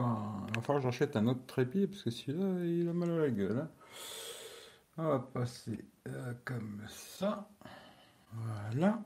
pas. 0.00 0.80
J'achète 0.80 1.16
un 1.16 1.26
autre 1.26 1.46
trépied 1.46 1.86
parce 1.86 2.02
que 2.02 2.10
celui-là, 2.10 2.64
il 2.64 2.88
a 2.88 2.92
mal 2.92 3.10
à 3.10 3.18
la 3.18 3.30
gueule. 3.30 3.58
hein. 3.58 3.68
On 4.98 5.08
va 5.08 5.18
passer 5.18 5.84
euh, 6.08 6.32
comme 6.44 6.82
ça. 6.88 7.48
Voilà. 8.32 8.98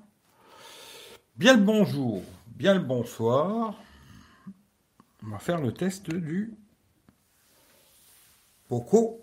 Bien 1.36 1.56
le 1.56 1.62
bonjour, 1.62 2.22
bien 2.46 2.74
le 2.74 2.80
bonsoir. 2.80 3.74
On 5.24 5.30
va 5.30 5.38
faire 5.38 5.60
le 5.60 5.72
test 5.72 6.10
du 6.10 6.54
Poco 8.68 9.20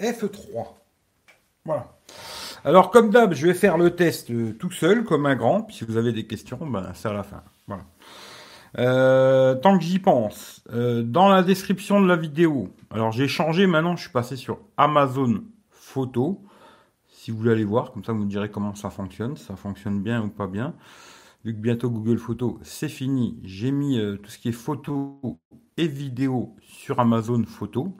F3. 0.00 0.68
Voilà. 1.64 1.98
Alors, 2.64 2.90
comme 2.90 3.10
d'hab, 3.10 3.34
je 3.34 3.46
vais 3.46 3.54
faire 3.54 3.78
le 3.78 3.94
test 3.94 4.30
euh, 4.30 4.52
tout 4.54 4.70
seul, 4.70 5.04
comme 5.04 5.26
un 5.26 5.36
grand. 5.36 5.62
Puis 5.62 5.76
si 5.76 5.84
vous 5.84 5.96
avez 5.96 6.12
des 6.12 6.26
questions, 6.26 6.58
ben, 6.66 6.92
c'est 6.94 7.08
à 7.08 7.12
la 7.12 7.22
fin. 7.22 7.42
Euh, 8.78 9.54
tant 9.54 9.78
que 9.78 9.84
j'y 9.84 9.98
pense, 9.98 10.62
euh, 10.70 11.02
dans 11.02 11.28
la 11.28 11.42
description 11.42 12.00
de 12.00 12.06
la 12.06 12.16
vidéo, 12.16 12.68
alors 12.90 13.10
j'ai 13.10 13.26
changé 13.26 13.66
maintenant, 13.66 13.96
je 13.96 14.02
suis 14.02 14.10
passé 14.10 14.36
sur 14.36 14.58
Amazon 14.76 15.44
Photo. 15.70 16.42
Si 17.08 17.30
vous 17.30 17.38
voulez 17.38 17.52
aller 17.52 17.64
voir, 17.64 17.92
comme 17.92 18.04
ça 18.04 18.12
vous 18.12 18.24
me 18.24 18.28
direz 18.28 18.50
comment 18.50 18.74
ça 18.74 18.90
fonctionne, 18.90 19.36
ça 19.36 19.56
fonctionne 19.56 20.02
bien 20.02 20.22
ou 20.22 20.28
pas 20.28 20.46
bien. 20.46 20.74
Vu 21.44 21.54
que 21.54 21.58
bientôt 21.58 21.90
Google 21.90 22.18
Photos 22.18 22.56
c'est 22.62 22.88
fini, 22.88 23.38
j'ai 23.44 23.70
mis 23.70 23.98
euh, 23.98 24.16
tout 24.18 24.30
ce 24.30 24.38
qui 24.38 24.50
est 24.50 24.52
photo 24.52 25.38
et 25.78 25.88
vidéo 25.88 26.54
sur 26.60 27.00
Amazon 27.00 27.44
Photo. 27.44 27.96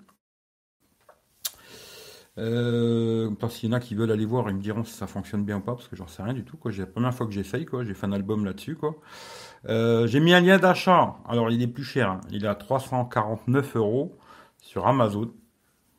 Parce 2.36 3.56
qu'il 3.56 3.70
y 3.70 3.72
en 3.72 3.76
a 3.76 3.80
qui 3.80 3.94
veulent 3.94 4.10
aller 4.10 4.26
voir, 4.26 4.50
ils 4.50 4.56
me 4.56 4.60
diront 4.60 4.84
si 4.84 4.92
ça 4.92 5.06
fonctionne 5.06 5.44
bien 5.44 5.56
ou 5.56 5.60
pas, 5.60 5.74
parce 5.74 5.88
que 5.88 5.96
j'en 5.96 6.06
sais 6.06 6.22
rien 6.22 6.34
du 6.34 6.44
tout. 6.44 6.58
J'ai 6.66 6.82
la 6.82 6.86
première 6.86 7.14
fois 7.14 7.26
que 7.26 7.32
j'essaye. 7.32 7.66
J'ai 7.82 7.94
fait 7.94 8.06
un 8.06 8.12
album 8.12 8.44
là-dessus. 8.44 8.76
Euh, 9.68 10.06
j'ai 10.06 10.20
mis 10.20 10.32
un 10.32 10.40
lien 10.40 10.58
d'achat. 10.58 11.16
Alors, 11.28 11.50
il 11.50 11.62
est 11.62 11.66
plus 11.66 11.84
cher. 11.84 12.10
hein. 12.10 12.20
Il 12.30 12.44
est 12.44 12.48
à 12.48 12.54
349 12.54 13.76
euros 13.76 14.16
sur 14.60 14.86
Amazon. 14.86 15.32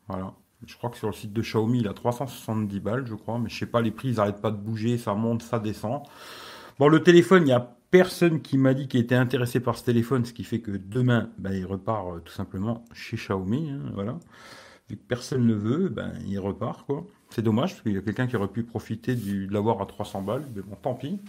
Voilà. 0.08 0.32
Je 0.66 0.76
crois 0.76 0.90
que 0.90 0.96
sur 0.96 1.08
le 1.08 1.12
site 1.14 1.32
de 1.32 1.42
Xiaomi, 1.42 1.80
il 1.80 1.88
a 1.88 1.92
370 1.92 2.80
balles, 2.80 3.06
je 3.06 3.14
crois. 3.14 3.38
Mais 3.38 3.48
je 3.48 3.58
sais 3.58 3.66
pas, 3.66 3.80
les 3.82 3.90
prix, 3.90 4.08
ils 4.08 4.20
arrêtent 4.20 4.40
pas 4.40 4.50
de 4.50 4.56
bouger. 4.56 4.98
Ça 4.98 5.14
monte, 5.14 5.42
ça 5.42 5.58
descend. 5.58 6.02
Bon, 6.78 6.88
le 6.88 7.02
téléphone, 7.02 7.46
il 7.46 7.50
y 7.50 7.52
a 7.52 7.74
personne 7.90 8.40
qui 8.42 8.58
m'a 8.58 8.74
dit 8.74 8.88
qu'il 8.88 9.00
était 9.00 9.14
intéressé 9.14 9.60
par 9.60 9.76
ce 9.78 9.84
téléphone, 9.84 10.24
ce 10.24 10.32
qui 10.32 10.44
fait 10.44 10.60
que 10.60 10.72
demain, 10.72 11.30
ben, 11.38 11.52
il 11.52 11.64
repart 11.66 12.06
euh, 12.08 12.18
tout 12.20 12.32
simplement 12.32 12.84
chez 12.92 13.16
Xiaomi. 13.16 13.70
hein, 13.70 13.90
voilà. 13.94 14.18
Vu 14.88 14.96
que 14.96 15.02
personne 15.06 15.46
ne 15.46 15.54
veut, 15.54 15.88
ben, 15.90 16.12
il 16.26 16.38
repart, 16.38 16.84
quoi. 16.86 17.04
C'est 17.30 17.42
dommage, 17.42 17.72
parce 17.72 17.82
qu'il 17.82 17.92
y 17.92 17.98
a 17.98 18.00
quelqu'un 18.00 18.26
qui 18.26 18.36
aurait 18.36 18.48
pu 18.48 18.62
profiter 18.62 19.14
de 19.14 19.52
l'avoir 19.52 19.80
à 19.82 19.86
300 19.86 20.22
balles, 20.22 20.44
mais 20.54 20.62
bon, 20.62 20.76
tant 20.80 20.94
pis. 20.94 21.20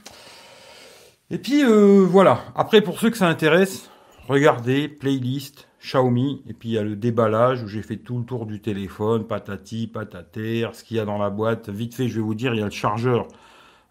Et 1.31 1.37
puis, 1.37 1.63
euh, 1.63 2.05
voilà. 2.09 2.43
Après, 2.55 2.81
pour 2.81 2.99
ceux 2.99 3.09
que 3.09 3.17
ça 3.17 3.27
intéresse, 3.27 3.89
regardez, 4.27 4.87
playlist, 4.87 5.67
Xiaomi, 5.81 6.41
et 6.47 6.53
puis 6.53 6.69
il 6.69 6.71
y 6.73 6.77
a 6.77 6.83
le 6.83 6.95
déballage 6.95 7.63
où 7.63 7.67
j'ai 7.67 7.81
fait 7.83 7.97
tout 7.97 8.17
le 8.17 8.25
tour 8.25 8.45
du 8.45 8.59
téléphone, 8.61 9.25
patati, 9.27 9.87
patater, 9.87 10.67
ce 10.73 10.83
qu'il 10.83 10.97
y 10.97 10.99
a 10.99 11.05
dans 11.05 11.17
la 11.19 11.29
boîte. 11.29 11.69
Vite 11.69 11.93
fait, 11.95 12.07
je 12.07 12.15
vais 12.15 12.21
vous 12.21 12.35
dire, 12.35 12.53
il 12.53 12.59
y 12.59 12.63
a 12.63 12.65
le 12.65 12.71
chargeur 12.71 13.27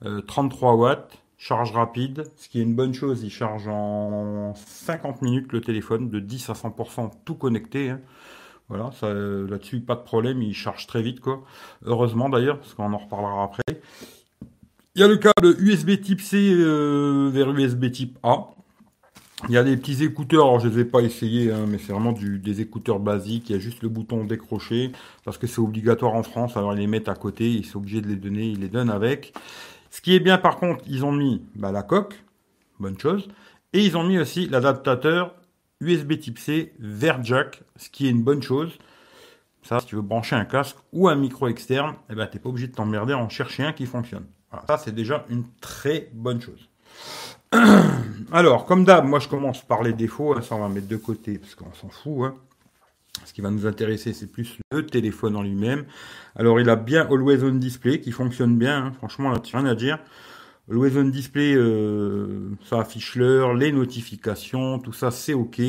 euh, 0.05 0.21
33 0.21 0.75
watts, 0.75 1.19
charge 1.39 1.73
rapide, 1.73 2.25
ce 2.37 2.49
qui 2.49 2.59
est 2.59 2.63
une 2.65 2.75
bonne 2.75 2.93
chose, 2.93 3.23
il 3.23 3.31
charge 3.31 3.69
en 3.69 4.55
50 4.57 5.23
minutes 5.23 5.53
le 5.53 5.61
téléphone, 5.61 6.09
de 6.11 6.19
10 6.21 6.51
à 6.51 6.55
100% 6.55 7.11
tout 7.25 7.35
connecté. 7.37 7.91
hein. 7.91 8.01
Voilà, 8.69 8.91
euh, 9.05 9.49
là-dessus, 9.49 9.81
pas 9.81 9.95
de 9.95 10.03
problème, 10.03 10.43
il 10.43 10.53
charge 10.55 10.87
très 10.87 11.01
vite, 11.01 11.21
quoi. 11.21 11.43
Heureusement 11.87 12.29
d'ailleurs, 12.29 12.59
parce 12.59 12.75
qu'on 12.75 12.93
en 12.93 12.99
reparlera 12.99 13.45
après. 13.45 13.81
Il 14.99 15.03
y 15.03 15.05
a 15.05 15.07
le 15.07 15.17
câble 15.17 15.55
USB 15.61 16.01
type 16.01 16.21
C 16.21 16.55
euh, 16.59 17.31
vers 17.33 17.53
USB 17.53 17.89
type 17.93 18.19
A. 18.25 18.49
Il 19.49 19.55
y 19.55 19.57
a 19.57 19.63
des 19.63 19.77
petits 19.77 20.03
écouteurs, 20.03 20.47
alors 20.47 20.59
je 20.59 20.67
ne 20.67 20.75
les 20.75 20.81
ai 20.81 20.85
pas 20.85 21.03
essayés, 21.03 21.53
hein, 21.53 21.67
mais 21.69 21.79
c'est 21.79 21.93
vraiment 21.93 22.11
des 22.11 22.61
écouteurs 22.61 22.99
basiques. 22.99 23.49
Il 23.49 23.53
y 23.53 23.55
a 23.55 23.61
juste 23.61 23.81
le 23.85 23.91
bouton 23.91 24.25
décrocher, 24.25 24.91
parce 25.25 25.39
que 25.39 25.47
c'est 25.47 25.61
obligatoire 25.61 26.15
en 26.15 26.25
France, 26.25 26.57
alors 26.57 26.75
ils 26.75 26.81
les 26.81 26.89
mettent 26.89 27.09
à 27.09 27.15
côté, 27.15 27.49
ils 27.49 27.65
sont 27.65 27.79
obligés 27.79 28.01
de 28.01 28.09
les 28.09 28.17
donner, 28.17 28.49
ils 28.49 28.59
les 28.59 28.69
donnent 28.69 28.91
avec. 28.91 29.35
Ce 29.91 30.01
qui 30.01 30.17
est 30.17 30.19
bien 30.19 30.37
par 30.37 30.57
contre, 30.57 30.83
ils 30.89 31.05
ont 31.05 31.13
mis 31.13 31.43
bah, 31.55 31.71
la 31.71 31.85
coque, 31.85 32.21
bonne 32.81 32.99
chose, 32.99 33.29
et 33.75 33.85
ils 33.85 33.97
ont 33.97 34.03
mis 34.03 34.19
aussi 34.19 34.49
l'adaptateur 34.49 35.33
USB 35.81 36.19
type 36.19 36.41
C 36.41 36.73
vers 36.81 37.23
jack, 37.23 37.63
ce 37.77 37.89
qui 37.89 38.09
est 38.09 38.11
une 38.11 38.25
bonne 38.25 38.43
chose. 38.43 38.77
Ça, 39.63 39.79
si 39.79 39.87
tu 39.87 39.95
veux 39.95 40.03
brancher 40.03 40.35
un 40.35 40.45
casque 40.45 40.79
ou 40.93 41.09
un 41.09 41.15
micro 41.15 41.47
externe, 41.47 41.95
eh 42.11 42.17
ben, 42.17 42.27
t'es 42.27 42.41
pas 42.41 42.49
obligé 42.49 42.67
de 42.67 42.75
t'emmerder 42.75 43.15
en 43.15 43.29
chercher 43.29 43.63
un 43.63 43.73
qui 43.73 43.87
fonctionne. 43.87 44.25
Ça, 44.67 44.79
c'est 44.79 44.95
déjà 44.95 45.25
une 45.29 45.45
très 45.61 46.11
bonne 46.13 46.41
chose. 46.41 46.69
Alors, 48.33 48.65
comme 48.67 48.85
d'hab, 48.85 49.05
moi 49.05 49.19
je 49.19 49.29
commence 49.29 49.63
par 49.63 49.83
les 49.83 49.93
défauts, 49.93 50.35
hein, 50.37 50.43
ça 50.43 50.55
on 50.55 50.61
va 50.61 50.69
mettre 50.69 50.89
de 50.89 50.97
côté 50.97 51.39
parce 51.39 51.55
qu'on 51.55 51.73
s'en 51.73 51.89
fout. 51.89 52.25
hein. 52.25 52.35
Ce 53.25 53.33
qui 53.33 53.41
va 53.41 53.51
nous 53.51 53.67
intéresser, 53.67 54.13
c'est 54.13 54.31
plus 54.31 54.59
le 54.71 54.87
téléphone 54.87 55.37
en 55.37 55.43
lui-même. 55.43 55.85
Alors, 56.37 56.61
il 56.61 56.69
a 56.71 56.77
bien 56.77 57.07
Always 57.11 57.43
On 57.43 57.53
Display 57.55 58.01
qui 58.01 58.13
fonctionne 58.13 58.57
bien, 58.57 58.87
hein. 58.87 58.93
franchement, 58.93 59.31
là, 59.31 59.41
rien 59.53 59.67
à 59.67 59.75
dire. 59.75 59.99
Always 60.71 60.97
On 60.97 61.05
Display, 61.05 61.55
euh, 61.55 62.51
ça 62.65 62.81
affiche 62.81 63.17
l'heure, 63.17 63.55
les 63.55 63.73
notifications, 63.73 64.79
tout 64.79 64.93
ça, 64.93 65.11
c'est 65.11 65.35
OK. 65.35 65.61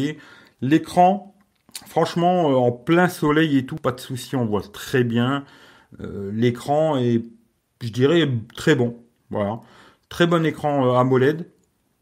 L'écran, 0.62 1.36
franchement, 1.88 2.52
euh, 2.52 2.56
en 2.56 2.72
plein 2.72 3.08
soleil 3.10 3.58
et 3.58 3.66
tout, 3.66 3.78
pas 3.78 3.92
de 3.94 4.00
souci, 4.00 4.36
on 4.36 4.46
voit 4.46 4.62
très 4.62 5.04
bien. 5.04 5.44
Euh, 6.02 6.32
L'écran 6.34 6.98
est, 6.98 7.24
je 7.82 7.90
dirais, 7.90 8.30
très 8.56 8.76
bon. 8.76 8.98
Voilà. 9.30 9.62
Très 10.10 10.28
bon 10.28 10.46
écran 10.46 10.88
euh, 10.88 11.00
AMOLED, 11.00 11.50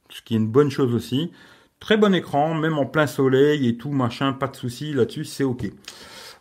ce 0.09 0.21
qui 0.21 0.33
est 0.33 0.37
une 0.37 0.47
bonne 0.47 0.71
chose 0.71 0.93
aussi. 0.93 1.31
Très 1.79 1.97
bon 1.97 2.13
écran, 2.15 2.53
même 2.53 2.77
en 2.77 2.85
plein 2.85 3.05
soleil 3.05 3.67
et 3.67 3.77
tout, 3.77 3.91
machin, 3.91 4.33
pas 4.33 4.47
de 4.47 4.55
souci 4.55 4.93
là-dessus, 4.93 5.25
c'est 5.25 5.43
OK. 5.43 5.65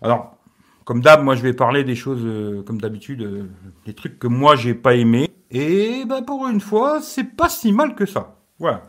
Alors, 0.00 0.38
comme 0.84 1.00
d'hab, 1.00 1.22
moi 1.22 1.34
je 1.34 1.42
vais 1.42 1.52
parler 1.52 1.84
des 1.84 1.96
choses, 1.96 2.22
euh, 2.24 2.62
comme 2.62 2.80
d'habitude, 2.80 3.22
euh, 3.22 3.50
des 3.84 3.92
trucs 3.92 4.18
que 4.18 4.28
moi 4.28 4.56
j'ai 4.56 4.74
pas 4.74 4.94
aimé. 4.94 5.30
Et 5.50 6.04
bah, 6.06 6.22
pour 6.22 6.46
une 6.46 6.60
fois, 6.60 7.00
c'est 7.02 7.36
pas 7.36 7.48
si 7.48 7.72
mal 7.72 7.94
que 7.94 8.06
ça. 8.06 8.36
Voilà. 8.58 8.82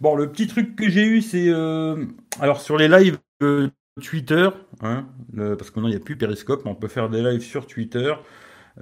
Bon, 0.00 0.14
le 0.14 0.30
petit 0.30 0.46
truc 0.46 0.76
que 0.76 0.88
j'ai 0.88 1.06
eu, 1.06 1.22
c'est 1.22 1.50
alors 2.40 2.60
sur 2.60 2.76
les 2.76 2.86
lives 2.86 3.18
Twitter, 4.02 4.50
hein, 4.82 5.06
parce 5.34 5.70
que 5.70 5.76
maintenant 5.76 5.88
il 5.88 5.96
n'y 5.96 6.00
a 6.00 6.04
plus 6.04 6.16
Periscope, 6.16 6.62
mais 6.64 6.70
on 6.70 6.74
peut 6.74 6.88
faire 6.88 7.08
des 7.08 7.22
lives 7.22 7.42
sur 7.42 7.66
Twitter. 7.66 8.14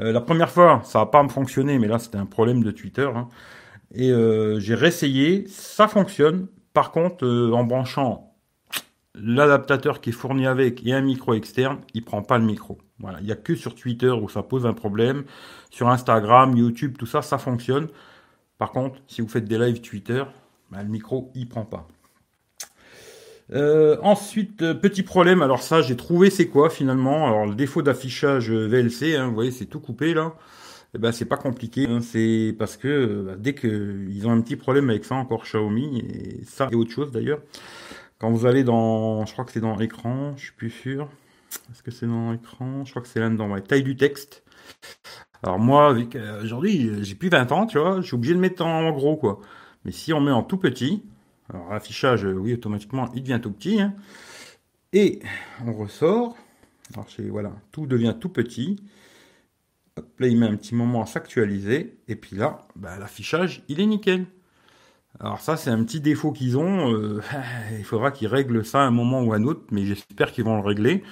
Euh, 0.00 0.12
la 0.12 0.21
première 0.21 0.50
fois, 0.50 0.82
ça 0.84 1.00
n'a 1.00 1.06
pas 1.06 1.27
fonctionné, 1.28 1.78
mais 1.78 1.88
là 1.88 1.99
c'était 1.99 2.19
un 2.19 2.27
problème 2.27 2.62
de 2.62 2.71
Twitter. 2.71 3.09
hein. 3.15 3.28
Et 3.94 4.10
euh, 4.10 4.59
j'ai 4.60 4.75
réessayé, 4.75 5.47
ça 5.49 5.88
fonctionne. 5.88 6.49
Par 6.72 6.91
contre, 6.93 7.25
euh, 7.27 7.53
en 7.53 7.65
branchant 7.65 8.34
l'adaptateur 9.15 10.00
qui 10.00 10.10
est 10.10 10.12
fourni 10.12 10.47
avec 10.47 10.84
et 10.87 10.93
un 10.93 11.00
micro 11.03 11.34
externe, 11.34 11.78
il 11.94 12.05
prend 12.05 12.22
pas 12.22 12.38
le 12.38 12.44
micro. 12.44 12.78
Voilà, 12.99 13.21
il 13.21 13.27
y 13.27 13.32
a 13.32 13.37
que 13.37 13.55
sur 13.55 13.75
Twitter 13.75 14.10
où 14.10 14.28
ça 14.28 14.43
pose 14.43 14.66
un 14.66 14.75
problème. 14.75 15.25
Sur 15.71 15.88
Instagram, 15.88 16.56
YouTube, 16.56 16.97
tout 16.99 17.06
ça, 17.06 17.22
ça 17.22 17.38
fonctionne. 17.38 17.88
Par 18.59 18.72
contre, 18.72 19.00
si 19.09 19.21
vous 19.22 19.28
faites 19.28 19.44
des 19.47 19.59
lives 19.59 19.81
Twitter, 19.81 20.25
bah, 20.71 20.82
le 20.82 20.88
micro, 20.88 21.31
il 21.34 21.49
prend 21.49 21.65
pas. 21.65 21.87
Euh, 23.53 23.99
ensuite, 24.03 24.62
euh, 24.62 24.75
petit 24.75 25.03
problème. 25.03 25.43
Alors 25.43 25.62
ça, 25.62 25.82
j'ai 25.82 25.97
trouvé 25.97 26.31
c'est 26.31 26.49
quoi 26.49 26.71
finalement? 26.71 27.27
Alors 27.27 27.47
le 27.47 27.55
défaut 27.55 27.82
d'affichage 27.82 28.50
VLC, 28.50 29.16
hein, 29.16 29.28
vous 29.28 29.34
voyez, 29.34 29.50
c'est 29.50 29.66
tout 29.66 29.81
coupé 29.81 30.15
là. 30.15 30.34
Eh 30.94 30.99
ben 30.99 31.12
c'est 31.12 31.25
pas 31.27 31.37
compliqué. 31.37 31.87
hein, 31.88 32.00
c'est 32.00 32.55
parce 32.59 32.77
que 32.77 32.88
euh, 32.88 33.22
bah, 33.27 33.34
dès 33.38 33.55
que 33.55 34.06
ils 34.10 34.27
ont 34.27 34.32
un 34.32 34.41
petit 34.41 34.56
problème 34.56 34.91
avec 34.91 35.05
ça 35.05 35.16
encore 35.16 35.43
Xiaomi 35.44 36.00
et 36.00 36.44
ça 36.44 36.69
et 36.72 36.75
autre 36.77 36.91
chose 36.93 37.10
d'ailleurs. 37.12 37.41
Quand 38.19 38.31
vous 38.31 38.47
allez 38.47 38.65
dans, 38.65 39.27
je 39.27 39.32
crois 39.32 39.44
que 39.44 39.53
c'est 39.53 39.61
dans 39.61 39.78
écran, 39.81 40.34
je 40.37 40.44
suis 40.44 40.53
plus 40.55 40.71
sûr. 40.71 41.09
Est-ce 41.72 41.82
que 41.82 41.91
c'est 41.91 42.06
dans 42.06 42.32
écran? 42.34 42.84
Je 42.84 42.91
crois 42.93 43.03
que 43.03 43.09
c'est 43.09 43.21
là-dedans. 43.21 43.50
Ouais. 43.53 43.61
Taille 43.62 43.82
du 43.82 43.97
texte. 43.97 44.43
Alors 45.43 45.59
moi, 45.59 45.94
aujourd'hui, 46.43 46.91
j'ai 47.05 47.15
plus 47.15 47.28
20 47.28 47.53
ans, 47.53 47.66
tu 47.66 47.78
vois, 47.78 48.00
je 48.00 48.06
suis 48.06 48.15
obligé 48.15 48.34
de 48.34 48.41
mettre 48.41 48.65
en 48.65 48.91
gros 48.93 49.16
quoi. 49.16 49.41
Mais 49.84 49.93
si 49.93 50.12
on 50.15 50.21
met 50.21 50.31
en 50.32 50.43
tout 50.43 50.56
petit, 50.56 51.03
alors 51.53 51.71
l'affichage, 51.72 52.25
euh, 52.25 52.32
oui, 52.34 52.55
automatiquement, 52.55 53.10
il 53.15 53.22
devient 53.22 53.41
tout 53.43 53.50
petit. 53.53 53.81
hein. 53.81 53.94
Et 54.93 55.20
on 55.67 55.73
ressort. 55.73 56.37
Alors 56.94 57.06
voilà, 57.31 57.52
tout 57.73 57.87
devient 57.87 58.14
tout 58.20 58.29
petit. 58.31 58.76
Hop, 59.96 60.08
là, 60.20 60.26
il 60.29 60.38
met 60.38 60.46
un 60.46 60.56
petit 60.56 60.75
moment 60.75 61.02
à 61.02 61.06
s'actualiser. 61.06 61.99
Et 62.08 62.17
puis 62.17 62.37
là, 62.37 62.61
bah, 62.76 62.99
l'affichage, 62.99 63.62
il 63.69 63.81
est 63.81 63.87
nickel. 63.87 64.26
Alors 65.20 65.41
ça, 65.41 65.56
c'est 65.56 65.70
un 65.70 65.82
petit 65.85 66.00
défaut 66.00 66.32
qu'ils 66.32 66.58
ont. 66.58 66.93
euh, 66.94 67.23
il 67.79 67.85
faudra 67.85 68.11
qu'ils 68.12 68.29
règlent 68.29 68.64
ça 68.64 68.81
à 68.82 68.85
un 68.87 68.90
moment 68.90 69.23
ou 69.23 69.32
à 69.32 69.37
un 69.37 69.44
autre, 69.44 69.64
mais 69.70 69.85
j'espère 69.87 70.32
qu'ils 70.32 70.44
vont 70.44 70.56
le 70.56 70.62
régler. 70.67 71.02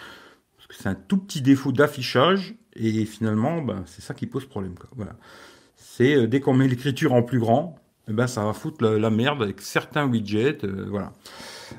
Parce 0.56 0.68
que 0.68 0.74
c'est 0.76 0.88
un 0.88 0.94
tout 0.96 1.18
petit 1.18 1.42
défaut 1.42 1.72
d'affichage. 1.72 2.54
Et 2.76 3.04
finalement, 3.06 3.62
bah, 3.62 3.82
c'est 3.86 4.02
ça 4.02 4.14
qui 4.14 4.26
pose 4.26 4.46
problème. 4.46 4.74
C'est 5.76 6.16
euh, 6.16 6.26
dès 6.26 6.40
qu'on 6.40 6.54
met 6.54 6.68
l'écriture 6.68 7.12
en 7.12 7.22
plus 7.22 7.38
grand, 7.40 7.76
eh 8.08 8.12
ben, 8.12 8.26
ça 8.26 8.44
va 8.44 8.52
foutre 8.52 8.84
la, 8.84 9.10
merde 9.10 9.42
avec 9.42 9.60
certains 9.60 10.06
widgets. 10.06 10.64
euh, 10.64 10.86
voilà. 10.90 11.12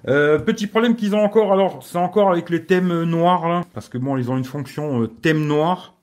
Euh, 0.07 0.39
petit 0.39 0.67
problème 0.67 0.95
qu'ils 0.95 1.15
ont 1.15 1.23
encore, 1.23 1.51
alors 1.51 1.83
c'est 1.83 1.97
encore 1.97 2.31
avec 2.31 2.49
les 2.49 2.65
thèmes 2.65 3.03
noirs, 3.03 3.47
là, 3.47 3.61
parce 3.73 3.89
que 3.89 3.97
bon, 3.97 4.17
ils 4.17 4.31
ont 4.31 4.37
une 4.37 4.45
fonction 4.45 5.03
euh, 5.03 5.07
thème 5.07 5.45
noir. 5.45 5.95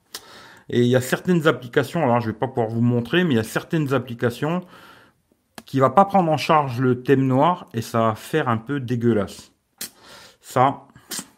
Et 0.69 0.82
il 0.82 0.87
y 0.88 0.96
a 0.96 1.00
certaines 1.00 1.49
applications, 1.49 2.02
alors 2.02 2.20
je 2.20 2.26
vais 2.26 2.37
pas 2.37 2.46
pouvoir 2.46 2.69
vous 2.69 2.82
montrer, 2.82 3.25
mais 3.25 3.34
il 3.34 3.37
y 3.37 3.40
a 3.40 3.44
certaines 3.44 3.93
applications 3.93 4.62
qui 5.67 5.81
va 5.81 5.90
pas 5.90 6.05
prendre 6.05 6.31
en 6.31 6.37
charge 6.37 6.81
le 6.81 7.02
thème 7.02 7.26
noir 7.26 7.67
et 7.75 7.82
ça 7.82 8.00
va 8.00 8.14
faire 8.14 8.49
un 8.49 8.56
peu 8.56 8.78
dégueulasse. 8.78 9.52
Ça, 10.40 10.82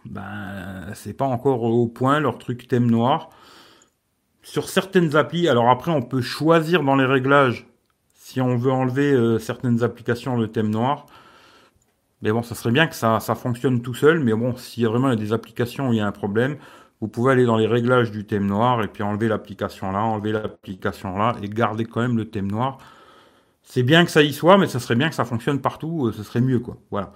ben, 0.05 0.87
c'est 0.95 1.15
pas 1.15 1.25
encore 1.25 1.63
au 1.63 1.87
point 1.87 2.21
leur 2.21 2.39
truc 2.39 2.69
thème 2.69 2.91
noir. 2.91 3.31
Sur 4.43 4.69
certaines 4.69 5.17
applis, 5.17 5.49
alors 5.49 5.71
après 5.71 5.93
on 5.93 6.03
peut 6.03 6.21
choisir 6.21 6.83
dans 6.83 6.97
les 6.97 7.07
réglages 7.07 7.72
si 8.33 8.41
on 8.41 8.57
veut 8.57 8.73
enlever 8.73 9.13
euh, 9.13 9.39
certaines 9.39 9.83
applications 9.83 10.39
le 10.39 10.49
thème 10.49 10.71
noir. 10.71 11.07
Mais 12.23 12.33
bon, 12.33 12.43
ça 12.43 12.55
serait 12.55 12.71
bien 12.71 12.87
que 12.87 12.95
ça, 12.95 13.21
fonctionne 13.35 13.83
tout 13.83 13.95
seul. 13.95 14.21
Mais 14.21 14.33
bon, 14.33 14.57
s'il 14.57 14.85
y 14.85 14.87
a 14.87 14.89
vraiment 14.89 15.15
des 15.15 15.33
applications 15.35 15.89
où 15.89 15.93
il 15.93 15.99
y 15.99 16.01
a 16.01 16.07
un 16.07 16.13
problème, 16.13 16.57
vous 17.01 17.09
pouvez 17.09 17.33
aller 17.33 17.45
dans 17.45 17.57
les 17.59 17.67
réglages 17.67 18.11
du 18.11 18.25
thème 18.25 18.47
noir 18.47 18.83
et 18.83 18.89
puis 18.89 19.03
enlever 19.03 19.29
l'application 19.29 19.93
là, 19.93 20.01
enlever 20.01 20.33
l'application 20.33 21.19
là 21.19 21.37
et 21.43 21.49
garder 21.49 21.85
quand 21.85 22.01
même 22.01 22.17
le 22.17 22.31
thème 22.31 22.51
noir. 22.51 22.79
C'est 23.63 23.83
bien 23.83 24.05
que 24.05 24.11
ça 24.11 24.23
y 24.23 24.33
soit, 24.33 24.57
mais 24.57 24.67
ça 24.67 24.81
serait 24.81 24.97
bien 24.97 25.09
que 25.09 25.15
ça 25.15 25.25
fonctionne 25.25 25.61
partout, 25.61 26.07
euh, 26.07 26.13
ce 26.13 26.23
serait 26.23 26.41
mieux 26.41 26.61
quoi. 26.61 26.79
Voilà. 26.91 27.13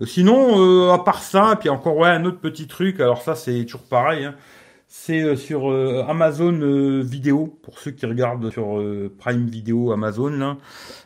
Euh, 0.00 0.06
sinon, 0.06 0.92
à 0.92 0.98
part 1.02 1.22
ça, 1.22 1.56
puis 1.58 1.70
encore 1.70 1.96
ouais 1.96 2.10
un 2.10 2.24
autre 2.24 2.40
petit 2.40 2.66
truc. 2.68 3.00
Alors 3.00 3.22
ça 3.22 3.34
c'est 3.34 3.64
toujours 3.64 3.82
pareil. 3.88 4.26
Hein 4.26 4.34
c'est 4.94 5.22
euh, 5.22 5.36
sur 5.36 5.72
euh, 5.72 6.04
Amazon 6.06 6.52
euh, 6.52 7.00
Vidéo 7.00 7.58
pour 7.62 7.78
ceux 7.78 7.92
qui 7.92 8.04
regardent 8.04 8.50
sur 8.50 8.78
Prime 9.16 9.46
Video 9.46 9.90
Amazon 9.90 10.28
là. 10.28 10.58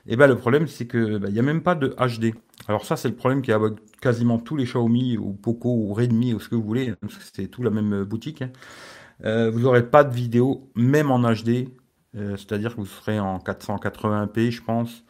Et 0.08 0.14
eh 0.14 0.16
ben 0.16 0.26
le 0.26 0.36
problème 0.36 0.66
c'est 0.66 0.86
que 0.86 1.18
bah, 1.18 1.28
il 1.30 1.36
y 1.36 1.38
a 1.38 1.42
même 1.42 1.62
pas 1.62 1.76
de 1.76 1.94
HD. 1.96 2.34
Alors 2.66 2.84
ça 2.84 2.96
c'est 2.96 3.08
le 3.08 3.14
problème 3.14 3.42
qu'il 3.42 3.52
y 3.52 3.54
avec 3.54 3.74
quasiment 4.00 4.40
tous 4.40 4.56
les 4.56 4.64
Xiaomi 4.64 5.16
ou 5.16 5.32
Poco 5.32 5.68
ou 5.68 5.94
Redmi 5.94 6.34
ou 6.34 6.40
ce 6.40 6.48
que 6.48 6.56
vous 6.56 6.64
voulez, 6.64 6.88
hein, 6.88 6.96
parce 7.00 7.14
que 7.14 7.22
c'est 7.32 7.46
tout 7.46 7.62
la 7.62 7.70
même 7.70 8.02
boutique. 8.02 8.42
Hein. 8.42 9.50
vous 9.50 9.66
aurez 9.66 9.88
pas 9.88 10.02
de 10.02 10.12
vidéo 10.12 10.68
même 10.74 11.12
en 11.12 11.20
HD, 11.20 11.68
c'est-à-dire 12.12 12.74
que 12.74 12.80
vous 12.80 12.86
serez 12.86 13.20
en 13.20 13.38
480p 13.38 14.50
je 14.50 14.62
pense. 14.62 15.04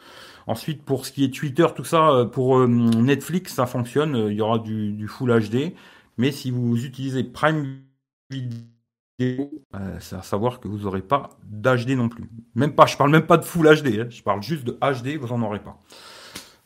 Ensuite 0.47 0.83
pour 0.83 1.07
ce 1.07 1.13
qui 1.13 1.25
est 1.25 1.33
Twitter 1.35 1.67
tout 1.75 1.85
ça, 1.85 2.29
pour 2.31 2.69
Netflix 2.69 3.55
ça 3.55 3.65
fonctionne, 3.65 4.27
il 4.29 4.35
y 4.37 4.43
aura 4.43 4.59
du, 4.59 4.93
du 4.93 5.09
Full 5.09 5.31
HD. 5.31 5.73
Mais 6.19 6.31
si 6.31 6.51
vous 6.51 6.85
utilisez 6.85 7.25
Prime 7.25 7.86
vidéo, 8.31 9.51
euh, 9.75 9.97
c'est 10.01 10.17
à 10.17 10.23
savoir 10.23 10.61
que 10.61 10.69
vous 10.69 10.79
n'aurez 10.81 11.03
pas 11.03 11.31
d'HD 11.45 11.91
non 11.91 12.09
plus. 12.09 12.25
Même 12.55 12.75
pas, 12.75 12.87
je 12.87 12.97
parle 12.97 13.11
même 13.11 13.27
pas 13.27 13.37
de 13.37 13.45
Full 13.45 13.67
HD, 13.67 14.01
hein. 14.01 14.07
je 14.11 14.23
parle 14.23 14.43
juste 14.43 14.65
de 14.65 14.79
HD, 14.81 15.19
vous 15.19 15.29
n'en 15.29 15.47
aurez 15.47 15.61
pas. 15.61 15.81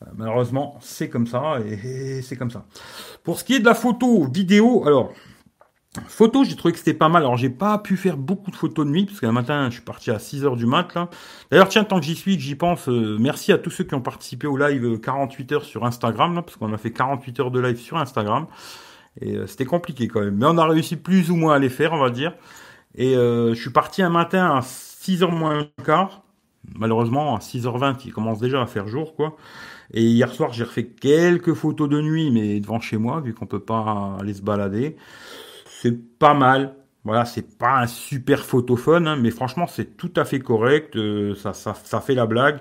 Euh, 0.02 0.06
malheureusement, 0.16 0.78
c'est 0.80 1.08
comme 1.08 1.26
ça 1.26 1.58
et, 1.60 2.22
c'est 2.22 2.36
comme 2.36 2.50
ça. 2.50 2.66
Pour 3.22 3.38
ce 3.38 3.44
qui 3.44 3.54
est 3.54 3.60
de 3.60 3.66
la 3.66 3.74
photo, 3.74 4.26
vidéo, 4.26 4.86
alors 4.86 5.12
Photo, 6.06 6.44
j'ai 6.44 6.54
trouvé 6.54 6.70
que 6.70 6.78
c'était 6.78 6.94
pas 6.94 7.08
mal. 7.08 7.22
Alors, 7.22 7.36
j'ai 7.36 7.50
pas 7.50 7.76
pu 7.78 7.96
faire 7.96 8.16
beaucoup 8.16 8.52
de 8.52 8.56
photos 8.56 8.86
de 8.86 8.92
nuit, 8.92 9.06
parce 9.06 9.18
qu'un 9.18 9.32
matin, 9.32 9.66
je 9.70 9.74
suis 9.74 9.82
parti 9.82 10.12
à 10.12 10.20
6 10.20 10.44
heures 10.44 10.54
du 10.54 10.64
mat. 10.64 10.86
D'ailleurs, 11.50 11.68
tiens, 11.68 11.82
tant 11.82 11.98
que 11.98 12.06
j'y 12.06 12.14
suis, 12.14 12.36
que 12.36 12.42
j'y 12.42 12.54
pense, 12.54 12.88
euh, 12.88 13.16
merci 13.18 13.50
à 13.50 13.58
tous 13.58 13.70
ceux 13.70 13.82
qui 13.82 13.96
ont 13.96 14.00
participé 14.00 14.46
au 14.46 14.56
live 14.56 15.00
48 15.00 15.50
heures 15.50 15.64
sur 15.64 15.84
Instagram, 15.84 16.42
parce 16.46 16.56
qu'on 16.56 16.72
a 16.72 16.78
fait 16.78 16.92
48 16.92 17.40
heures 17.40 17.50
de 17.50 17.58
live 17.58 17.80
sur 17.80 17.96
Instagram. 17.96 18.46
Et 19.20 19.36
euh, 19.36 19.46
c'était 19.46 19.64
compliqué 19.64 20.08
quand 20.08 20.20
même. 20.20 20.36
Mais 20.36 20.46
on 20.46 20.58
a 20.58 20.66
réussi 20.66 20.96
plus 20.96 21.30
ou 21.30 21.36
moins 21.36 21.54
à 21.54 21.58
les 21.58 21.68
faire, 21.68 21.92
on 21.92 21.98
va 21.98 22.10
dire. 22.10 22.34
Et 22.94 23.16
euh, 23.16 23.54
je 23.54 23.60
suis 23.60 23.70
parti 23.70 24.02
un 24.02 24.10
matin 24.10 24.50
à 24.56 24.60
6h 24.60 25.30
moins 25.30 25.66
quart. 25.84 26.22
Malheureusement, 26.76 27.36
à 27.36 27.38
6h20, 27.38 27.96
il 28.04 28.12
commence 28.12 28.38
déjà 28.38 28.60
à 28.62 28.66
faire 28.66 28.86
jour, 28.86 29.14
quoi. 29.14 29.36
Et 29.92 30.04
hier 30.04 30.32
soir, 30.32 30.52
j'ai 30.52 30.64
refait 30.64 30.86
quelques 30.86 31.54
photos 31.54 31.88
de 31.88 32.00
nuit, 32.00 32.30
mais 32.30 32.60
devant 32.60 32.80
chez 32.80 32.96
moi, 32.96 33.20
vu 33.20 33.34
qu'on 33.34 33.46
peut 33.46 33.60
pas 33.60 34.16
aller 34.20 34.34
se 34.34 34.42
balader. 34.42 34.96
C'est 35.66 36.18
pas 36.18 36.34
mal. 36.34 36.76
Voilà, 37.04 37.24
c'est 37.24 37.56
pas 37.58 37.80
un 37.80 37.86
super 37.86 38.44
photophone, 38.44 39.08
hein, 39.08 39.16
mais 39.16 39.30
franchement, 39.30 39.66
c'est 39.66 39.96
tout 39.96 40.12
à 40.16 40.24
fait 40.24 40.38
correct. 40.40 40.96
Euh, 40.96 41.34
ça, 41.34 41.54
ça, 41.54 41.74
ça 41.74 42.00
fait 42.00 42.14
la 42.14 42.26
blague. 42.26 42.60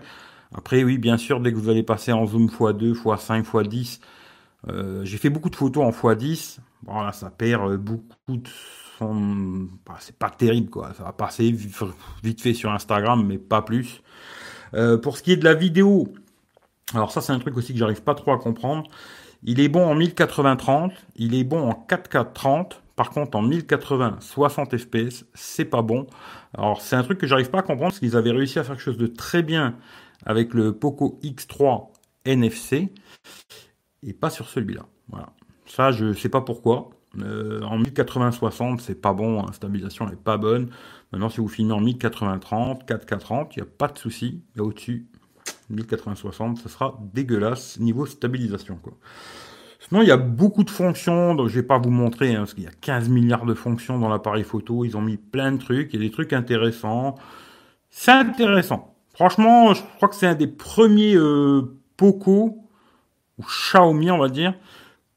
Après, 0.56 0.84
oui, 0.84 0.98
bien 0.98 1.18
sûr, 1.18 1.42
dès 1.42 1.52
que 1.52 1.58
vous 1.58 1.70
allez 1.70 1.84
passer 1.84 2.12
en 2.14 2.26
zoom 2.26 2.48
x2, 2.48 2.94
x5, 2.94 3.44
x10, 3.44 4.00
euh, 4.68 5.06
j'ai 5.06 5.18
fait 5.18 5.30
beaucoup 5.30 5.50
de 5.50 5.56
photos 5.56 5.84
en 5.84 5.92
x10. 5.92 6.60
Bon, 6.84 7.02
là, 7.02 7.12
ça 7.12 7.30
perd 7.30 7.72
euh, 7.72 7.78
beaucoup 7.78 8.38
de 8.38 8.50
son. 8.98 9.70
Bah, 9.86 9.96
c'est 10.00 10.18
pas 10.18 10.30
terrible, 10.30 10.70
quoi. 10.70 10.94
Ça 10.94 11.04
va 11.04 11.14
passer 11.14 11.52
vite 12.24 12.42
fait 12.42 12.54
sur 12.54 12.72
Instagram, 12.72 13.26
mais 13.26 13.38
pas 13.38 13.62
plus. 13.62 14.02
Euh, 14.74 14.98
pour 14.98 15.18
ce 15.18 15.24
qui 15.24 15.32
est 15.32 15.38
de 15.38 15.46
la 15.46 15.56
vidéo, 15.56 16.14
alors 16.94 17.12
ça, 17.12 17.22
c'est 17.22 17.34
un 17.34 17.40
truc 17.40 17.58
aussi 17.58 17.74
que 17.74 17.80
j'arrive 17.80 18.04
pas 18.04 18.16
trop 18.16 18.32
à 18.32 18.38
comprendre. 18.38 18.90
Il 19.44 19.60
est 19.62 19.70
bon 19.70 19.86
en 19.86 19.96
1080-30, 19.96 20.92
il 21.16 21.34
est 21.34 21.46
bon 21.46 21.70
en 21.70 21.86
4K-30. 21.88 22.74
Par 22.96 23.12
contre, 23.12 23.38
en 23.38 23.42
1080 23.42 24.18
60 24.20 24.78
fps, 24.78 25.24
c'est 25.34 25.64
pas 25.64 25.82
bon. 25.82 26.06
Alors, 26.54 26.82
c'est 26.82 26.98
un 26.98 27.04
truc 27.04 27.18
que 27.18 27.28
j'arrive 27.28 27.50
pas 27.50 27.60
à 27.60 27.62
comprendre 27.62 27.92
parce 27.92 28.00
qu'ils 28.00 28.18
avaient 28.18 28.32
réussi 28.32 28.60
à 28.60 28.66
faire 28.66 28.76
quelque 28.76 28.84
chose 28.84 28.98
de 28.98 29.08
très 29.08 29.42
bien 29.42 29.78
avec 30.26 30.54
le 30.54 30.74
Poco 30.74 31.18
X3 31.24 31.88
NFC 32.26 32.92
et 34.04 34.14
pas 34.14 34.30
sur 34.30 34.48
celui-là. 34.50 34.86
Voilà. 35.10 35.34
Ça, 35.66 35.92
je 35.92 36.14
sais 36.14 36.30
pas 36.30 36.42
pourquoi. 36.42 36.90
Euh, 37.20 37.62
en 37.64 37.82
1080-60, 37.82 38.80
c'est 38.80 39.02
pas 39.02 39.14
bon, 39.14 39.44
la 39.46 39.54
stabilisation 39.54 40.08
n'est 40.08 40.16
pas 40.16 40.38
bonne. 40.38 40.70
Maintenant, 41.12 41.30
si 41.30 41.42
vous 41.42 41.48
filmez 41.48 41.74
en 41.74 41.82
1080-30, 41.82 42.86
4K30, 42.86 43.48
il 43.56 43.62
n'y 43.62 43.68
a 43.68 43.72
pas 43.78 43.88
de 43.88 43.98
souci. 43.98 44.44
Mais 44.56 44.62
au-dessus, 44.62 45.08
1080-60, 45.72 46.58
ça 46.58 46.70
sera 46.70 47.00
dégueulasse 47.14 47.80
niveau 47.80 48.06
stabilisation. 48.06 48.78
Quoi. 48.82 48.94
Sinon, 49.80 50.02
il 50.02 50.08
y 50.08 50.12
a 50.12 50.18
beaucoup 50.18 50.64
de 50.64 50.70
fonctions, 50.70 51.36
donc 51.36 51.48
je 51.48 51.56
vais 51.56 51.66
pas 51.66 51.80
vous 51.80 51.90
montrer, 51.90 52.36
hein, 52.36 52.40
parce 52.40 52.54
qu'il 52.54 52.64
y 52.64 52.68
a 52.68 52.72
15 52.82 53.10
milliards 53.10 53.46
de 53.46 53.54
fonctions 53.54 53.98
dans 53.98 54.10
l'appareil 54.10 54.44
photo. 54.44 54.86
Ils 54.86 54.96
ont 54.98 55.02
mis 55.02 55.18
plein 55.18 55.52
de 55.52 55.58
trucs, 55.58 55.94
il 55.94 56.00
y 56.00 56.04
a 56.04 56.08
des 56.08 56.12
trucs 56.12 56.34
intéressants. 56.34 57.16
C'est 57.90 58.12
intéressant. 58.12 58.96
Franchement, 59.14 59.74
je 59.74 59.82
crois 59.96 60.10
que 60.10 60.16
c'est 60.16 60.28
un 60.28 60.36
des 60.36 60.48
premiers 60.48 61.16
euh, 61.16 61.76
Poco 61.98 62.69
ou 63.40 63.44
Xiaomi, 63.44 64.12
on 64.12 64.20
va 64.20 64.30
dire, 64.30 64.54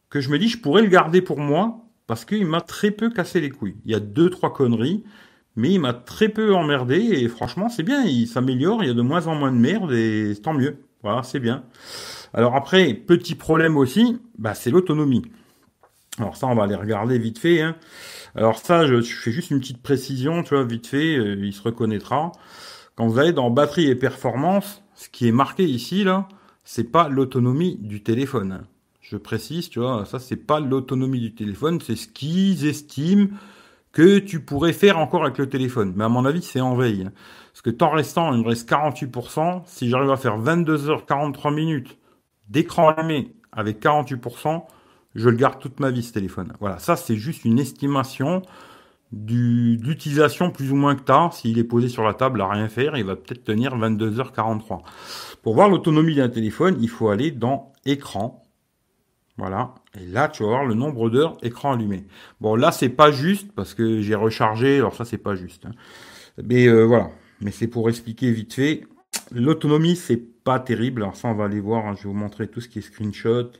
que 0.08 0.20
je 0.20 0.30
me 0.30 0.38
dis, 0.38 0.48
je 0.48 0.58
pourrais 0.58 0.82
le 0.82 0.88
garder 0.88 1.20
pour 1.20 1.38
moi, 1.38 1.84
parce 2.06 2.24
qu'il 2.24 2.46
m'a 2.46 2.60
très 2.60 2.90
peu 2.90 3.10
cassé 3.10 3.40
les 3.40 3.50
couilles. 3.50 3.76
Il 3.84 3.90
y 3.90 3.94
a 3.94 4.00
deux, 4.00 4.30
trois 4.30 4.52
conneries, 4.52 5.04
mais 5.56 5.72
il 5.72 5.80
m'a 5.80 5.92
très 5.92 6.28
peu 6.28 6.54
emmerdé, 6.54 6.96
et 6.96 7.28
franchement, 7.28 7.68
c'est 7.68 7.82
bien, 7.82 8.04
il 8.04 8.26
s'améliore, 8.26 8.82
il 8.82 8.88
y 8.88 8.90
a 8.90 8.94
de 8.94 9.02
moins 9.02 9.26
en 9.26 9.34
moins 9.34 9.52
de 9.52 9.58
merde, 9.58 9.92
et 9.92 10.34
tant 10.42 10.54
mieux. 10.54 10.78
Voilà, 11.02 11.22
c'est 11.22 11.40
bien. 11.40 11.64
Alors 12.32 12.54
après, 12.54 12.94
petit 12.94 13.34
problème 13.34 13.76
aussi, 13.76 14.18
bah, 14.38 14.54
c'est 14.54 14.70
l'autonomie. 14.70 15.22
Alors 16.18 16.36
ça, 16.36 16.46
on 16.46 16.54
va 16.54 16.64
aller 16.64 16.74
regarder 16.74 17.18
vite 17.18 17.38
fait. 17.38 17.60
Hein. 17.60 17.76
Alors 18.34 18.58
ça, 18.58 18.86
je, 18.86 19.00
fais 19.00 19.32
juste 19.32 19.50
une 19.50 19.60
petite 19.60 19.82
précision, 19.82 20.42
tu 20.42 20.54
vois, 20.54 20.64
vite 20.64 20.86
fait, 20.86 21.16
euh, 21.16 21.36
il 21.38 21.52
se 21.52 21.62
reconnaîtra. 21.62 22.32
Quand 22.96 23.06
vous 23.06 23.18
allez 23.18 23.32
dans 23.32 23.50
batterie 23.50 23.88
et 23.88 23.94
performance, 23.94 24.82
ce 24.94 25.08
qui 25.08 25.26
est 25.26 25.32
marqué 25.32 25.64
ici, 25.64 26.04
là, 26.04 26.28
c'est 26.64 26.90
pas 26.90 27.08
l'autonomie 27.08 27.76
du 27.80 28.02
téléphone. 28.02 28.64
Je 29.00 29.16
précise, 29.16 29.68
tu 29.68 29.80
vois, 29.80 30.04
ça 30.04 30.18
c'est 30.18 30.36
pas 30.36 30.60
l'autonomie 30.60 31.20
du 31.20 31.34
téléphone, 31.34 31.80
c'est 31.80 31.96
ce 31.96 32.08
qu'ils 32.08 32.66
estiment 32.66 33.28
que 33.92 34.18
tu 34.18 34.40
pourrais 34.40 34.72
faire 34.72 34.98
encore 34.98 35.22
avec 35.22 35.38
le 35.38 35.48
téléphone. 35.48 35.92
Mais 35.96 36.04
à 36.04 36.08
mon 36.08 36.24
avis, 36.24 36.42
c'est 36.42 36.60
en 36.60 36.74
veille. 36.74 37.08
Parce 37.52 37.62
que 37.62 37.70
temps 37.70 37.90
restant, 37.90 38.32
il 38.32 38.42
me 38.42 38.48
reste 38.48 38.68
48%. 38.68 39.62
Si 39.66 39.88
j'arrive 39.88 40.10
à 40.10 40.16
faire 40.16 40.38
22h43 40.38 41.54
minutes 41.54 41.98
d'écran 42.48 42.88
allumé 42.88 43.34
avec 43.52 43.82
48%, 43.82 44.64
je 45.14 45.28
le 45.28 45.36
garde 45.36 45.58
toute 45.58 45.78
ma 45.78 45.90
vie 45.90 46.02
ce 46.02 46.12
téléphone. 46.12 46.54
Voilà, 46.60 46.78
ça 46.78 46.96
c'est 46.96 47.16
juste 47.16 47.44
une 47.44 47.58
estimation 47.58 48.42
d'utilisation 49.12 50.50
plus 50.50 50.72
ou 50.72 50.76
moins 50.76 50.96
que 50.96 51.02
tu 51.02 51.36
S'il 51.36 51.58
est 51.58 51.64
posé 51.64 51.88
sur 51.88 52.02
la 52.02 52.14
table 52.14 52.40
à 52.40 52.48
rien 52.48 52.68
faire, 52.68 52.96
il 52.96 53.04
va 53.04 53.16
peut-être 53.16 53.44
tenir 53.44 53.76
22h43. 53.76 54.80
Pour 55.42 55.54
voir 55.54 55.68
l'autonomie 55.68 56.14
d'un 56.14 56.28
téléphone, 56.28 56.76
il 56.80 56.88
faut 56.88 57.08
aller 57.08 57.30
dans 57.30 57.72
écran. 57.84 58.42
Voilà. 59.36 59.74
Et 60.00 60.06
là, 60.06 60.28
tu 60.28 60.42
vas 60.42 60.50
voir 60.50 60.64
le 60.64 60.74
nombre 60.74 61.10
d'heures 61.10 61.36
écran 61.42 61.72
allumé. 61.72 62.06
Bon, 62.40 62.54
là, 62.54 62.72
c'est 62.72 62.88
pas 62.88 63.10
juste 63.10 63.52
parce 63.52 63.74
que 63.74 64.00
j'ai 64.00 64.14
rechargé. 64.14 64.76
Alors 64.76 64.94
ça, 64.94 65.04
c'est 65.04 65.18
pas 65.18 65.34
juste. 65.34 65.66
Hein. 65.66 65.72
Mais 66.42 66.66
euh, 66.66 66.84
voilà. 66.84 67.10
Mais 67.40 67.50
c'est 67.50 67.66
pour 67.66 67.88
expliquer 67.88 68.30
vite 68.30 68.54
fait. 68.54 68.84
L'autonomie, 69.30 69.96
c'est 69.96 70.16
pas 70.44 70.60
terrible. 70.60 71.02
Alors 71.02 71.16
ça, 71.16 71.28
on 71.28 71.34
va 71.34 71.44
aller 71.44 71.60
voir. 71.60 71.86
Hein. 71.86 71.94
Je 71.96 72.04
vais 72.04 72.08
vous 72.08 72.14
montrer 72.14 72.48
tout 72.48 72.60
ce 72.60 72.68
qui 72.68 72.78
est 72.78 72.82
screenshot. 72.82 73.50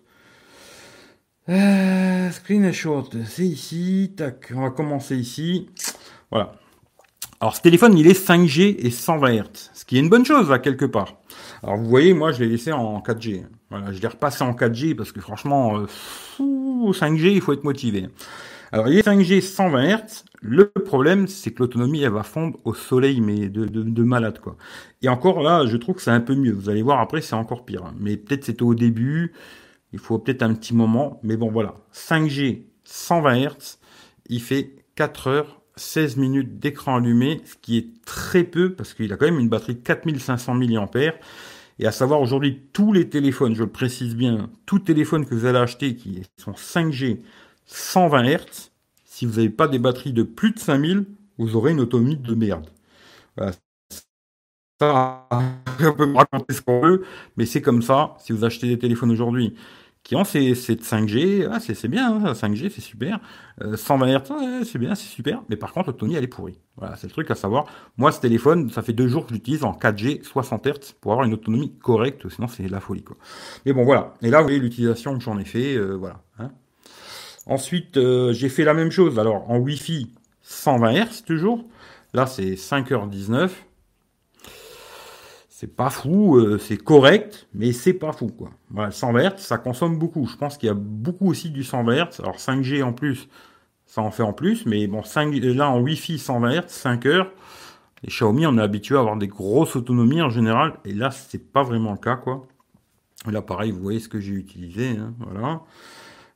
Euh, 1.49 2.31
screenshot, 2.31 3.09
c'est 3.27 3.45
ici. 3.45 4.13
Tac, 4.17 4.53
on 4.55 4.63
va 4.63 4.71
commencer 4.71 5.17
ici. 5.17 5.69
Voilà. 6.31 6.53
Alors 7.41 7.57
ce 7.57 7.61
téléphone, 7.61 7.99
il 7.99 8.07
est 8.07 8.29
5G 8.29 8.77
et 8.79 8.91
120 8.91 9.33
Hz, 9.33 9.71
ce 9.75 9.85
qui 9.85 9.97
est 9.97 10.01
une 10.01 10.09
bonne 10.09 10.25
chose 10.25 10.49
là 10.49 10.61
quelque 10.61 10.85
part. 10.85 11.17
Alors 11.65 11.77
vous 11.77 11.89
voyez, 11.89 12.15
moi 12.15 12.31
je 12.31 12.45
l'ai 12.45 12.49
laissé 12.49 12.71
en 12.71 13.01
4G. 13.01 13.43
Voilà, 13.71 13.91
je 13.91 14.01
l'ai 14.01 14.07
repassé 14.07 14.45
en 14.45 14.53
4G 14.53 14.95
parce 14.95 15.11
que 15.11 15.21
franchement, 15.21 15.83
5G, 16.39 17.27
euh, 17.27 17.31
il 17.31 17.41
faut 17.41 17.53
être 17.53 17.65
motivé. 17.65 18.09
Alors 18.71 18.87
il 18.87 18.97
est 18.97 19.05
5G 19.05 19.41
120 19.41 19.97
Hz. 19.97 20.25
Le 20.41 20.69
problème, 20.69 21.27
c'est 21.27 21.51
que 21.51 21.61
l'autonomie, 21.61 22.03
elle 22.03 22.13
va 22.13 22.23
fondre 22.23 22.59
au 22.65 22.75
soleil, 22.75 23.21
mais 23.21 23.49
de, 23.49 23.65
de, 23.67 24.03
malade 24.05 24.39
quoi. 24.41 24.57
Et 25.03 25.09
encore 25.09 25.43
là, 25.43 25.67
je 25.67 25.77
trouve 25.77 25.97
que 25.97 26.03
c'est 26.03 26.11
un 26.11 26.21
peu 26.21 26.37
mieux. 26.37 26.53
Vous 26.53 26.69
allez 26.69 26.83
voir 26.83 27.01
après, 27.01 27.21
c'est 27.21 27.35
encore 27.35 27.65
pire. 27.65 27.93
Mais 27.99 28.17
peut-être 28.17 28.45
c'était 28.45 28.63
au 28.63 28.75
début. 28.75 29.33
Il 29.93 29.99
faut 29.99 30.19
peut-être 30.19 30.43
un 30.43 30.55
petit 30.55 30.75
moment. 30.75 31.21
Mais 31.23 31.37
bon 31.37 31.51
voilà, 31.51 31.75
5G 31.95 32.63
120 32.85 33.49
Hz, 33.49 33.79
il 34.29 34.41
fait 34.41 34.77
4 34.95 35.27
heures 35.29 35.63
16 35.77 36.17
minutes 36.17 36.59
d'écran 36.59 36.97
allumé, 36.97 37.41
ce 37.45 37.55
qui 37.57 37.79
est 37.79 38.05
très 38.05 38.45
peu 38.45 38.75
parce 38.75 38.95
qu'il 38.95 39.13
a 39.13 39.17
quand 39.17 39.25
même 39.25 39.39
une 39.39 39.49
batterie 39.49 39.75
de 39.75 39.81
4500 39.81 40.55
mAh 40.55 40.89
Et 41.79 41.87
à 41.87 41.93
savoir 41.93 42.21
aujourd'hui, 42.21 42.63
tous 42.73 42.93
les 42.93 43.09
téléphones, 43.09 43.55
je 43.55 43.63
le 43.63 43.71
précise 43.71 44.15
bien, 44.15 44.51
tout 44.67 44.79
téléphone 44.79 45.25
que 45.25 45.35
vous 45.35 45.47
allez 45.47 45.59
acheter 45.59 45.97
qui 45.97 46.23
sont 46.37 46.53
5G 46.53 47.21
120 47.67 48.25
Hz, 48.25 48.71
si 49.05 49.27
vous 49.27 49.37
n'avez 49.37 49.51
pas 49.51 49.69
des 49.69 49.79
batteries 49.79 50.13
de 50.13 50.23
plus 50.23 50.53
de 50.53 50.59
5000, 50.59 51.07
vous 51.39 51.57
aurez 51.57 51.73
une 51.73 51.81
autonomie 51.81 52.17
de 52.17 52.35
merde. 52.35 52.69
Voilà. 53.37 53.53
Ça, 54.81 55.29
on 55.81 55.93
peut 55.93 56.13
raconter 56.15 56.55
ce 56.55 56.61
qu'on 56.61 56.81
veut, 56.81 57.05
mais 57.37 57.47
c'est 57.47 57.63
comme 57.63 57.83
ça. 57.83 58.15
Si 58.19 58.33
vous 58.33 58.45
achetez 58.45 58.69
des 58.69 58.79
téléphones 58.79 59.11
aujourd'hui 59.11 59.55
qui 60.03 60.17
ont 60.17 60.25
ces, 60.25 60.55
ces 60.55 60.75
5G, 60.75 61.49
ah, 61.51 61.61
c'est 61.61 61.89
bien, 61.89 62.33
5G, 62.33 62.67
hein, 62.67 62.71
c'est 62.75 62.81
super. 62.81 63.21
120 63.77 64.09
euh, 64.09 64.19
Hz, 64.61 64.69
c'est 64.71 64.79
bien, 64.79 64.95
c'est 64.95 65.07
super. 65.07 65.43
Mais 65.49 65.57
par 65.57 65.73
contre, 65.73 65.91
l'autonomie, 65.91 66.17
elle 66.17 66.25
est 66.25 66.29
pourrie. 66.29 66.59
Voilà, 66.77 66.97
c'est 66.97 67.07
le 67.07 67.13
truc 67.13 67.31
à 67.31 67.37
savoir. 67.37 67.67
Moi, 67.97 68.11
ce 68.11 68.21
téléphone, 68.21 68.69
ça 68.71 68.83
fait 68.83 68.93
deux 68.93 69.07
jours 69.07 69.25
que 69.25 69.31
je 69.31 69.35
l'utilise 69.35 69.63
en 69.63 69.73
4G 69.73 70.25
60 70.25 70.67
Hz 70.67 70.93
pour 71.01 71.13
avoir 71.13 71.27
une 71.27 71.35
autonomie 71.35 71.73
correcte, 71.79 72.29
sinon 72.29 72.49
c'est 72.49 72.69
la 72.69 72.81
folie, 72.81 73.05
quoi. 73.05 73.17
Mais 73.65 73.73
bon, 73.73 73.85
voilà. 73.85 74.15
Et 74.23 74.31
là, 74.31 74.39
vous 74.39 74.45
voyez 74.45 74.59
l'utilisation 74.59 75.17
que 75.17 75.23
j'en 75.23 75.39
ai 75.39 75.45
fait, 75.45 75.77
euh, 75.77 75.93
voilà. 75.93 76.23
Hein. 76.39 76.51
Ensuite, 77.47 77.97
euh, 77.97 78.33
j'ai 78.33 78.49
fait 78.49 78.65
la 78.65 78.75
même 78.75 78.91
chose. 78.91 79.19
Alors, 79.21 79.49
en 79.51 79.59
Wi-Fi, 79.59 80.13
120 80.43 81.05
Hz 81.05 81.23
toujours. 81.25 81.65
Là, 82.13 82.27
c'est 82.27 82.55
5h19 82.55 83.51
c'est 85.63 85.77
pas 85.77 85.91
fou, 85.91 86.39
euh, 86.39 86.59
c'est 86.59 86.77
correct, 86.77 87.47
mais 87.55 87.71
c'est 87.71 87.93
pas 87.93 88.11
fou, 88.11 88.27
quoi. 88.27 88.51
Voilà, 88.69 88.91
100 88.91 89.17
Hz, 89.17 89.33
ça 89.37 89.59
consomme 89.59 89.97
beaucoup. 89.97 90.27
Je 90.27 90.37
pense 90.37 90.59
qu'il 90.59 90.67
y 90.67 90.71
a 90.71 90.75
beaucoup 90.75 91.31
aussi 91.31 91.51
du 91.51 91.63
120 91.63 91.95
Hz. 91.95 92.21
Alors 92.21 92.39
5G 92.39 92.83
en 92.83 92.93
plus, 92.93 93.29
ça 93.87 94.03
en 94.03 94.11
fait 94.11 94.25
en 94.25 94.33
plus, 94.33 94.67
mais 94.67 94.89
bon, 94.89 95.05
5, 95.05 95.33
là 95.33 95.71
en 95.71 95.81
Wi-Fi 95.81 96.19
120 96.19 96.63
Hz, 96.63 96.65
5 96.67 97.07
heures. 97.07 97.31
Les 98.03 98.09
Xiaomi, 98.09 98.45
on 98.45 98.59
est 98.59 98.61
habitué 98.61 98.97
à 98.97 98.99
avoir 98.99 99.17
des 99.17 99.29
grosses 99.29 99.77
autonomies 99.77 100.21
en 100.21 100.31
général, 100.31 100.81
et 100.85 100.95
là, 100.95 101.13
c'est 101.13 101.53
pas 101.53 101.63
vraiment 101.63 101.93
le 101.93 101.99
cas, 101.99 102.17
quoi. 102.17 102.45
Là, 103.31 103.41
pareil, 103.41 103.71
vous 103.71 103.83
voyez 103.83 104.01
ce 104.01 104.09
que 104.09 104.19
j'ai 104.19 104.33
utilisé, 104.33 104.97
hein, 104.99 105.15
voilà. 105.21 105.61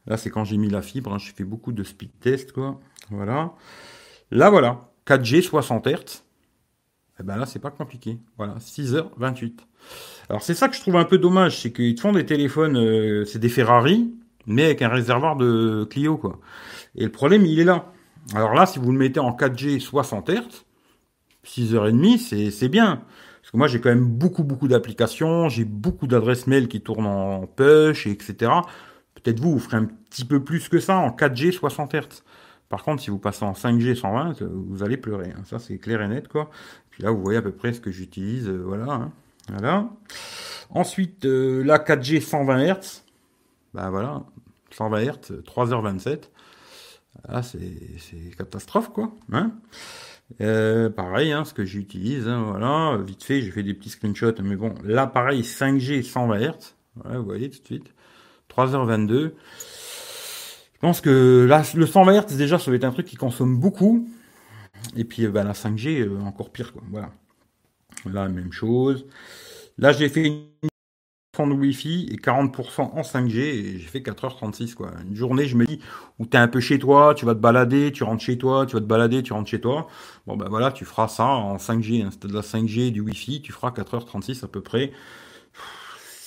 Là, 0.06 0.16
c'est 0.18 0.30
quand 0.30 0.45
j'ai 0.45 0.56
mis 0.56 0.71
la 0.71 0.83
fibre, 0.83 1.12
hein, 1.12 1.18
j'ai 1.18 1.33
fait 1.33 1.42
beaucoup 1.42 1.73
de 1.73 1.83
speed 1.83 2.12
test, 2.21 2.52
quoi. 2.52 2.78
Voilà. 3.11 3.54
Là, 4.30 4.50
voilà, 4.50 4.88
4G 5.04 5.42
60 5.42 5.88
Hz. 5.88 6.23
Eh 7.18 7.23
ben 7.23 7.37
là, 7.37 7.46
c'est 7.46 7.58
pas 7.58 7.70
compliqué. 7.70 8.18
Voilà, 8.37 8.54
6h28. 8.58 9.52
Alors 10.28 10.42
c'est 10.42 10.54
ça 10.54 10.68
que 10.68 10.76
je 10.76 10.80
trouve 10.80 10.96
un 10.96 11.04
peu 11.04 11.18
dommage, 11.18 11.61
c'est 11.61 11.73
qu'ils 11.73 11.94
te 11.94 12.00
font 12.00 12.12
des 12.12 12.26
téléphones, 12.26 12.76
euh, 12.76 13.25
c'est 13.25 13.38
des 13.38 13.49
Ferrari, 13.49 14.12
mais 14.46 14.64
avec 14.64 14.82
un 14.82 14.88
réservoir 14.88 15.37
de 15.37 15.87
Clio, 15.88 16.16
quoi. 16.16 16.40
Et 16.96 17.04
le 17.04 17.12
problème, 17.12 17.46
il 17.46 17.61
est 17.61 17.64
là. 17.64 17.92
Alors 18.35 18.54
là, 18.54 18.66
si 18.66 18.78
vous 18.78 18.90
le 18.90 18.99
mettez 18.99 19.20
en 19.20 19.30
4G 19.30 19.78
60 19.78 20.30
Hz, 20.30 20.64
6h30, 21.46 22.50
c'est, 22.50 22.68
bien. 22.68 23.02
Parce 23.40 23.52
que 23.52 23.56
moi, 23.56 23.68
j'ai 23.68 23.80
quand 23.80 23.90
même 23.90 24.06
beaucoup, 24.06 24.42
beaucoup 24.42 24.66
d'applications, 24.66 25.49
j'ai 25.49 25.64
beaucoup 25.64 26.08
d'adresses 26.08 26.46
mail 26.49 26.66
qui 26.66 26.80
tournent 26.80 27.06
en 27.06 27.46
push, 27.46 28.06
etc. 28.08 28.50
Peut-être 29.14 29.38
vous, 29.38 29.52
vous 29.52 29.58
ferez 29.61 29.76
un 29.76 29.85
petit 29.85 30.25
peu 30.25 30.42
plus 30.42 30.68
que 30.68 30.80
ça 30.80 30.96
en 30.96 31.11
4G 31.11 31.52
60 31.52 31.94
Hz. 31.94 32.23
Par 32.68 32.82
contre, 32.82 33.02
si 33.02 33.11
vous 33.11 33.18
passez 33.18 33.44
en 33.44 33.52
5G 33.52 33.94
120, 33.94 34.42
vous 34.42 34.82
allez 34.82 34.96
pleurer. 34.96 35.32
Hein. 35.37 35.42
Ça, 35.44 35.58
c'est 35.58 35.78
clair 35.78 36.02
et 36.02 36.08
net, 36.08 36.28
quoi. 36.28 36.50
Puis 36.90 37.02
là, 37.02 37.11
vous 37.11 37.23
voyez 37.23 37.38
à 37.38 37.42
peu 37.42 37.52
près 37.52 37.73
ce 37.73 37.80
que 37.80 37.90
j'utilise. 37.90 38.49
Euh, 38.49 38.62
voilà. 38.64 38.92
Hein. 38.92 39.12
Voilà. 39.49 39.88
Ensuite, 40.70 41.25
euh, 41.25 41.62
la 41.62 41.78
4G 41.78 42.20
120 42.20 42.75
Hz. 42.75 43.02
Ben 43.75 43.90
voilà. 43.90 44.25
120 44.70 45.00
Hz, 45.04 45.42
3h27. 45.44 46.30
Ah, 47.28 47.42
c'est 47.42 48.37
catastrophe, 48.37 48.90
quoi. 48.92 49.12
Hein 49.32 49.52
euh, 50.40 50.90
pareil, 50.90 51.35
ce 51.44 51.54
que 51.54 51.64
j'utilise, 51.64 52.25
voilà, 52.25 52.99
vite 52.99 53.23
fait, 53.23 53.40
j'ai 53.42 53.52
fait 53.52 53.62
des 53.62 53.75
petits 53.75 53.90
screenshots, 53.90 54.42
mais 54.42 54.56
bon, 54.56 54.75
là, 54.82 55.06
pareil, 55.06 55.42
5G 55.42 56.02
120 56.02 56.38
Hz, 56.40 56.75
voilà, 56.96 57.18
vous 57.18 57.25
voyez 57.25 57.49
tout 57.49 57.61
de 57.61 57.64
suite, 57.64 57.94
3h22, 58.50 59.32
je 60.76 60.80
pense 60.80 61.00
que 61.00 61.47
là, 61.49 61.62
le 61.75 61.87
120 61.87 62.23
Hz, 62.23 62.37
déjà, 62.37 62.59
ça 62.59 62.71
va 62.71 62.76
être 62.76 62.85
un 62.85 62.92
truc 62.92 63.06
qui 63.06 63.16
consomme 63.16 63.59
beaucoup. 63.59 64.09
Et 64.95 65.04
puis, 65.04 65.26
bah, 65.26 65.42
la 65.42 65.52
5G, 65.52 66.02
euh, 66.02 66.21
encore 66.21 66.50
pire, 66.50 66.73
quoi. 66.73 66.83
Voilà. 66.90 67.11
Là, 68.04 68.28
même 68.28 68.52
chose. 68.52 69.06
Là, 69.78 69.92
j'ai 69.92 70.09
fait 70.09 70.26
une 70.26 70.45
de 71.45 71.52
Wi-Fi 71.52 72.09
et 72.11 72.16
40% 72.16 72.80
en 72.80 73.02
5G 73.02 73.38
et 73.38 73.78
j'ai 73.78 73.87
fait 73.87 74.00
4h36 74.00 74.75
quoi. 74.75 74.92
Une 75.06 75.14
journée, 75.14 75.45
je 75.45 75.56
me 75.56 75.66
dis 75.66 75.80
où 76.18 76.25
t'es 76.25 76.38
un 76.38 76.49
peu 76.49 76.61
chez 76.61 76.78
toi, 76.78 77.14
tu 77.14 77.26
vas 77.26 77.35
te 77.35 77.40
balader, 77.40 77.92
tu 77.92 78.04
rentres 78.04 78.23
chez 78.23 78.38
toi, 78.38 78.64
tu 78.64 78.75
vas 78.75 78.80
te 78.80 78.87
balader, 78.87 79.23
tu 79.23 79.35
rentres 79.35 79.50
chez 79.50 79.61
toi. 79.61 79.88
Bon 80.26 80.37
ben 80.37 80.49
voilà, 80.49 80.73
tu 80.73 80.87
feras 80.87 81.09
ça 81.09 81.26
en 81.26 81.56
5G, 81.56 82.04
hein. 82.04 82.11
de 82.23 82.33
la 82.33 82.40
5G, 82.40 82.90
du 82.90 83.00
Wi-Fi, 83.00 83.42
tu 83.42 83.52
feras 83.52 83.71
4h36 83.71 84.45
à 84.45 84.49
peu 84.49 84.62
près. 84.62 84.92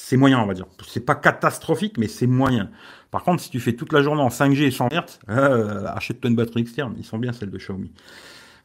C'est 0.10 0.18
moyen, 0.18 0.40
on 0.40 0.48
va 0.48 0.56
dire. 0.56 0.66
C'est 0.88 1.06
pas 1.06 1.14
catastrophique, 1.14 2.00
mais 2.00 2.08
c'est 2.08 2.26
moyen. 2.26 2.72
Par 3.12 3.24
contre, 3.24 3.44
si 3.44 3.52
tu 3.52 3.60
fais 3.60 3.74
toute 3.74 3.94
la 3.94 4.02
journée 4.02 4.24
en 4.24 4.30
5G 4.30 4.64
et 4.64 4.72
100 4.72 4.88
Hz, 4.88 5.20
euh, 5.30 5.86
achète-toi 5.86 6.32
une 6.32 6.36
batterie 6.36 6.62
externe. 6.62 6.96
Ils 6.98 7.06
sont 7.06 7.20
bien 7.20 7.32
celles 7.32 7.52
de 7.52 7.58
Xiaomi. 7.60 7.92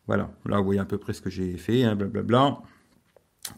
Voilà, 0.07 0.31
là 0.47 0.57
vous 0.57 0.65
voyez 0.65 0.81
à 0.81 0.87
peu 0.87 0.97
près 0.97 1.13
ce 1.13 1.21
que 1.21 1.29
j'ai 1.29 1.59
fait, 1.59 1.85
hein, 1.85 1.97
blablabla. 1.97 2.61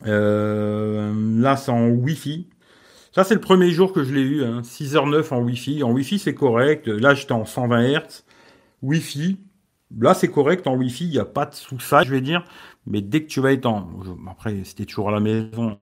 Euh, 0.04 1.40
là 1.40 1.56
c'est 1.56 1.70
en 1.70 1.86
Wi-Fi. 1.90 2.48
Ça 3.12 3.22
c'est 3.22 3.34
le 3.34 3.40
premier 3.40 3.70
jour 3.70 3.92
que 3.92 4.02
je 4.02 4.12
l'ai 4.12 4.22
eu, 4.22 4.42
hein, 4.42 4.62
6h09 4.64 5.32
en 5.32 5.42
Wi-Fi. 5.42 5.84
En 5.84 5.92
Wi-Fi 5.92 6.18
c'est 6.18 6.34
correct. 6.34 6.88
Là 6.88 7.14
j'étais 7.14 7.34
en 7.34 7.44
120 7.44 8.00
Hz. 8.00 8.24
Wi-Fi. 8.82 9.38
Là 9.96 10.12
c'est 10.14 10.28
correct 10.28 10.66
en 10.66 10.74
Wi-Fi, 10.74 11.04
il 11.04 11.10
n'y 11.10 11.20
a 11.20 11.24
pas 11.24 11.46
de 11.46 11.54
sous 11.54 11.78
ça, 11.78 12.02
je 12.02 12.10
vais 12.10 12.20
dire. 12.20 12.44
Mais 12.86 13.00
dès 13.00 13.22
que 13.22 13.26
tu 13.26 13.40
vas 13.40 13.52
être 13.52 13.66
en... 13.66 13.88
Après, 14.30 14.62
si 14.64 14.74
t'es 14.74 14.84
toujours 14.84 15.08
à 15.08 15.12
la 15.12 15.20
maison, 15.20 15.76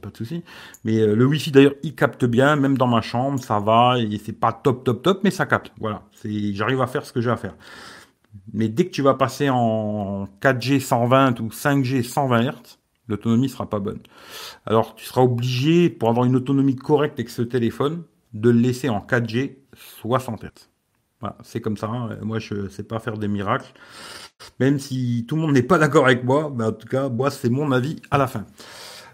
pas 0.00 0.10
de 0.10 0.16
souci. 0.16 0.44
Mais 0.84 0.98
euh, 0.98 1.14
le 1.14 1.26
Wi-Fi, 1.26 1.50
d'ailleurs, 1.50 1.74
il 1.82 1.94
capte 1.94 2.24
bien. 2.24 2.56
Même 2.56 2.78
dans 2.78 2.86
ma 2.86 3.00
chambre, 3.00 3.40
ça 3.40 3.58
va. 3.58 3.98
Et 3.98 4.18
c'est 4.18 4.32
pas 4.32 4.52
top, 4.52 4.84
top, 4.84 5.02
top, 5.02 5.20
mais 5.24 5.30
ça 5.30 5.46
capte. 5.46 5.72
Voilà. 5.80 6.02
J'arrive 6.24 6.80
à 6.80 6.86
faire 6.86 7.04
ce 7.04 7.12
que 7.12 7.20
j'ai 7.20 7.30
à 7.30 7.36
faire. 7.36 7.56
Mais 8.52 8.68
dès 8.68 8.86
que 8.86 8.90
tu 8.90 9.02
vas 9.02 9.14
passer 9.14 9.50
en 9.50 10.28
4G 10.40 10.80
120 10.80 11.40
ou 11.40 11.48
5G 11.48 12.02
120 12.02 12.42
Hz, 12.42 12.78
l'autonomie 13.08 13.48
sera 13.48 13.68
pas 13.68 13.80
bonne. 13.80 14.00
Alors, 14.66 14.94
tu 14.94 15.04
seras 15.04 15.22
obligé, 15.22 15.90
pour 15.90 16.08
avoir 16.10 16.26
une 16.26 16.36
autonomie 16.36 16.76
correcte 16.76 17.18
avec 17.18 17.30
ce 17.30 17.42
téléphone, 17.42 18.04
de 18.34 18.50
le 18.50 18.60
laisser 18.60 18.88
en 18.88 19.00
4G 19.00 19.56
60 19.74 20.44
Hz. 20.44 20.75
C'est 21.42 21.60
comme 21.60 21.76
ça. 21.76 21.86
Hein. 21.86 22.18
Moi, 22.22 22.38
je 22.38 22.68
sais 22.68 22.82
pas 22.82 22.98
faire 22.98 23.18
des 23.18 23.28
miracles. 23.28 23.72
Même 24.60 24.78
si 24.78 25.24
tout 25.26 25.36
le 25.36 25.42
monde 25.42 25.52
n'est 25.52 25.62
pas 25.62 25.78
d'accord 25.78 26.06
avec 26.06 26.24
moi, 26.24 26.52
en 26.60 26.72
tout 26.72 26.88
cas, 26.88 27.08
moi, 27.08 27.30
c'est 27.30 27.48
mon 27.48 27.72
avis 27.72 27.96
à 28.10 28.18
la 28.18 28.26
fin. 28.26 28.46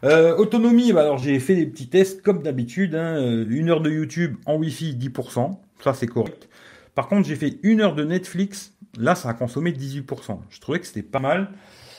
Euh, 0.04 0.34
autonomie, 0.36 0.92
bah 0.92 1.02
alors 1.02 1.18
j'ai 1.18 1.38
fait 1.38 1.54
des 1.54 1.66
petits 1.66 1.88
tests 1.88 2.22
comme 2.22 2.42
d'habitude. 2.42 2.96
Hein. 2.96 3.44
Une 3.48 3.70
heure 3.70 3.80
de 3.80 3.90
YouTube 3.90 4.36
en 4.46 4.56
Wi-Fi 4.56 4.96
10%, 4.96 5.58
ça 5.78 5.94
c'est 5.94 6.08
correct. 6.08 6.48
Par 6.96 7.06
contre, 7.06 7.28
j'ai 7.28 7.36
fait 7.36 7.60
une 7.62 7.80
heure 7.80 7.94
de 7.94 8.02
Netflix, 8.02 8.74
là 8.98 9.14
ça 9.14 9.28
a 9.28 9.34
consommé 9.34 9.70
18%. 9.70 10.40
Je 10.50 10.60
trouvais 10.60 10.80
que 10.80 10.86
c'était 10.86 11.02
pas 11.02 11.20
mal. 11.20 11.52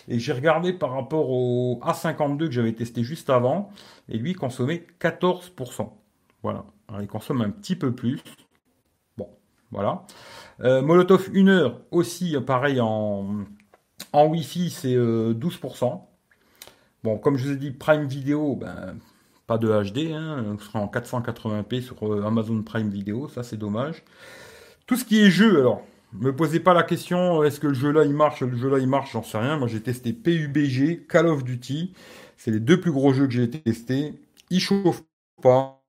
Et 0.07 0.19
j'ai 0.19 0.33
regardé 0.33 0.73
par 0.73 0.91
rapport 0.91 1.29
au 1.29 1.79
A52 1.83 2.47
que 2.47 2.51
j'avais 2.51 2.73
testé 2.73 3.03
juste 3.03 3.29
avant, 3.29 3.71
et 4.09 4.17
lui 4.17 4.33
consommait 4.33 4.85
14%. 4.99 5.89
Voilà. 6.41 6.65
Alors, 6.89 7.01
il 7.01 7.07
consomme 7.07 7.41
un 7.41 7.49
petit 7.49 7.75
peu 7.75 7.93
plus. 7.93 8.19
Voilà. 9.73 10.03
Euh, 10.61 10.81
Molotov 10.81 11.29
1 11.33 11.47
heure 11.47 11.81
aussi, 11.91 12.35
pareil, 12.45 12.79
en, 12.79 13.45
en 14.13 14.25
Wi-Fi, 14.27 14.69
c'est 14.69 14.95
12%. 14.95 14.95
Euh, 14.95 15.97
bon, 17.03 17.17
comme 17.17 17.37
je 17.37 17.45
vous 17.45 17.51
ai 17.51 17.55
dit, 17.55 17.71
Prime 17.71 18.05
Video, 18.05 18.55
ben, 18.55 18.95
pas 19.47 19.57
de 19.57 19.67
HD, 19.67 20.13
hein, 20.13 20.45
on 20.53 20.57
sera 20.57 20.79
en 20.79 20.87
480p 20.87 21.81
sur 21.81 22.07
euh, 22.07 22.23
Amazon 22.25 22.61
Prime 22.61 22.89
Video, 22.89 23.27
ça 23.27 23.43
c'est 23.43 23.57
dommage. 23.57 24.03
Tout 24.85 24.95
ce 24.95 25.05
qui 25.05 25.21
est 25.21 25.29
jeu, 25.29 25.59
alors, 25.59 25.81
me 26.13 26.33
posez 26.35 26.59
pas 26.59 26.73
la 26.73 26.83
question, 26.83 27.43
est-ce 27.43 27.59
que 27.59 27.67
le 27.67 27.73
jeu 27.73 27.91
là 27.91 28.03
il 28.03 28.13
marche, 28.13 28.41
le 28.41 28.55
jeu 28.55 28.69
là 28.69 28.77
il 28.77 28.87
marche, 28.87 29.13
j'en 29.13 29.23
sais 29.23 29.37
rien. 29.37 29.57
Moi 29.57 29.67
j'ai 29.67 29.81
testé 29.81 30.13
PUBG, 30.13 31.07
Call 31.07 31.27
of 31.27 31.43
Duty, 31.43 31.93
c'est 32.37 32.51
les 32.51 32.59
deux 32.59 32.79
plus 32.79 32.91
gros 32.91 33.13
jeux 33.13 33.27
que 33.27 33.33
j'ai 33.33 33.49
testés. 33.49 34.13
Ils 34.49 34.59
chauffent 34.59 35.03
pas, 35.41 35.81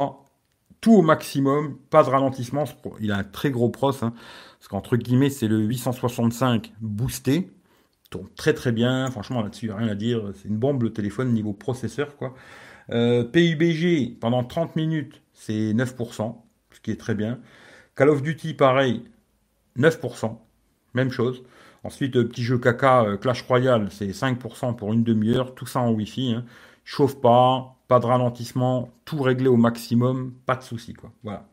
tout 0.85 0.93
au 0.93 1.01
maximum, 1.01 1.79
pas 1.89 2.03
de 2.03 2.11
ralentissement. 2.11 2.65
Il 3.01 3.11
a 3.11 3.17
un 3.17 3.25
très 3.25 3.51
gros 3.51 3.71
pros, 3.71 4.05
hein. 4.05 4.13
Parce 4.59 4.69
qu'entre 4.69 4.99
guillemets, 4.99 5.31
c'est 5.31 5.49
le 5.49 5.61
865 5.61 6.75
boosté. 6.83 7.51
Tourne 8.11 8.29
très 8.37 8.53
très 8.53 8.71
bien. 8.71 9.11
Franchement, 9.11 9.41
là-dessus, 9.41 9.73
rien 9.73 9.89
à 9.89 9.95
dire. 9.95 10.31
C'est 10.35 10.47
une 10.47 10.59
bombe 10.59 10.83
le 10.83 10.93
téléphone 10.93 11.33
niveau 11.33 11.55
processeur, 11.55 12.19
quoi. 12.19 12.35
Euh, 12.91 13.25
PUBG, 13.25 14.19
pendant 14.21 14.45
30 14.45 14.77
minutes, 14.77 15.23
c'est 15.33 15.73
9%, 15.73 16.37
ce 16.71 16.81
qui 16.81 16.91
est 16.91 17.01
très 17.01 17.15
bien. 17.15 17.41
Call 17.97 18.11
of 18.11 18.21
Duty, 18.21 18.53
pareil, 18.53 19.05
9%, 19.79 20.37
même 20.93 21.11
chose. 21.11 21.45
Ensuite, 21.83 22.13
petit 22.13 22.43
jeu 22.43 22.59
caca, 22.59 23.05
euh, 23.05 23.17
Clash 23.17 23.41
Royale, 23.41 23.89
c'est 23.91 24.09
5% 24.09 24.77
pour 24.77 24.93
une 24.93 25.03
demi-heure, 25.03 25.55
tout 25.55 25.65
ça 25.65 25.81
en 25.81 25.93
Wi-Fi. 25.93 26.35
Hein. 26.35 26.45
Chauffe 26.85 27.23
pas, 27.23 27.74
pas 27.89 28.01
de 28.01 28.07
ralentissement, 28.07 28.91
tout 29.05 29.23
réglé 29.23 29.49
au 29.49 29.57
maximum, 29.57 30.33
pas 30.47 30.57
de 30.57 30.63
souci, 30.63 30.95
quoi. 30.95 31.13
Voilà. 31.23 31.47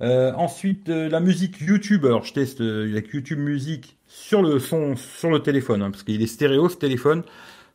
Euh, 0.00 0.32
ensuite, 0.34 0.88
euh, 0.88 1.08
la 1.08 1.20
musique 1.20 1.60
YouTube. 1.60 2.04
Alors, 2.06 2.24
je 2.24 2.32
teste 2.32 2.60
euh, 2.60 2.90
avec 2.90 3.12
YouTube 3.12 3.38
Musique 3.38 3.98
sur 4.06 4.42
le 4.42 4.58
son, 4.58 4.96
sur 4.96 5.30
le 5.30 5.40
téléphone, 5.40 5.82
hein, 5.82 5.90
parce 5.90 6.02
qu'il 6.02 6.20
est 6.20 6.26
stéréo 6.26 6.68
ce 6.68 6.76
téléphone. 6.76 7.22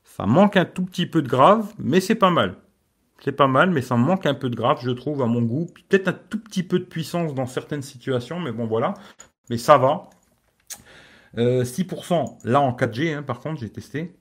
Ça 0.03 0.25
manque 0.25 0.57
un 0.57 0.65
tout 0.65 0.83
petit 0.83 1.05
peu 1.05 1.21
de 1.21 1.27
grave, 1.27 1.73
mais 1.79 2.01
c'est 2.01 2.15
pas 2.15 2.29
mal. 2.31 2.57
C'est 3.23 3.31
pas 3.31 3.47
mal, 3.47 3.71
mais 3.71 3.81
ça 3.81 3.95
manque 3.95 4.25
un 4.25 4.33
peu 4.33 4.49
de 4.49 4.55
graphe, 4.55 4.83
je 4.83 4.91
trouve, 4.91 5.21
à 5.21 5.25
mon 5.25 5.41
goût. 5.41 5.67
Peut-être 5.89 6.07
un 6.09 6.13
tout 6.13 6.39
petit 6.39 6.63
peu 6.63 6.79
de 6.79 6.85
puissance 6.85 7.33
dans 7.33 7.47
certaines 7.47 7.81
situations, 7.81 8.39
mais 8.39 8.51
bon, 8.51 8.67
voilà. 8.67 8.93
Mais 9.49 9.57
ça 9.57 9.77
va. 9.77 10.09
6% 11.35 12.13
euh, 12.13 12.49
là 12.49 12.61
en 12.61 12.71
4G, 12.71 13.15
hein, 13.15 13.23
par 13.23 13.39
contre, 13.39 13.59
j'ai 13.59 13.69
testé. 13.69 14.15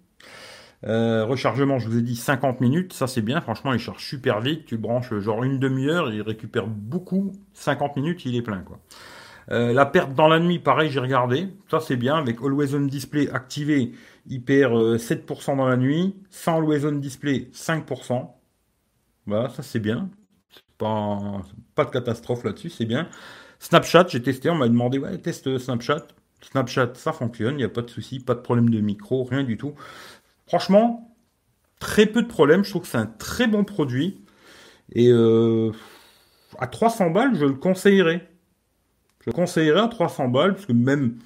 Euh, 0.86 1.24
rechargement, 1.24 1.78
je 1.78 1.88
vous 1.88 1.98
ai 1.98 2.02
dit 2.02 2.16
50 2.16 2.60
minutes, 2.60 2.92
ça 2.92 3.06
c'est 3.08 3.22
bien, 3.22 3.40
franchement 3.40 3.72
il 3.72 3.80
charge 3.80 4.04
super 4.04 4.40
vite, 4.40 4.66
tu 4.66 4.78
branches 4.78 5.12
genre 5.18 5.42
une 5.42 5.58
demi-heure, 5.58 6.12
il 6.12 6.22
récupère 6.22 6.68
beaucoup, 6.68 7.32
50 7.54 7.96
minutes 7.96 8.24
il 8.24 8.36
est 8.36 8.42
plein 8.42 8.60
quoi. 8.60 8.78
Euh, 9.50 9.72
la 9.72 9.86
perte 9.86 10.14
dans 10.14 10.28
la 10.28 10.40
nuit, 10.40 10.58
pareil, 10.58 10.90
j'ai 10.90 11.00
regardé. 11.00 11.48
Ça, 11.70 11.80
c'est 11.80 11.96
bien. 11.96 12.16
Avec 12.16 12.38
Always 12.42 12.74
On 12.74 12.80
Display 12.80 13.30
activé, 13.30 13.92
il 14.26 14.42
perd 14.42 14.98
7% 14.98 15.56
dans 15.56 15.66
la 15.68 15.76
nuit. 15.76 16.16
Sans 16.30 16.56
Always 16.56 16.84
On 16.84 16.92
Display, 16.92 17.48
5%. 17.52 18.28
Voilà, 19.26 19.48
ça, 19.50 19.62
c'est 19.62 19.80
bien. 19.80 20.10
Pas, 20.78 21.42
pas 21.74 21.84
de 21.84 21.90
catastrophe 21.90 22.44
là-dessus, 22.44 22.70
c'est 22.70 22.84
bien. 22.84 23.08
Snapchat, 23.60 24.06
j'ai 24.08 24.22
testé. 24.22 24.50
On 24.50 24.56
m'a 24.56 24.68
demandé, 24.68 24.98
ouais, 24.98 25.18
teste 25.18 25.58
Snapchat. 25.58 26.06
Snapchat, 26.42 26.94
ça 26.94 27.12
fonctionne. 27.12 27.54
Il 27.54 27.58
n'y 27.58 27.64
a 27.64 27.68
pas 27.68 27.82
de 27.82 27.90
souci, 27.90 28.20
pas 28.20 28.34
de 28.34 28.40
problème 28.40 28.70
de 28.70 28.80
micro, 28.80 29.24
rien 29.24 29.42
du 29.42 29.56
tout. 29.56 29.74
Franchement, 30.46 31.16
très 31.80 32.06
peu 32.06 32.22
de 32.22 32.28
problèmes. 32.28 32.64
Je 32.64 32.70
trouve 32.70 32.82
que 32.82 32.88
c'est 32.88 32.98
un 32.98 33.06
très 33.06 33.46
bon 33.46 33.64
produit. 33.64 34.24
Et 34.92 35.08
euh, 35.08 35.72
à 36.58 36.66
300 36.66 37.10
balles, 37.10 37.34
je 37.34 37.44
le 37.44 37.54
conseillerais. 37.54 38.28
Je 39.26 39.30
conseillerais 39.32 39.80
à 39.80 39.88
300 39.88 40.28
balles, 40.28 40.54
parce 40.54 40.66
que 40.66 40.72
même, 40.72 41.18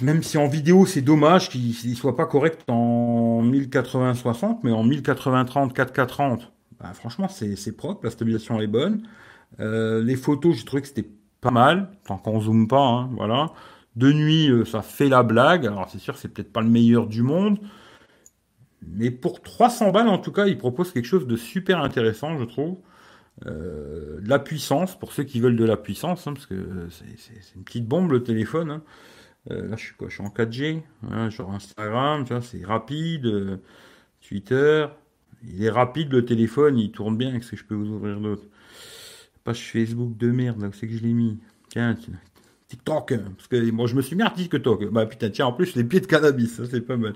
même 0.00 0.22
si 0.22 0.38
en 0.38 0.48
vidéo 0.48 0.86
c'est 0.86 1.00
dommage 1.00 1.48
qu'il 1.48 1.68
ne 1.68 1.94
soit 1.94 2.16
pas 2.16 2.26
correct 2.26 2.62
en 2.68 3.42
1080-60, 3.44 4.58
mais 4.64 4.72
en 4.72 4.84
1080-30, 4.84 5.72
4K30, 5.72 6.40
bah, 6.80 6.92
franchement 6.94 7.28
c'est 7.28 7.76
propre, 7.76 8.04
la 8.04 8.10
stabilisation 8.10 8.60
est 8.60 8.66
bonne. 8.66 9.02
Euh, 9.60 10.02
les 10.02 10.16
photos, 10.16 10.56
j'ai 10.56 10.64
trouvé 10.64 10.82
que 10.82 10.88
c'était 10.88 11.08
pas 11.40 11.52
mal, 11.52 11.90
tant 12.06 12.18
qu'on 12.18 12.40
zoome 12.40 12.66
pas, 12.66 12.84
hein, 12.84 13.10
voilà. 13.12 13.52
De 13.96 14.12
nuit, 14.12 14.48
euh, 14.48 14.64
ça 14.64 14.82
fait 14.82 15.08
la 15.08 15.22
blague. 15.22 15.66
Alors 15.66 15.88
c'est 15.90 15.98
sûr, 15.98 16.16
c'est 16.16 16.28
peut-être 16.28 16.52
pas 16.52 16.62
le 16.62 16.68
meilleur 16.70 17.06
du 17.06 17.22
monde. 17.22 17.58
Mais 18.86 19.10
pour 19.10 19.42
300 19.42 19.92
balles, 19.92 20.08
en 20.08 20.18
tout 20.18 20.32
cas, 20.32 20.46
il 20.46 20.58
propose 20.58 20.92
quelque 20.92 21.06
chose 21.06 21.26
de 21.26 21.36
super 21.36 21.80
intéressant, 21.80 22.38
je 22.38 22.44
trouve. 22.44 22.78
Euh, 23.46 24.20
de 24.20 24.28
la 24.28 24.38
puissance, 24.38 24.98
pour 24.98 25.12
ceux 25.12 25.24
qui 25.24 25.40
veulent 25.40 25.56
de 25.56 25.64
la 25.64 25.76
puissance, 25.76 26.26
hein, 26.26 26.34
parce 26.34 26.46
que 26.46 26.88
c'est 26.90 27.56
une 27.56 27.64
petite 27.64 27.86
bombe 27.86 28.12
le 28.12 28.22
téléphone. 28.22 28.70
Hein. 28.70 28.82
Euh, 29.50 29.68
là, 29.68 29.76
je 29.76 29.84
suis 29.84 29.94
quoi? 29.94 30.08
Je 30.08 30.14
suis 30.14 30.22
en 30.22 30.30
4G, 30.30 30.82
hein, 31.10 31.30
genre 31.30 31.52
Instagram, 31.52 32.24
tu 32.24 32.32
vois, 32.34 32.42
c'est 32.42 32.64
rapide. 32.64 33.26
Euh, 33.26 33.56
Twitter, 34.20 34.86
il 35.44 35.64
est 35.64 35.70
rapide 35.70 36.12
le 36.12 36.24
téléphone, 36.24 36.78
il 36.78 36.92
tourne 36.92 37.16
bien. 37.16 37.32
Qu'est-ce 37.32 37.52
que 37.52 37.56
je 37.56 37.64
peux 37.64 37.74
vous 37.74 37.88
ouvrir 37.88 38.20
d'autre? 38.20 38.44
Page 39.44 39.72
Facebook 39.72 40.16
de 40.16 40.30
merde, 40.30 40.60
là 40.60 40.68
où 40.68 40.72
c'est 40.72 40.86
que 40.86 40.94
je 40.94 41.02
l'ai 41.02 41.12
mis? 41.12 41.38
Tiens, 41.70 41.96
TikTok, 42.72 43.14
parce 43.36 43.48
que 43.48 43.70
moi 43.70 43.86
je 43.86 43.94
me 43.94 44.00
suis 44.00 44.16
mis 44.16 44.22
à 44.22 44.30
TikTok. 44.30 44.90
Bah 44.90 45.04
putain, 45.04 45.28
tiens, 45.28 45.44
en 45.44 45.52
plus 45.52 45.76
les 45.76 45.84
pieds 45.84 46.00
de 46.00 46.06
cannabis, 46.06 46.56
ça 46.56 46.62
c'est 46.64 46.80
pas 46.80 46.96
mal. 46.96 47.12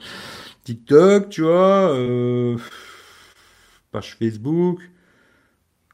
TikTok, 0.64 1.30
tu 1.30 1.40
vois, 1.40 1.96
page 3.90 4.16
Facebook. 4.18 4.82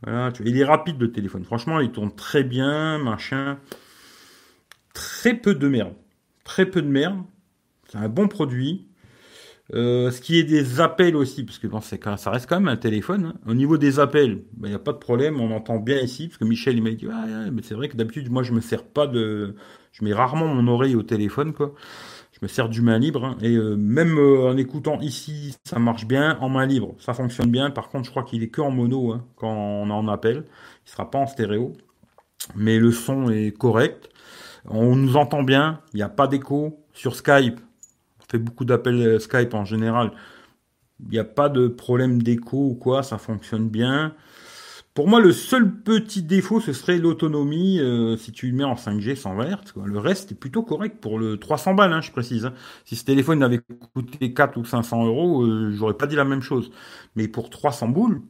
Voilà, 0.03 0.33
il 0.45 0.59
est 0.59 0.65
rapide 0.65 1.01
le 1.01 1.13
téléphone. 1.13 1.45
Franchement, 1.45 1.79
il 1.79 1.93
tourne 1.93 2.13
très 2.13 2.43
bien, 2.43 2.99
machin. 2.99 3.61
Très 4.95 5.35
peu 5.35 5.55
de 5.55 5.69
merde. 5.69 5.95
Très 6.43 6.67
peu 6.67 6.83
de 6.83 6.89
merde. 6.89 7.23
C'est 7.89 7.99
un 7.99 8.09
bon 8.09 8.27
produit. 8.27 8.89
Euh, 9.75 10.11
ce 10.11 10.21
qui 10.21 10.39
est 10.39 10.45
des 10.45 10.81
appels 10.81 11.17
aussi, 11.17 11.45
parce 11.45 11.59
que 11.59 11.67
ça 12.17 12.31
reste 12.31 12.47
quand 12.49 12.61
même 12.61 12.69
un 12.69 12.77
téléphone. 12.77 13.33
Hein. 13.35 13.41
Au 13.47 13.55
niveau 13.55 13.79
des 13.79 14.01
appels, 14.01 14.43
il 14.63 14.69
n'y 14.69 14.75
a 14.75 14.79
pas 14.79 14.93
de 14.93 14.99
problème, 14.99 15.41
on 15.41 15.51
entend 15.51 15.79
bien 15.79 15.99
ici, 16.01 16.29
parce 16.29 16.39
que 16.39 16.45
Michel 16.45 16.77
il 16.77 16.83
m'a 16.83 16.91
dit, 16.91 17.07
mais 17.53 17.63
c'est 17.63 17.75
vrai 17.75 17.89
que 17.89 17.97
d'habitude 17.97 18.31
moi 18.31 18.43
je 18.43 18.53
me 18.53 18.61
sers 18.61 18.85
pas 18.85 19.07
de, 19.07 19.55
je 19.93 20.05
mets 20.05 20.13
rarement 20.13 20.47
mon 20.47 20.71
oreille 20.71 20.95
au 20.95 21.03
téléphone 21.03 21.55
quoi 21.55 21.75
me 22.43 22.49
sers 22.49 22.69
du 22.69 22.83
main 22.83 22.99
libre. 22.99 23.25
Hein. 23.25 23.37
et 23.41 23.55
euh, 23.55 23.77
même 23.77 24.19
euh, 24.19 24.51
en 24.51 24.57
écoutant 24.57 25.01
ici, 25.01 25.57
ça 25.65 25.79
marche 25.79 26.07
bien. 26.07 26.37
En 26.41 26.49
main 26.49 26.67
libre, 26.67 26.95
ça 26.99 27.15
fonctionne 27.15 27.51
bien. 27.51 27.71
Par 27.71 27.89
contre, 27.89 28.05
je 28.05 28.11
crois 28.11 28.25
qu'il 28.25 28.43
est 28.43 28.49
que 28.49 28.61
en 28.61 28.71
mono 28.71 29.13
hein, 29.13 29.25
quand 29.37 29.53
on 29.53 29.89
en 29.89 30.09
appelle. 30.09 30.45
Il 30.87 30.91
sera 30.91 31.11
pas 31.11 31.19
en 31.19 31.27
stéréo. 31.27 31.73
Mais 32.57 32.79
le 32.79 32.91
son 32.91 33.31
est 33.31 33.57
correct. 33.57 34.11
On 34.69 34.97
nous 34.97 35.17
entend 35.17 35.45
bien. 35.45 35.81
Il 35.95 35.99
n'y 35.99 36.03
a 36.03 36.09
pas 36.09 36.27
d'écho. 36.27 36.79
Sur 36.93 37.17
Skype, 37.17 37.59
on 38.33 38.39
fait 38.39 38.39
beaucoup 38.39 38.65
d'appels 38.65 39.07
euh, 39.07 39.19
Skype 39.19 39.55
en 39.55 39.65
général. 39.65 40.13
Il 41.01 41.11
n'y 41.11 41.19
a 41.19 41.25
pas 41.25 41.49
de 41.49 41.69
problème 41.69 42.23
d'écho 42.23 42.71
ou 42.71 42.75
quoi. 42.75 43.03
Ça 43.03 43.19
fonctionne 43.19 43.69
bien. 43.69 44.15
Pour 44.95 45.09
moi, 45.09 45.21
le 45.21 45.33
seul 45.33 45.71
petit 45.73 46.23
défaut, 46.23 46.61
ce 46.61 46.73
serait 46.73 46.99
l'autonomie, 46.99 47.81
euh, 47.81 48.17
si 48.17 48.31
tu 48.31 48.49
le 48.51 48.55
mets 48.55 48.65
en 48.65 48.75
5G 48.75 49.17
120 49.17 49.47
Hz. 49.47 49.73
Le 49.87 49.99
reste 49.99 50.33
est 50.33 50.35
plutôt 50.35 50.63
correct 50.63 50.99
pour 51.01 51.19
le 51.19 51.39
300 51.39 51.75
balles, 51.75 51.93
hein, 51.93 52.03
je 52.03 52.11
précise. 52.13 52.47
Hein. 52.47 52.55
Si 52.85 52.97
ce 52.97 53.05
téléphone 53.05 53.43
avait 53.43 53.61
coûté 53.95 54.35
4 54.35 54.59
ou 54.59 54.65
500 54.65 55.07
euros, 55.07 55.43
euh, 55.45 55.73
j'aurais 55.73 55.97
pas 55.97 56.07
dit 56.07 56.17
la 56.17 56.25
même 56.25 56.43
chose. 56.43 56.71
Mais 57.17 57.29
pour 57.29 57.51
300 57.51 57.89
boules, 57.89 58.23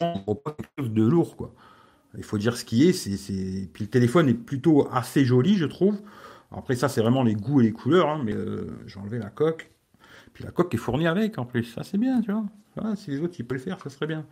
on 0.00 0.34
pas 0.34 0.52
quelque 0.52 0.70
chose 0.78 0.92
de 0.92 1.02
lourd, 1.02 1.36
quoi. 1.36 1.54
Il 2.16 2.22
faut 2.22 2.38
dire 2.38 2.56
ce 2.56 2.64
qui 2.64 2.88
est, 2.88 2.92
c'est, 2.92 3.68
Puis 3.72 3.84
le 3.84 3.90
téléphone 3.90 4.28
est 4.28 4.34
plutôt 4.34 4.88
assez 4.92 5.24
joli, 5.24 5.56
je 5.56 5.66
trouve. 5.66 6.00
Après 6.56 6.76
ça, 6.76 6.88
c'est 6.88 7.00
vraiment 7.00 7.22
les 7.22 7.34
goûts 7.34 7.60
et 7.60 7.64
les 7.64 7.72
couleurs, 7.72 8.08
hein, 8.08 8.22
mais 8.24 8.34
euh, 8.34 8.78
j'ai 8.86 8.98
enlevé 9.00 9.18
la 9.18 9.30
coque. 9.30 9.70
Puis 10.32 10.44
la 10.44 10.50
coque 10.50 10.74
est 10.74 10.78
fournie 10.78 11.06
avec, 11.06 11.38
en 11.38 11.44
plus. 11.44 11.64
Ça, 11.64 11.82
c'est 11.84 11.98
bien, 11.98 12.20
tu 12.20 12.32
vois. 12.32 12.44
Si 12.96 13.10
les 13.10 13.20
autres 13.20 13.34
ils 13.38 13.44
peuvent 13.44 13.58
le 13.58 13.62
faire, 13.62 13.80
ça 13.80 13.88
serait 13.88 14.06
bien. 14.06 14.26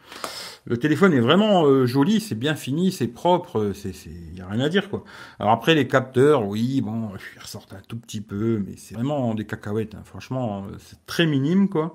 Le 0.64 0.76
téléphone 0.76 1.12
est 1.12 1.20
vraiment 1.20 1.64
euh, 1.64 1.86
joli, 1.86 2.20
c'est 2.20 2.34
bien 2.34 2.54
fini, 2.54 2.90
c'est 2.90 3.06
propre, 3.06 3.58
euh, 3.58 3.72
il 4.06 4.36
y 4.36 4.40
a 4.40 4.46
rien 4.48 4.60
à 4.60 4.68
dire 4.68 4.90
quoi. 4.90 5.04
Alors 5.38 5.52
après 5.52 5.74
les 5.74 5.86
capteurs, 5.86 6.46
oui, 6.46 6.80
bon, 6.80 7.10
ils 7.36 7.40
ressortent 7.40 7.72
un 7.72 7.80
tout 7.86 7.96
petit 7.96 8.20
peu, 8.20 8.62
mais 8.66 8.74
c'est 8.76 8.94
vraiment 8.94 9.34
des 9.34 9.44
cacahuètes. 9.44 9.94
Hein. 9.94 10.02
Franchement, 10.04 10.64
euh, 10.64 10.76
c'est 10.78 11.04
très 11.06 11.26
minime 11.26 11.68
quoi. 11.68 11.94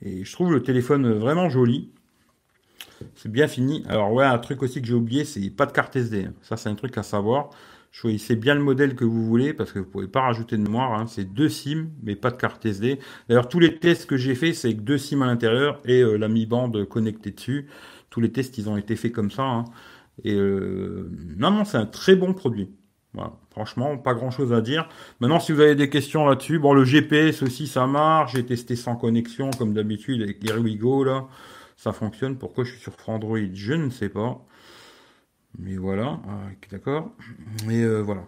Et 0.00 0.24
je 0.24 0.32
trouve 0.32 0.52
le 0.52 0.62
téléphone 0.62 1.12
vraiment 1.12 1.50
joli. 1.50 1.90
C'est 3.14 3.30
bien 3.30 3.46
fini. 3.46 3.84
Alors 3.88 4.12
ouais, 4.12 4.24
un 4.24 4.38
truc 4.38 4.62
aussi 4.62 4.80
que 4.80 4.86
j'ai 4.86 4.94
oublié, 4.94 5.24
c'est 5.24 5.50
pas 5.50 5.66
de 5.66 5.72
carte 5.72 5.94
SD. 5.96 6.28
Ça, 6.42 6.56
c'est 6.56 6.68
un 6.68 6.74
truc 6.74 6.96
à 6.98 7.02
savoir. 7.02 7.50
Choisissez 7.90 8.36
bien 8.36 8.54
le 8.54 8.60
modèle 8.60 8.94
que 8.94 9.04
vous 9.04 9.24
voulez 9.24 9.52
parce 9.52 9.72
que 9.72 9.78
vous 9.78 9.86
pouvez 9.86 10.08
pas 10.08 10.20
rajouter 10.20 10.56
de 10.56 10.62
mémoire. 10.62 10.92
Hein. 10.92 11.06
C'est 11.06 11.24
deux 11.24 11.48
SIM, 11.48 11.88
mais 12.02 12.16
pas 12.16 12.30
de 12.30 12.36
carte 12.36 12.64
SD. 12.64 12.98
D'ailleurs, 13.28 13.48
tous 13.48 13.58
les 13.58 13.78
tests 13.78 14.06
que 14.06 14.16
j'ai 14.16 14.34
fait, 14.34 14.52
c'est 14.52 14.74
que 14.74 14.80
deux 14.80 14.98
SIM 14.98 15.22
à 15.22 15.26
l'intérieur 15.26 15.80
et 15.84 16.00
euh, 16.02 16.16
la 16.16 16.28
mi-bande 16.28 16.84
connectée 16.86 17.30
dessus. 17.30 17.68
Tous 18.10 18.20
les 18.20 18.30
tests, 18.30 18.58
ils 18.58 18.68
ont 18.68 18.76
été 18.76 18.94
faits 18.94 19.12
comme 19.12 19.30
ça. 19.30 19.42
Hein. 19.42 19.64
Et 20.24 20.34
euh, 20.34 21.10
non, 21.36 21.50
non, 21.50 21.64
c'est 21.64 21.78
un 21.78 21.86
très 21.86 22.14
bon 22.14 22.34
produit. 22.34 22.70
Franchement, 23.50 23.96
pas 23.98 24.14
grand 24.14 24.30
chose 24.30 24.52
à 24.52 24.60
dire. 24.60 24.88
Maintenant, 25.20 25.40
si 25.40 25.52
vous 25.52 25.60
avez 25.60 25.74
des 25.74 25.90
questions 25.90 26.26
là-dessus, 26.26 26.58
bon, 26.58 26.72
le 26.72 26.84
GPS 26.84 27.42
aussi, 27.42 27.66
ça 27.66 27.86
marche. 27.86 28.34
J'ai 28.34 28.46
testé 28.46 28.76
sans 28.76 28.96
connexion, 28.96 29.50
comme 29.50 29.74
d'habitude, 29.74 30.22
avec 30.22 30.44
Here 30.44 30.60
We 30.60 30.78
là. 31.04 31.26
Ça 31.76 31.92
fonctionne. 31.92 32.36
Pourquoi 32.36 32.64
je 32.64 32.72
suis 32.72 32.80
sur 32.80 32.92
Android? 33.06 33.38
Je 33.52 33.74
ne 33.74 33.90
sais 33.90 34.08
pas. 34.08 34.44
Mais 35.56 35.76
voilà, 35.76 36.20
ah, 36.28 36.48
d'accord. 36.70 37.12
Mais 37.66 37.82
euh, 37.82 38.00
voilà. 38.00 38.24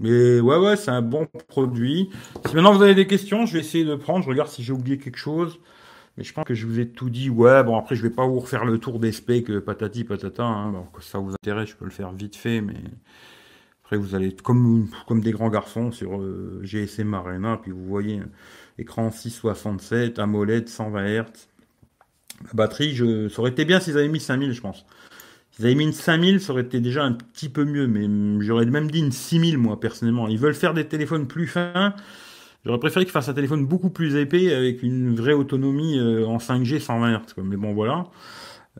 Mais 0.00 0.40
ouais, 0.40 0.56
ouais, 0.56 0.76
c'est 0.76 0.90
un 0.90 1.02
bon 1.02 1.26
produit. 1.48 2.08
Si 2.46 2.54
maintenant 2.54 2.72
vous 2.72 2.82
avez 2.82 2.94
des 2.94 3.06
questions, 3.06 3.44
je 3.44 3.52
vais 3.52 3.60
essayer 3.60 3.84
de 3.84 3.94
prendre. 3.96 4.24
Je 4.24 4.30
regarde 4.30 4.48
si 4.48 4.62
j'ai 4.62 4.72
oublié 4.72 4.98
quelque 4.98 5.18
chose. 5.18 5.60
Mais 6.16 6.24
je 6.24 6.32
pense 6.32 6.44
que 6.44 6.54
je 6.54 6.66
vous 6.66 6.80
ai 6.80 6.88
tout 6.88 7.10
dit. 7.10 7.28
Ouais, 7.28 7.62
bon, 7.62 7.76
après, 7.76 7.96
je 7.96 8.02
vais 8.02 8.10
pas 8.10 8.26
vous 8.26 8.40
refaire 8.40 8.64
le 8.64 8.78
tour 8.78 8.98
des 8.98 9.12
specs, 9.12 9.50
euh, 9.50 9.60
patati 9.60 10.04
patata. 10.04 10.42
Hein. 10.42 10.70
Alors 10.70 10.90
que 10.90 11.02
ça 11.02 11.18
vous 11.18 11.32
intéresse, 11.32 11.68
je 11.68 11.76
peux 11.76 11.84
le 11.84 11.90
faire 11.90 12.12
vite 12.12 12.34
fait. 12.34 12.62
Mais 12.62 12.74
après, 13.84 13.98
vous 13.98 14.14
allez 14.14 14.28
être 14.28 14.42
comme, 14.42 14.88
comme 15.06 15.20
des 15.20 15.32
grands 15.32 15.50
garçons 15.50 15.92
sur 15.92 16.18
euh, 16.18 16.60
GSM 16.62 17.12
Arena. 17.12 17.58
Puis 17.62 17.70
vous 17.70 17.84
voyez, 17.84 18.22
écran 18.78 19.10
667, 19.10 20.18
AMOLED, 20.18 20.68
120 20.68 21.04
Hz. 21.04 21.24
La 22.44 22.50
batterie, 22.54 22.94
je... 22.94 23.28
ça 23.28 23.40
aurait 23.40 23.50
été 23.50 23.66
bien 23.66 23.80
s'ils 23.80 23.98
avaient 23.98 24.08
mis 24.08 24.20
5000, 24.20 24.52
je 24.52 24.60
pense. 24.62 24.86
Ils 25.60 25.66
avaient 25.66 25.74
mis 25.74 25.84
une 25.84 25.92
5000, 25.92 26.40
ça 26.40 26.54
aurait 26.54 26.62
été 26.62 26.80
déjà 26.80 27.04
un 27.04 27.12
petit 27.12 27.50
peu 27.50 27.66
mieux, 27.66 27.86
mais 27.86 28.08
j'aurais 28.42 28.64
même 28.64 28.90
dit 28.90 29.00
une 29.00 29.12
6000, 29.12 29.58
moi, 29.58 29.78
personnellement. 29.78 30.26
Ils 30.26 30.38
veulent 30.38 30.54
faire 30.54 30.72
des 30.72 30.88
téléphones 30.88 31.26
plus 31.26 31.46
fins. 31.46 31.94
J'aurais 32.64 32.78
préféré 32.78 33.04
qu'ils 33.04 33.12
fassent 33.12 33.28
un 33.28 33.34
téléphone 33.34 33.66
beaucoup 33.66 33.90
plus 33.90 34.16
épais, 34.16 34.54
avec 34.54 34.82
une 34.82 35.14
vraie 35.14 35.34
autonomie 35.34 35.98
euh, 35.98 36.26
en 36.26 36.38
5G 36.38 36.80
120 36.80 37.12
Hz. 37.12 37.34
Mais 37.44 37.58
bon, 37.58 37.74
voilà. 37.74 38.06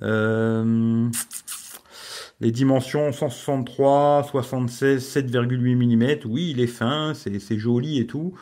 Euh, 0.00 1.06
les 2.40 2.50
dimensions 2.50 3.12
163, 3.12 4.28
76, 4.30 5.16
7,8 5.16 5.76
mm. 5.76 6.30
Oui, 6.30 6.52
il 6.52 6.60
est 6.60 6.66
fin, 6.66 7.12
c'est 7.12 7.58
joli 7.58 7.98
et 7.98 8.06
tout. 8.06 8.32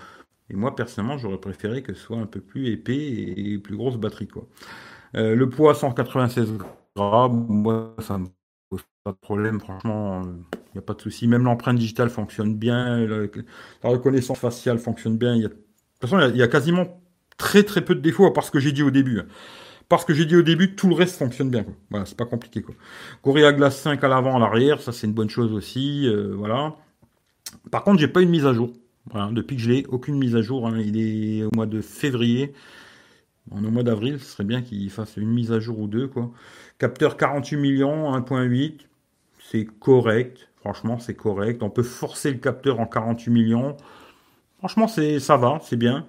Et 0.48 0.54
moi, 0.54 0.76
personnellement, 0.76 1.18
j'aurais 1.18 1.38
préféré 1.38 1.82
que 1.82 1.92
ce 1.92 2.00
soit 2.00 2.18
un 2.18 2.26
peu 2.26 2.40
plus 2.40 2.68
épais 2.68 2.94
et 2.96 3.58
plus 3.58 3.76
grosse 3.76 3.96
batterie, 3.96 4.28
quoi. 4.28 4.46
Euh, 5.16 5.34
le 5.34 5.48
poids 5.48 5.74
196 5.74 6.52
moi, 6.98 7.94
ça 8.00 8.18
me 8.18 8.26
pose 8.70 8.82
pas 9.04 9.12
de 9.12 9.16
problème. 9.16 9.60
Franchement, 9.60 10.22
il 10.22 10.74
n'y 10.74 10.78
a 10.78 10.82
pas 10.82 10.94
de 10.94 11.00
souci. 11.00 11.26
Même 11.26 11.44
l'empreinte 11.44 11.78
digitale 11.78 12.10
fonctionne 12.10 12.54
bien. 12.56 13.06
La, 13.06 13.90
reconnaissance 13.90 14.38
faciale 14.38 14.78
fonctionne 14.78 15.16
bien. 15.16 15.36
De 15.36 15.48
toute 15.48 15.58
façon, 16.00 16.18
il 16.20 16.36
y, 16.36 16.42
a 16.42 16.48
quasiment 16.48 17.00
très 17.36 17.62
très 17.62 17.84
peu 17.84 17.94
de 17.94 18.00
défauts, 18.00 18.30
parce 18.30 18.50
que 18.50 18.60
j'ai 18.60 18.72
dit 18.72 18.82
au 18.82 18.90
début. 18.90 19.22
Parce 19.88 20.04
que 20.04 20.12
j'ai 20.12 20.26
dit 20.26 20.36
au 20.36 20.42
début, 20.42 20.74
tout 20.74 20.88
le 20.88 20.94
reste 20.94 21.16
fonctionne 21.16 21.50
bien. 21.50 21.64
Voilà, 21.90 22.04
c'est 22.04 22.16
pas 22.16 22.26
compliqué. 22.26 22.60
Quoi. 22.60 22.74
Gorilla 23.24 23.52
Glass 23.52 23.80
5 23.80 24.02
à 24.04 24.08
l'avant, 24.08 24.36
à 24.36 24.38
l'arrière, 24.38 24.82
ça 24.82 24.92
c'est 24.92 25.06
une 25.06 25.14
bonne 25.14 25.30
chose 25.30 25.52
aussi. 25.52 26.06
Euh, 26.06 26.34
voilà. 26.36 26.76
Par 27.70 27.84
contre, 27.84 27.98
j'ai 27.98 28.08
pas 28.08 28.20
une 28.20 28.28
mise 28.28 28.44
à 28.44 28.52
jour. 28.52 28.72
Voilà, 29.10 29.30
depuis 29.32 29.56
que 29.56 29.62
je 29.62 29.70
l'ai, 29.70 29.86
aucune 29.88 30.16
mise 30.16 30.36
à 30.36 30.42
jour. 30.42 30.66
Hein. 30.66 30.78
Il 30.78 30.98
est 30.98 31.44
au 31.44 31.50
mois 31.54 31.66
de 31.66 31.80
février. 31.80 32.52
En 33.50 33.64
au 33.64 33.70
mois 33.70 33.82
d'avril, 33.82 34.18
ce 34.20 34.26
serait 34.26 34.44
bien 34.44 34.60
qu'il 34.60 34.90
fasse 34.90 35.16
une 35.16 35.30
mise 35.30 35.52
à 35.52 35.60
jour 35.60 35.78
ou 35.78 35.86
deux. 35.86 36.08
Quoi. 36.08 36.30
Capteur 36.78 37.16
48 37.16 37.56
millions, 37.56 38.16
1.8. 38.16 38.80
C'est 39.50 39.64
correct. 39.64 40.48
Franchement, 40.60 40.98
c'est 40.98 41.14
correct. 41.14 41.62
On 41.62 41.70
peut 41.70 41.82
forcer 41.82 42.30
le 42.30 42.38
capteur 42.38 42.80
en 42.80 42.86
48 42.86 43.30
millions. 43.30 43.76
Franchement, 44.58 44.88
c'est 44.88 45.20
ça 45.20 45.36
va, 45.36 45.58
c'est 45.62 45.76
bien. 45.76 46.06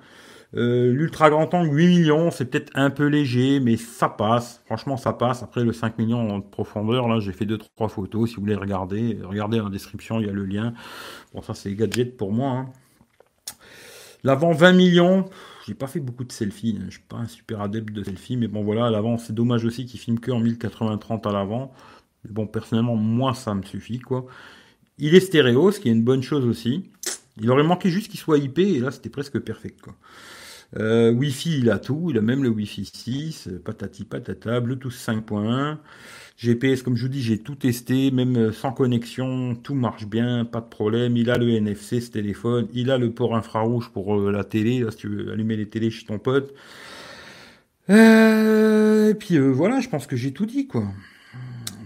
Euh, 0.56 0.92
l'ultra 0.92 1.30
grand 1.30 1.54
angle 1.54 1.76
8 1.76 1.88
millions, 1.88 2.32
c'est 2.32 2.46
peut-être 2.46 2.72
un 2.74 2.90
peu 2.90 3.06
léger, 3.06 3.60
mais 3.60 3.78
ça 3.78 4.10
passe. 4.10 4.62
Franchement, 4.66 4.98
ça 4.98 5.14
passe. 5.14 5.44
Après 5.44 5.64
le 5.64 5.74
5 5.74 5.98
millions 6.00 6.40
de 6.40 6.44
profondeur, 6.44 7.08
là, 7.08 7.20
j'ai 7.20 7.32
fait 7.34 7.46
deux 7.46 7.60
trois 7.60 7.88
photos. 7.90 8.30
Si 8.30 8.36
vous 8.36 8.42
voulez 8.42 8.56
regarder, 8.56 9.20
regardez 9.24 9.58
dans 9.60 9.66
la 9.66 9.70
description, 9.70 10.20
il 10.20 10.28
y 10.28 10.30
a 10.30 10.34
le 10.34 10.46
lien. 10.46 10.74
Bon, 11.34 11.42
ça 11.42 11.54
c'est 11.54 11.74
gadget 11.76 12.18
pour 12.18 12.32
moi. 12.32 12.52
Hein. 12.52 12.70
L'avant 14.24 14.52
20 14.52 14.74
millions, 14.74 15.26
pas 15.76 15.88
fait 15.88 16.00
beaucoup 16.00 16.24
de 16.24 16.32
selfies. 16.32 16.80
Je 16.86 16.92
suis 16.92 17.02
pas 17.08 17.18
un 17.18 17.28
super 17.28 17.62
adepte 17.62 17.92
de 17.94 18.04
selfies, 18.04 18.38
mais 18.38 18.48
bon 18.48 18.64
voilà, 18.64 18.88
à 18.88 18.90
l'avant, 18.90 19.18
c'est 19.18 19.34
dommage 19.34 19.66
aussi 19.66 19.86
qu'il 19.86 20.00
filme 20.00 20.20
que 20.20 20.32
en 20.32 20.42
1080-30 20.42 21.28
à 21.28 21.32
l'avant. 21.32 21.74
Mais 22.24 22.32
bon, 22.32 22.48
personnellement, 22.48 22.96
moi, 22.96 23.34
ça 23.34 23.54
me 23.56 23.64
suffit, 23.64 24.00
quoi. 24.00 24.26
Il 24.98 25.16
est 25.16 25.20
stéréo, 25.22 25.72
ce 25.72 25.80
qui 25.80 25.90
est 25.90 25.94
une 25.94 26.04
bonne 26.04 26.24
chose 26.24 26.46
aussi. 26.46 26.90
Il 27.38 27.50
aurait 27.52 27.64
manqué 27.64 27.90
juste 27.90 28.10
qu'il 28.10 28.20
soit 28.20 28.38
IP, 28.38 28.60
et 28.60 28.80
là, 28.80 28.92
c'était 28.92 29.10
presque 29.10 29.40
perfect, 29.40 29.82
quoi. 29.82 29.96
Euh, 30.78 31.12
Wi-Fi, 31.12 31.60
il 31.60 31.70
a 31.72 31.80
tout. 31.80 32.08
Il 32.10 32.18
a 32.18 32.22
même 32.22 32.44
le 32.44 32.50
Wi-Fi 32.50 32.86
6, 32.86 33.48
euh, 33.48 33.60
patati 33.60 34.06
patata, 34.06 34.60
Bluetooth 34.60 34.94
5.1. 34.94 35.78
GPS, 36.39 36.84
comme 36.84 36.95
je 36.95 37.02
vous 37.02 37.10
dis, 37.10 37.21
j'ai 37.21 37.38
tout 37.38 37.56
testé, 37.56 38.12
même 38.12 38.38
euh, 38.38 38.52
sans 38.54 38.71
connexion, 38.71 39.56
tout 39.56 39.75
marche 39.75 40.06
bien, 40.08 40.45
pas 40.45 40.62
de 40.62 40.69
problème. 40.69 41.17
Il 41.17 41.30
a 41.30 41.38
le 41.38 41.49
NFC, 41.49 41.99
ce 41.99 42.12
téléphone. 42.12 42.69
Il 42.73 42.91
a 42.91 42.97
le 42.97 43.12
port 43.12 43.36
infrarouge 43.36 43.89
pour 43.89 44.15
la 44.15 44.45
télé, 44.45 44.86
si 44.89 44.97
tu 44.97 45.10
veux 45.10 45.34
allumer 45.34 45.58
les 45.58 45.67
télés 45.67 45.91
chez 45.91 46.06
ton 46.06 46.17
pote. 46.17 46.54
et 47.89 49.13
puis 49.19 49.38
voilà, 49.38 49.82
je 49.82 49.89
pense 49.89 50.08
que 50.08 50.15
j'ai 50.15 50.32
tout 50.32 50.45
dit, 50.45 50.65
quoi. 50.65 50.86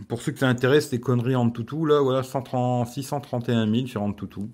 Pour 0.08 0.22
ceux 0.22 0.32
que 0.32 0.40
ça 0.40 0.48
intéresse, 0.48 0.92
les 0.92 1.00
conneries 1.00 1.36
en 1.36 1.50
toutou, 1.50 1.86
là, 1.86 2.00
voilà, 2.00 2.22
130, 2.22 2.88
631 2.88 3.68
000 3.74 3.88
sur 3.88 4.04
en 4.04 4.14
toutou. 4.14 4.52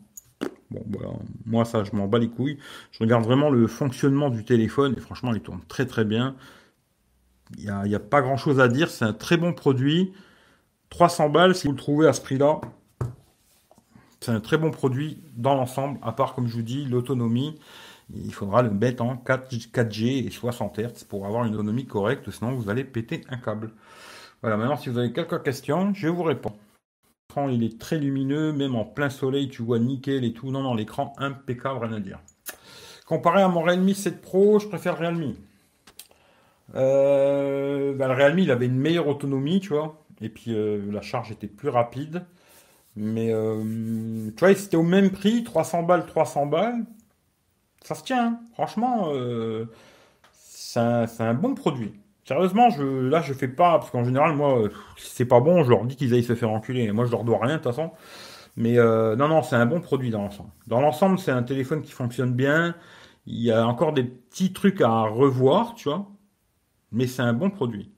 Bon, 0.72 0.84
voilà, 0.88 1.10
moi 1.46 1.66
ça, 1.66 1.84
je 1.84 1.96
m'en 1.96 2.08
bats 2.08 2.20
les 2.20 2.30
couilles. 2.30 2.58
Je 2.92 3.00
regarde 3.00 3.26
vraiment 3.26 3.50
le 3.50 3.68
fonctionnement 3.68 4.30
du 4.30 4.46
téléphone 4.46 4.94
et 4.96 5.02
franchement, 5.02 5.34
il 5.34 5.42
tourne 5.42 5.62
très 5.68 5.86
très 5.86 6.06
bien. 6.06 6.36
Il 7.58 7.72
n'y 7.86 7.96
a, 7.96 8.00
pas 8.00 8.22
grand 8.22 8.38
chose 8.38 8.60
à 8.60 8.68
dire, 8.68 8.90
c'est 8.90 9.06
un 9.06 9.14
très 9.14 9.38
bon 9.38 9.54
produit. 9.54 10.14
300 10.90 11.30
balles, 11.30 11.56
si 11.56 11.68
vous 11.68 11.74
le 11.74 11.80
trouvez 11.80 12.08
à 12.08 12.14
ce 12.14 12.22
prix-là, 12.22 12.62
c'est 14.20 14.32
un 14.32 14.40
très 14.40 14.58
bon 14.58 14.72
produit 14.72 15.22
dans 15.36 15.56
l'ensemble, 15.56 16.00
à 16.02 16.12
part, 16.12 16.36
comme 16.36 16.48
je 16.48 16.56
vous 16.56 16.62
dis, 16.62 16.86
l'autonomie. 16.86 17.60
Il 18.14 18.34
faudra 18.34 18.62
le 18.62 18.72
mettre 18.72 19.04
en 19.04 19.18
4, 19.18 19.54
4G 19.54 20.26
et 20.28 20.32
60 20.32 20.80
Hz 20.80 21.04
pour 21.08 21.26
avoir 21.26 21.46
une 21.46 21.54
autonomie 21.54 21.86
correcte, 21.86 22.30
sinon 22.32 22.54
vous 22.54 22.70
allez 22.70 22.84
péter 22.84 23.24
un 23.30 23.38
câble. 23.38 23.72
Voilà, 24.42 24.58
maintenant 24.58 24.78
si 24.78 24.90
vous 24.90 24.98
avez 24.98 25.14
quelques 25.14 25.44
questions, 25.44 25.94
je 25.94 26.08
vous 26.08 26.24
réponds 26.24 26.56
il 27.48 27.64
est 27.64 27.80
très 27.80 27.98
lumineux, 27.98 28.52
même 28.52 28.76
en 28.76 28.86
plein 28.86 29.10
soleil, 29.10 29.50
tu 29.50 29.62
vois 29.62 29.80
nickel 29.80 30.24
et 30.26 30.34
tout. 30.34 30.52
Non, 30.52 30.62
non, 30.62 30.74
l'écran 30.74 31.14
impeccable, 31.18 31.86
rien 31.86 31.96
à 31.96 32.00
dire. 32.00 32.20
Comparé 33.06 33.42
à 33.42 33.48
mon 33.48 33.62
Realme 33.62 33.94
7 33.94 34.22
Pro, 34.22 34.60
je 34.60 34.68
préfère 34.68 34.98
Realme. 34.98 35.36
Euh, 36.76 37.94
bah, 37.96 38.08
le 38.08 38.14
Realme, 38.14 38.40
il 38.40 38.52
avait 38.52 38.66
une 38.68 38.78
meilleure 38.78 39.08
autonomie, 39.08 39.60
tu 39.60 39.70
vois. 39.70 40.04
Et 40.22 40.30
puis 40.30 40.54
euh, 40.54 40.92
la 40.92 41.02
charge 41.02 41.32
était 41.32 41.48
plus 41.48 41.70
rapide. 41.70 42.26
Mais 42.96 43.32
euh, 43.34 44.32
tu 44.36 44.40
vois, 44.40 44.54
c'était 44.56 44.78
au 44.78 44.84
même 44.84 45.12
prix, 45.12 45.44
300 45.44 45.84
balles, 45.84 46.06
300 46.06 46.48
balles. 46.48 46.86
Ça 47.84 47.96
se 47.96 48.04
tient, 48.04 48.26
hein. 48.28 48.40
franchement, 48.54 49.12
c'est 50.34 50.80
un 50.80 51.34
bon 51.34 51.56
produit. 51.56 51.94
Sérieusement, 52.26 52.70
je, 52.70 52.84
là, 52.84 53.22
je 53.22 53.34
fais 53.34 53.48
pas, 53.48 53.80
parce 53.80 53.90
qu'en 53.90 54.04
général, 54.04 54.36
moi, 54.36 54.70
c'est 54.98 55.26
pas 55.26 55.40
bon, 55.40 55.64
je 55.64 55.70
leur 55.70 55.86
dis 55.86 55.96
qu'ils 55.96 56.14
aillent 56.14 56.24
se 56.24 56.36
faire 56.36 56.52
enculer. 56.52 56.92
Moi, 56.92 57.06
je 57.06 57.12
leur 57.12 57.24
dois 57.24 57.40
rien, 57.42 57.54
de 57.58 57.64
toute 57.64 57.72
façon. 57.74 57.92
Mais 58.60 58.78
euh, 58.78 59.16
non, 59.16 59.30
non, 59.30 59.42
c'est 59.42 59.56
un 59.56 59.66
bon 59.66 59.82
produit 59.82 60.10
dans 60.12 60.22
l'ensemble. 60.24 60.50
Dans 60.68 60.82
l'ensemble, 60.82 61.18
c'est 61.18 61.32
un 61.32 61.44
téléphone 61.44 61.82
qui 61.82 61.94
fonctionne 61.94 62.34
bien. 62.34 62.76
Il 63.26 63.42
y 63.42 63.52
a 63.52 63.66
encore 63.66 63.94
des 63.94 64.04
petits 64.04 64.54
trucs 64.54 64.82
à 64.82 65.04
revoir, 65.04 65.76
tu 65.76 65.90
vois. 65.90 66.08
Mais 66.92 67.08
c'est 67.08 67.22
un 67.22 67.34
bon 67.34 67.50
produit. 67.50 67.92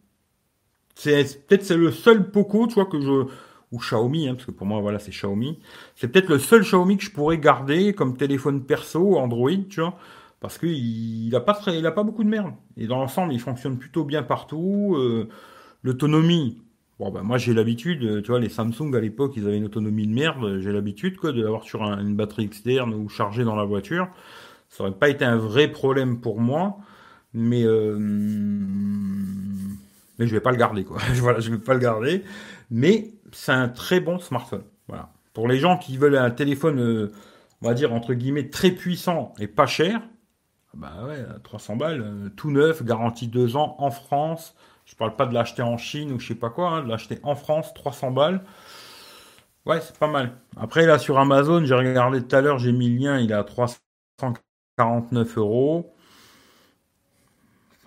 C'est 0.96 1.48
peut-être 1.48 1.64
c'est 1.64 1.78
le 1.78 1.92
seul 1.92 2.32
Poco, 2.32 2.68
tu 2.68 2.76
vois, 2.76 2.86
que 2.86 3.00
je 3.00 3.26
ou 3.72 3.80
Xiaomi, 3.80 4.28
hein, 4.28 4.36
parce 4.36 4.46
que 4.46 4.52
pour 4.52 4.68
moi, 4.68 4.82
voilà, 4.82 5.00
c'est 5.00 5.12
Xiaomi. 5.12 5.60
C'est 5.96 6.10
peut-être 6.10 6.28
le 6.28 6.40
seul 6.40 6.64
Xiaomi 6.64 6.98
que 6.98 7.04
je 7.04 7.12
pourrais 7.12 7.38
garder 7.38 7.94
comme 7.94 8.18
téléphone 8.18 8.66
perso, 8.66 9.18
Android, 9.18 9.50
tu 9.70 9.80
vois 9.80 9.98
parce 10.42 10.58
qu'il 10.58 11.30
n'a 11.30 11.40
pas, 11.40 11.62
il 11.68 11.86
a 11.86 11.92
pas 11.92 12.04
beaucoup 12.04 12.24
de 12.24 12.30
merde. 12.30 12.54
Et 12.76 12.88
dans 12.88 12.98
l'ensemble, 12.98 13.32
il 13.32 13.40
fonctionne 13.40 13.78
plutôt 13.78 14.04
bien 14.04 14.24
partout. 14.24 14.96
Euh, 14.98 15.30
l'autonomie, 15.84 16.64
bon, 17.00 17.12
ben, 17.12 17.22
moi 17.22 17.38
j'ai 17.38 17.54
l'habitude, 17.54 18.24
tu 18.24 18.32
vois, 18.32 18.40
les 18.40 18.50
Samsung 18.50 18.94
à 18.96 19.00
l'époque, 19.00 19.34
ils 19.38 19.48
avaient 19.48 19.58
une 19.58 19.66
autonomie 19.66 20.08
de 20.08 20.14
merde. 20.14 20.60
J'ai 20.60 20.72
l'habitude 20.72 21.18
quoi, 21.18 21.32
de 21.32 21.42
l'avoir 21.44 21.64
sur 21.64 21.84
une 21.84 22.16
batterie 22.16 22.46
externe 22.46 22.94
ou 22.96 23.08
chargée 23.08 23.44
dans 23.44 23.56
la 23.56 23.66
voiture. 23.66 24.08
Ça 24.68 24.84
n'aurait 24.84 24.98
pas 24.98 25.10
été 25.10 25.24
un 25.24 25.38
vrai 25.38 25.68
problème 25.68 26.20
pour 26.20 26.42
moi, 26.42 26.78
mais, 27.34 27.64
euh, 27.64 27.98
mais 30.20 30.28
je 30.28 30.32
vais 30.32 30.42
pas 30.42 30.52
le 30.52 30.58
garder. 30.58 30.84
Quoi. 30.84 30.98
voilà, 31.16 31.40
je 31.40 31.52
vais 31.52 31.58
pas 31.58 31.74
le 31.74 31.80
garder. 31.80 32.24
Mais 32.70 33.12
c'est 33.32 33.52
un 33.52 33.70
très 33.70 34.00
bon 34.00 34.20
smartphone. 34.20 34.64
Voilà. 34.88 35.10
Pour 35.34 35.48
les 35.48 35.60
gens 35.60 35.78
qui 35.78 35.98
veulent 35.98 36.18
un 36.18 36.32
téléphone, 36.32 36.80
euh, 36.80 37.12
on 37.62 37.68
va 37.68 37.74
dire 37.74 37.94
entre 37.94 38.14
guillemets, 38.14 38.50
très 38.50 38.72
puissant 38.72 39.34
et 39.40 39.48
pas 39.48 39.68
cher, 39.68 40.02
bah 40.74 41.06
ouais, 41.06 41.26
300 41.44 41.76
balles, 41.76 42.02
euh, 42.02 42.30
tout 42.36 42.52
neuf, 42.52 42.84
garantie 42.84 43.28
2 43.28 43.56
ans 43.58 43.76
en 43.80 43.92
France. 43.92 44.56
Je 44.86 44.96
parle 44.96 45.16
pas 45.16 45.26
de 45.26 45.34
l'acheter 45.34 45.62
en 45.62 45.78
Chine 45.78 46.12
ou 46.12 46.20
je 46.20 46.28
sais 46.28 46.36
pas 46.36 46.50
quoi, 46.50 46.70
hein, 46.70 46.84
de 46.84 46.90
l'acheter 46.90 47.20
en 47.24 47.36
France, 47.36 47.74
300 47.74 48.12
balles. 48.12 48.44
Ouais, 49.66 49.80
c'est 49.82 49.98
pas 49.98 50.08
mal. 50.08 50.38
Après, 50.58 50.86
là, 50.86 50.98
sur 50.98 51.20
Amazon, 51.20 51.64
j'ai 51.66 51.76
regardé 51.76 52.26
tout 52.26 52.36
à 52.36 52.42
l'heure, 52.42 52.58
j'ai 52.60 52.72
mis 52.72 52.90
le 52.90 52.98
lien, 52.98 53.20
il 53.20 53.32
est 53.32 53.34
à 53.34 53.44
349 53.44 55.38
euros. 55.38 55.94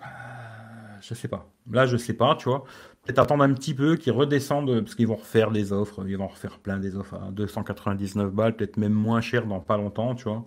Euh, 0.01 0.94
je 1.07 1.13
sais 1.13 1.27
pas. 1.27 1.51
Là, 1.71 1.85
je 1.85 1.97
sais 1.97 2.13
pas, 2.13 2.35
tu 2.35 2.49
vois. 2.49 2.63
Peut-être 3.03 3.19
attendre 3.19 3.43
un 3.43 3.53
petit 3.53 3.73
peu 3.73 3.95
qu'ils 3.95 4.13
redescendent, 4.13 4.81
parce 4.81 4.95
qu'ils 4.95 5.07
vont 5.07 5.15
refaire 5.15 5.51
des 5.51 5.71
offres. 5.71 6.03
Ils 6.07 6.17
vont 6.17 6.27
refaire 6.27 6.57
plein 6.59 6.79
des 6.79 6.95
offres 6.95 7.15
à 7.15 7.31
299 7.31 8.31
balles, 8.31 8.55
peut-être 8.55 8.77
même 8.77 8.93
moins 8.93 9.21
cher 9.21 9.45
dans 9.45 9.59
pas 9.59 9.77
longtemps, 9.77 10.15
tu 10.15 10.23
vois. 10.23 10.45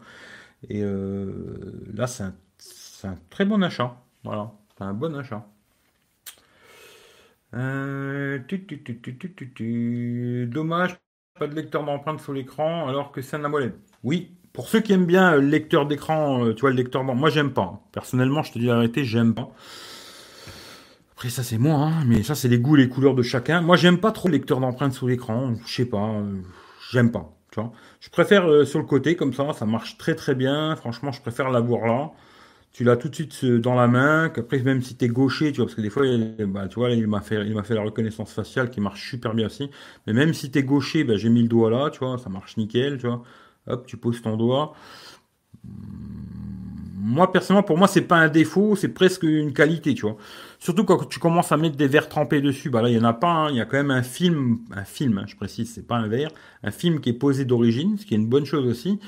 Et 0.69 0.83
euh, 0.83 1.87
là, 1.95 2.07
c'est 2.07 2.25
un, 2.25 3.15
très 3.31 3.45
bon 3.45 3.63
achat. 3.63 3.97
Voilà, 4.25 4.53
c'est 4.77 4.85
un 4.85 4.95
bon 4.95 5.17
achat. 5.17 5.47
Euh, 7.55 8.39
Dommage, 10.47 10.97
pas 11.39 11.47
de 11.47 11.55
lecteur 11.55 11.85
d'empreinte 11.85 12.21
sur 12.21 12.33
l'écran 12.33 12.89
alors 12.89 13.13
que 13.13 13.23
c'est 13.23 13.37
un 13.37 13.45
AMOLED. 13.45 13.75
Oui, 14.03 14.33
pour 14.53 14.69
ceux 14.69 14.81
qui 14.81 14.93
aiment 14.93 15.07
bien 15.07 15.37
le 15.37 15.41
lecteur 15.41 15.87
d'écran, 15.87 16.45
euh, 16.45 16.55
tu 16.55 16.63
vois, 16.63 16.71
le 16.71 16.77
lecteur 16.77 17.03
d'empreinte, 17.03 17.21
moi 17.21 17.31
j'aime 17.31 17.53
pas. 17.53 17.81
Personnellement, 17.93 18.43
je 18.43 18.53
te 18.53 18.59
dis 18.59 18.67
la 18.67 18.75
vérité, 18.75 19.05
j'aime 19.05 19.35
pas. 19.35 19.51
Après, 21.19 21.31
ça 21.31 21.43
c'est 21.43 21.59
moi, 21.59 21.75
hein, 21.75 22.05
mais 22.07 22.23
ça 22.23 22.37
c'est 22.37 22.47
les 22.47 22.61
goûts 22.61 22.77
les 22.77 22.89
couleurs 22.89 23.17
de 23.17 23.25
chacun. 23.25 23.61
Moi 23.61 23.77
j'aime 23.77 23.99
pas 23.99 24.13
trop 24.13 24.29
le 24.29 24.35
lecteur 24.35 24.61
d'empreinte 24.61 24.93
sur 24.93 25.09
l'écran, 25.09 25.53
je 25.67 25.75
sais 25.75 25.85
pas, 25.85 26.23
j'aime 26.93 27.11
pas. 27.11 27.37
Je 27.99 28.09
préfère 28.09 28.49
euh, 28.49 28.65
sur 28.65 28.79
le 28.79 28.85
côté 28.85 29.17
comme 29.17 29.33
ça, 29.33 29.53
ça 29.53 29.67
marche 29.67 29.99
très 29.99 30.15
très 30.15 30.37
bien. 30.37 30.77
Franchement, 30.77 31.11
je 31.11 31.21
préfère 31.21 31.51
l'avoir 31.51 31.89
là. 31.89 32.13
Tu 32.71 32.85
l'as 32.85 32.97
tout 32.97 33.09
de 33.09 33.17
suite 33.17 33.37
euh, 33.43 33.59
dans 33.59 33.75
la 33.75 33.89
main. 33.89 34.29
Qu'après, 34.29 34.61
même 34.61 34.81
si 34.81 34.97
tu 34.97 35.07
es 35.07 35.09
gaucher, 35.09 35.51
tu 35.51 35.57
vois, 35.57 35.67
parce 35.67 35.75
que 35.75 35.81
des 35.81 35.91
fois, 35.91 36.05
bah, 36.47 36.69
tu 36.69 36.77
vois, 36.77 36.91
il 36.91 37.09
m'a 37.09 37.21
fait, 37.21 37.45
il 37.45 37.53
m'a 37.53 37.65
fait 37.65 37.75
la 37.75 37.83
reconnaissance 37.83 38.33
faciale 38.33 38.71
qui 38.71 38.81
marche 38.81 39.11
super 39.11 39.35
bien 39.35 39.47
aussi. 39.47 39.71
Mais 40.07 40.13
même 40.13 40.33
si 40.35 40.53
tu 40.53 40.61
es 40.61 40.63
gaucher, 40.63 41.03
bah, 41.03 41.17
j'ai 41.17 41.31
mis 41.31 41.43
le 41.43 41.49
doigt 41.49 41.69
là, 41.69 41.91
tu 41.91 41.99
vois, 41.99 42.17
ça 42.19 42.31
marche 42.31 42.57
nickel, 42.57 42.99
tu 42.99 43.09
vois. 43.09 43.25
Hop, 43.67 43.87
tu 43.87 43.97
poses 43.97 44.23
ton 44.23 44.37
doigt 44.37 44.75
moi 47.09 47.33
personnellement, 47.33 47.63
pour 47.63 47.79
moi, 47.79 47.89
c'est 47.89 48.03
pas 48.03 48.17
un 48.17 48.29
défaut, 48.29 48.77
c'est 48.77 48.89
presque 48.89 49.23
une 49.23 49.53
qualité, 49.53 49.95
tu 49.95 50.03
vois. 50.03 50.17
Surtout 50.59 50.85
quand 50.85 51.09
tu 51.09 51.21
commences 51.21 51.53
à 51.53 51.57
mettre 51.57 51.77
des 51.77 51.87
verres 51.87 52.09
trempés 52.09 52.41
dessus, 52.41 52.69
bah 52.69 52.83
là, 52.83 52.89
il 52.89 52.97
y 52.97 52.99
en 52.99 53.05
a 53.05 53.13
pas. 53.13 53.29
Hein. 53.29 53.51
Il 53.51 53.57
y 53.57 53.61
a 53.61 53.65
quand 53.65 53.77
même 53.77 53.93
un 53.93 54.03
film, 54.03 54.59
un 54.75 54.85
film, 54.85 55.19
hein, 55.19 55.25
je 55.29 55.37
précise, 55.37 55.73
c'est 55.73 55.87
pas 55.87 55.97
un 55.97 56.09
verre, 56.09 56.31
un 56.65 56.73
film 56.73 57.01
qui 57.01 57.11
est 57.11 57.15
posé 57.15 57.45
d'origine, 57.45 57.97
ce 57.97 58.05
qui 58.05 58.15
est 58.15 58.17
une 58.17 58.27
bonne 58.27 58.45
chose 58.45 58.67
aussi. 58.67 58.99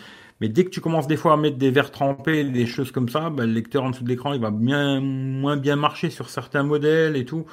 Mais 0.40 0.48
dès 0.48 0.64
que 0.64 0.70
tu 0.70 0.80
commences 0.80 1.06
des 1.06 1.16
fois 1.16 1.34
à 1.34 1.36
mettre 1.36 1.58
des 1.58 1.70
verres 1.70 1.90
trempés, 1.90 2.44
des 2.44 2.66
choses 2.66 2.92
comme 2.92 3.08
ça, 3.08 3.30
bah, 3.30 3.46
le 3.46 3.52
lecteur 3.52 3.84
en 3.84 3.90
dessous 3.90 4.04
de 4.04 4.08
l'écran, 4.08 4.32
il 4.32 4.40
va 4.40 4.50
bien 4.50 5.00
moins 5.00 5.56
bien 5.56 5.76
marcher 5.76 6.08
sur 6.08 6.30
certains 6.30 6.62
modèles 6.62 7.16
et 7.16 7.24
tout. 7.24 7.44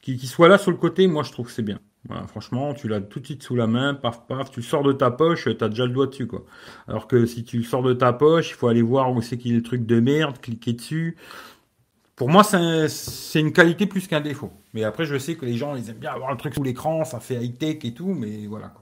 Qu'il 0.00 0.20
soit 0.20 0.48
là 0.48 0.56
sur 0.56 0.70
le 0.70 0.76
côté, 0.76 1.08
moi 1.08 1.24
je 1.24 1.32
trouve 1.32 1.46
que 1.46 1.52
c'est 1.52 1.62
bien. 1.62 1.80
franchement, 2.28 2.74
tu 2.74 2.86
l'as 2.86 3.00
tout 3.00 3.18
de 3.18 3.26
suite 3.26 3.42
sous 3.42 3.56
la 3.56 3.66
main, 3.66 3.92
paf 3.92 4.24
paf, 4.28 4.52
tu 4.52 4.60
le 4.60 4.64
sors 4.64 4.84
de 4.84 4.92
ta 4.92 5.10
poche, 5.10 5.44
tu 5.44 5.64
as 5.64 5.68
déjà 5.68 5.84
le 5.84 5.92
doigt 5.92 6.06
dessus. 6.06 6.28
Alors 6.86 7.08
que 7.08 7.26
si 7.26 7.44
tu 7.44 7.58
le 7.58 7.64
sors 7.64 7.82
de 7.82 7.92
ta 7.92 8.12
poche, 8.12 8.50
il 8.50 8.54
faut 8.54 8.68
aller 8.68 8.82
voir 8.82 9.12
où 9.12 9.20
c'est 9.20 9.36
qu'il 9.36 9.52
est 9.52 9.56
le 9.56 9.62
truc 9.62 9.84
de 9.84 9.98
merde, 9.98 10.38
cliquer 10.40 10.74
dessus. 10.74 11.16
Pour 12.16 12.30
moi, 12.30 12.42
c'est 12.44 13.40
une 13.40 13.52
qualité 13.52 13.86
plus 13.86 14.08
qu'un 14.08 14.22
défaut. 14.22 14.50
Mais 14.72 14.84
après, 14.84 15.04
je 15.04 15.18
sais 15.18 15.36
que 15.36 15.44
les 15.44 15.56
gens, 15.56 15.76
ils 15.76 15.90
aiment 15.90 15.98
bien 15.98 16.12
avoir 16.12 16.30
le 16.32 16.38
truc 16.38 16.54
sous 16.54 16.62
l'écran, 16.62 17.04
ça 17.04 17.20
fait 17.20 17.36
high-tech 17.36 17.84
et 17.84 17.92
tout, 17.92 18.14
mais 18.14 18.46
voilà. 18.46 18.72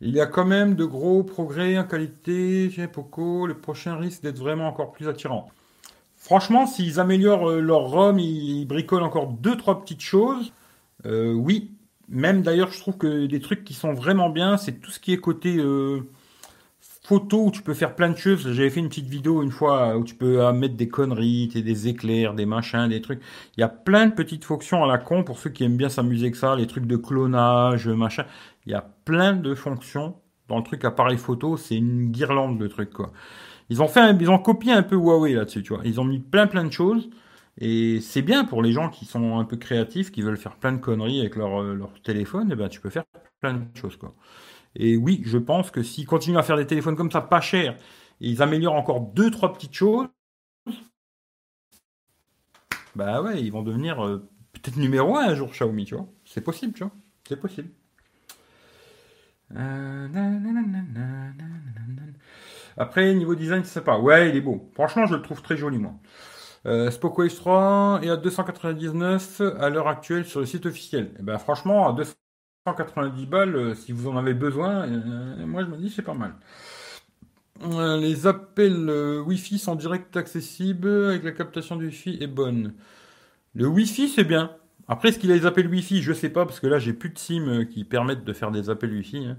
Il 0.00 0.10
y 0.14 0.20
a 0.20 0.26
quand 0.26 0.44
même 0.46 0.74
de 0.74 0.84
gros 0.84 1.22
progrès 1.22 1.78
en 1.78 1.84
qualité 1.84 2.70
chez 2.70 2.88
Poco. 2.88 3.46
Le 3.46 3.54
prochain 3.54 3.96
risque 3.96 4.22
d'être 4.22 4.38
vraiment 4.38 4.66
encore 4.66 4.90
plus 4.92 5.08
attirant. 5.08 5.50
Franchement, 6.16 6.66
s'ils 6.66 6.98
améliorent 6.98 7.50
euh, 7.50 7.60
leur 7.60 7.82
ROM, 7.90 8.18
ils 8.18 8.66
bricolent 8.66 9.02
encore 9.02 9.28
deux, 9.28 9.56
trois 9.56 9.80
petites 9.80 10.00
choses. 10.02 10.52
Euh, 11.06 11.32
oui. 11.32 11.70
Même 12.08 12.42
d'ailleurs, 12.42 12.72
je 12.72 12.80
trouve 12.80 12.96
que 12.98 13.26
des 13.26 13.40
trucs 13.40 13.64
qui 13.64 13.74
sont 13.74 13.92
vraiment 13.92 14.30
bien, 14.30 14.56
c'est 14.56 14.72
tout 14.72 14.90
ce 14.90 14.98
qui 14.98 15.12
est 15.12 15.18
côté 15.18 15.56
euh, 15.58 16.08
photo 17.10 17.46
où 17.46 17.50
tu 17.50 17.62
peux 17.62 17.74
faire 17.74 17.96
plein 17.96 18.08
de 18.10 18.16
choses. 18.16 18.52
J'avais 18.52 18.70
fait 18.70 18.78
une 18.78 18.88
petite 18.88 19.08
vidéo 19.08 19.42
une 19.42 19.50
fois 19.50 19.96
où 19.96 20.04
tu 20.04 20.14
peux 20.14 20.52
mettre 20.52 20.76
des 20.76 20.88
conneries, 20.88 21.48
des 21.48 21.88
éclairs, 21.88 22.34
des 22.34 22.46
machins, 22.46 22.88
des 22.88 23.00
trucs. 23.00 23.20
Il 23.56 23.60
y 23.60 23.64
a 23.64 23.68
plein 23.68 24.06
de 24.06 24.14
petites 24.14 24.44
fonctions 24.44 24.84
à 24.84 24.86
la 24.86 24.96
con 24.96 25.24
pour 25.24 25.40
ceux 25.40 25.50
qui 25.50 25.64
aiment 25.64 25.76
bien 25.76 25.88
s'amuser 25.88 26.30
que 26.30 26.36
ça, 26.36 26.54
les 26.54 26.68
trucs 26.68 26.86
de 26.86 26.96
clonage, 26.96 27.88
machin. 27.88 28.26
Il 28.64 28.70
y 28.70 28.76
a 28.76 28.82
plein 29.04 29.32
de 29.32 29.56
fonctions 29.56 30.14
dans 30.46 30.58
le 30.58 30.62
truc 30.62 30.84
appareil 30.84 31.18
photo, 31.18 31.56
c'est 31.56 31.76
une 31.76 32.12
guirlande 32.12 32.58
de 32.58 32.68
trucs 32.68 32.92
quoi. 32.92 33.12
Ils 33.70 33.82
ont 33.82 33.88
fait, 33.88 34.16
ils 34.20 34.30
ont 34.30 34.38
copié 34.38 34.72
un 34.72 34.84
peu 34.84 34.94
Huawei 34.94 35.34
là-dessus, 35.34 35.64
tu 35.64 35.74
vois. 35.74 35.82
Ils 35.84 36.00
ont 36.00 36.04
mis 36.04 36.20
plein 36.20 36.46
plein 36.46 36.64
de 36.64 36.72
choses 36.72 37.10
et 37.58 38.00
c'est 38.00 38.22
bien 38.22 38.44
pour 38.44 38.62
les 38.62 38.72
gens 38.72 38.88
qui 38.88 39.04
sont 39.04 39.38
un 39.38 39.44
peu 39.44 39.56
créatifs, 39.56 40.12
qui 40.12 40.22
veulent 40.22 40.36
faire 40.36 40.56
plein 40.56 40.72
de 40.72 40.78
conneries 40.78 41.20
avec 41.20 41.34
leur, 41.36 41.60
euh, 41.60 41.76
téléphone. 42.04 42.52
Et 42.52 42.56
ben 42.56 42.68
tu 42.68 42.80
peux 42.80 42.90
faire 42.90 43.04
plein 43.40 43.54
de 43.54 43.64
choses 43.74 43.96
quoi. 43.96 44.14
Et 44.76 44.96
oui, 44.96 45.22
je 45.24 45.38
pense 45.38 45.70
que 45.70 45.82
s'ils 45.82 46.06
continuent 46.06 46.38
à 46.38 46.42
faire 46.42 46.56
des 46.56 46.66
téléphones 46.66 46.96
comme 46.96 47.10
ça, 47.10 47.20
pas 47.20 47.40
chers, 47.40 47.74
et 48.20 48.28
ils 48.28 48.42
améliorent 48.42 48.74
encore 48.74 49.00
deux 49.00 49.30
trois 49.30 49.52
petites 49.52 49.74
choses, 49.74 50.08
bah 52.94 53.22
ouais, 53.22 53.40
ils 53.42 53.50
vont 53.50 53.62
devenir 53.62 54.04
euh, 54.04 54.28
peut-être 54.52 54.76
numéro 54.76 55.16
un 55.16 55.28
un 55.28 55.34
jour 55.34 55.50
Xiaomi, 55.50 55.84
tu 55.84 55.94
vois. 55.94 56.06
C'est 56.24 56.40
possible, 56.42 56.72
tu 56.74 56.84
vois. 56.84 56.92
C'est 57.26 57.36
possible. 57.40 57.70
Après, 62.76 63.14
niveau 63.14 63.34
design, 63.34 63.64
sais 63.64 63.80
pas. 63.82 63.98
Ouais, 63.98 64.30
il 64.30 64.36
est 64.36 64.40
beau. 64.40 64.70
Franchement, 64.74 65.06
je 65.06 65.14
le 65.14 65.22
trouve 65.22 65.42
très 65.42 65.56
joli, 65.56 65.78
moi. 65.78 65.92
Euh, 66.66 66.90
Spoco 66.90 67.24
S3 67.24 68.02
est 68.02 68.10
à 68.10 68.16
299 68.16 69.40
à 69.58 69.70
l'heure 69.70 69.88
actuelle 69.88 70.24
sur 70.24 70.40
le 70.40 70.46
site 70.46 70.66
officiel. 70.66 71.06
Et 71.06 71.16
eh 71.20 71.22
ben, 71.22 71.38
franchement, 71.38 71.88
à 71.88 71.92
290 72.66 73.26
balles, 73.26 73.56
euh, 73.56 73.74
si 73.74 73.92
vous 73.92 74.08
en 74.08 74.16
avez 74.16 74.34
besoin, 74.34 74.86
euh, 74.86 75.46
moi 75.46 75.64
je 75.64 75.68
me 75.70 75.76
dis 75.76 75.90
c'est 75.90 76.02
pas 76.02 76.14
mal. 76.14 76.34
Euh, 77.62 77.98
les 77.98 78.26
appels 78.26 78.90
Wi-Fi 79.26 79.58
sont 79.58 79.74
direct 79.74 80.16
accessibles 80.16 81.06
avec 81.06 81.24
la 81.24 81.32
captation 81.32 81.76
du 81.76 81.86
Wi-Fi 81.86 82.18
est 82.20 82.26
bonne. 82.26 82.74
Le 83.54 83.66
Wi-Fi 83.66 84.08
c'est 84.08 84.24
bien. 84.24 84.56
Après, 84.90 85.12
ce 85.12 85.20
qu'il 85.20 85.30
a 85.30 85.38
des 85.38 85.46
appels 85.46 85.68
Wi-Fi, 85.68 86.02
je 86.02 86.12
sais 86.12 86.30
pas, 86.30 86.44
parce 86.44 86.58
que 86.58 86.66
là, 86.66 86.80
j'ai 86.80 86.92
plus 86.92 87.10
de 87.10 87.18
SIM 87.18 87.48
euh, 87.48 87.64
qui 87.64 87.84
permettent 87.84 88.24
de 88.24 88.32
faire 88.32 88.50
des 88.50 88.70
appels 88.70 88.90
Wi-Fi. 88.92 89.24
Hein. 89.24 89.38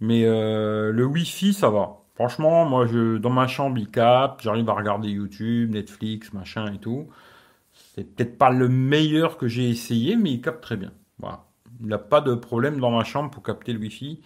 Mais 0.00 0.24
euh, 0.24 0.92
le 0.92 1.04
Wi-Fi, 1.04 1.52
ça 1.52 1.68
va. 1.68 2.04
Franchement, 2.14 2.64
moi, 2.64 2.86
je, 2.86 3.18
dans 3.18 3.28
ma 3.30 3.46
chambre, 3.48 3.76
il 3.78 3.90
capte. 3.90 4.42
J'arrive 4.42 4.68
à 4.70 4.72
regarder 4.72 5.10
YouTube, 5.10 5.72
Netflix, 5.72 6.32
machin 6.32 6.72
et 6.72 6.78
tout. 6.78 7.08
C'est 7.94 8.04
peut-être 8.04 8.38
pas 8.38 8.50
le 8.50 8.68
meilleur 8.68 9.36
que 9.36 9.46
j'ai 9.46 9.68
essayé, 9.68 10.16
mais 10.16 10.32
il 10.32 10.40
capte 10.40 10.62
très 10.62 10.78
bien. 10.78 10.92
Voilà. 11.18 11.47
Il 11.80 11.86
n'a 11.86 11.98
pas 11.98 12.20
de 12.20 12.34
problème 12.34 12.80
dans 12.80 12.90
ma 12.90 13.04
chambre 13.04 13.30
pour 13.30 13.42
capter 13.42 13.72
le 13.72 13.78
Wi-Fi. 13.78 14.20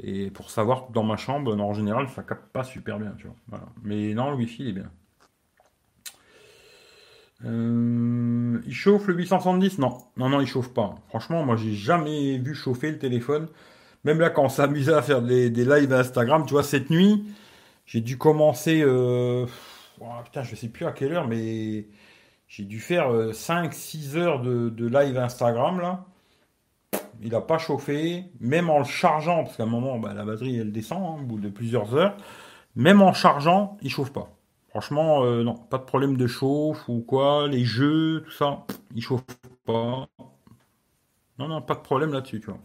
Et 0.00 0.30
pour 0.30 0.50
savoir 0.50 0.88
que 0.88 0.92
dans 0.92 1.04
ma 1.04 1.16
chambre, 1.16 1.54
en 1.54 1.72
général, 1.72 2.08
ça 2.08 2.22
capte 2.22 2.50
pas 2.52 2.64
super 2.64 2.98
bien. 2.98 3.14
Mais 3.82 4.12
non, 4.14 4.30
le 4.30 4.36
Wi-Fi, 4.36 4.62
il 4.62 4.68
est 4.68 4.72
bien. 4.72 4.90
Euh, 7.44 8.60
il 8.66 8.74
chauffe 8.74 9.06
le 9.06 9.14
870 9.14 9.78
Non, 9.78 9.98
non, 10.16 10.28
non, 10.28 10.40
il 10.40 10.46
chauffe 10.46 10.72
pas. 10.72 10.94
Franchement, 11.08 11.44
moi, 11.44 11.56
j'ai 11.56 11.74
jamais 11.74 12.38
vu 12.38 12.54
chauffer 12.54 12.90
le 12.90 12.98
téléphone. 12.98 13.48
Même 14.04 14.20
là, 14.20 14.30
quand 14.30 14.44
on 14.44 14.48
s'amusait 14.48 14.94
à 14.94 15.02
faire 15.02 15.22
des, 15.22 15.50
des 15.50 15.64
lives 15.64 15.92
Instagram, 15.92 16.44
tu 16.46 16.52
vois, 16.52 16.62
cette 16.62 16.90
nuit, 16.90 17.24
j'ai 17.86 18.00
dû 18.00 18.18
commencer. 18.18 18.82
Euh... 18.82 19.46
Oh, 20.00 20.06
putain, 20.24 20.42
je 20.42 20.54
sais 20.56 20.68
plus 20.68 20.86
à 20.86 20.92
quelle 20.92 21.12
heure, 21.12 21.28
mais 21.28 21.86
j'ai 22.48 22.64
dû 22.64 22.80
faire 22.80 23.08
5-6 23.10 24.16
euh, 24.16 24.20
heures 24.20 24.40
de, 24.40 24.86
live 24.86 25.16
Instagram 25.16 25.80
là. 25.80 26.04
Il 27.22 27.30
n'a 27.30 27.40
pas 27.40 27.58
chauffé, 27.58 28.24
même 28.40 28.70
en 28.70 28.78
le 28.78 28.84
chargeant, 28.84 29.44
parce 29.44 29.56
qu'à 29.56 29.64
un 29.64 29.66
moment, 29.66 29.98
bah, 29.98 30.14
la 30.14 30.24
batterie 30.24 30.58
elle 30.58 30.72
descend 30.72 31.02
hein, 31.02 31.22
au 31.22 31.24
bout 31.24 31.38
de 31.38 31.48
plusieurs 31.48 31.94
heures. 31.94 32.16
Même 32.76 33.02
en 33.02 33.12
chargeant, 33.12 33.76
il 33.82 33.90
chauffe 33.90 34.12
pas. 34.12 34.30
Franchement, 34.70 35.24
euh, 35.24 35.44
non, 35.44 35.54
pas 35.54 35.78
de 35.78 35.84
problème 35.84 36.16
de 36.16 36.26
chauffe 36.26 36.88
ou 36.88 37.00
quoi. 37.00 37.46
Les 37.48 37.64
jeux, 37.64 38.22
tout 38.24 38.32
ça, 38.32 38.64
ils 38.94 39.02
chauffent 39.02 39.22
pas. 39.64 40.08
Non, 41.38 41.48
non, 41.48 41.62
pas 41.62 41.74
de 41.74 41.80
problème 41.80 42.12
là-dessus, 42.12 42.40
tu 42.40 42.46
vois. 42.46 42.58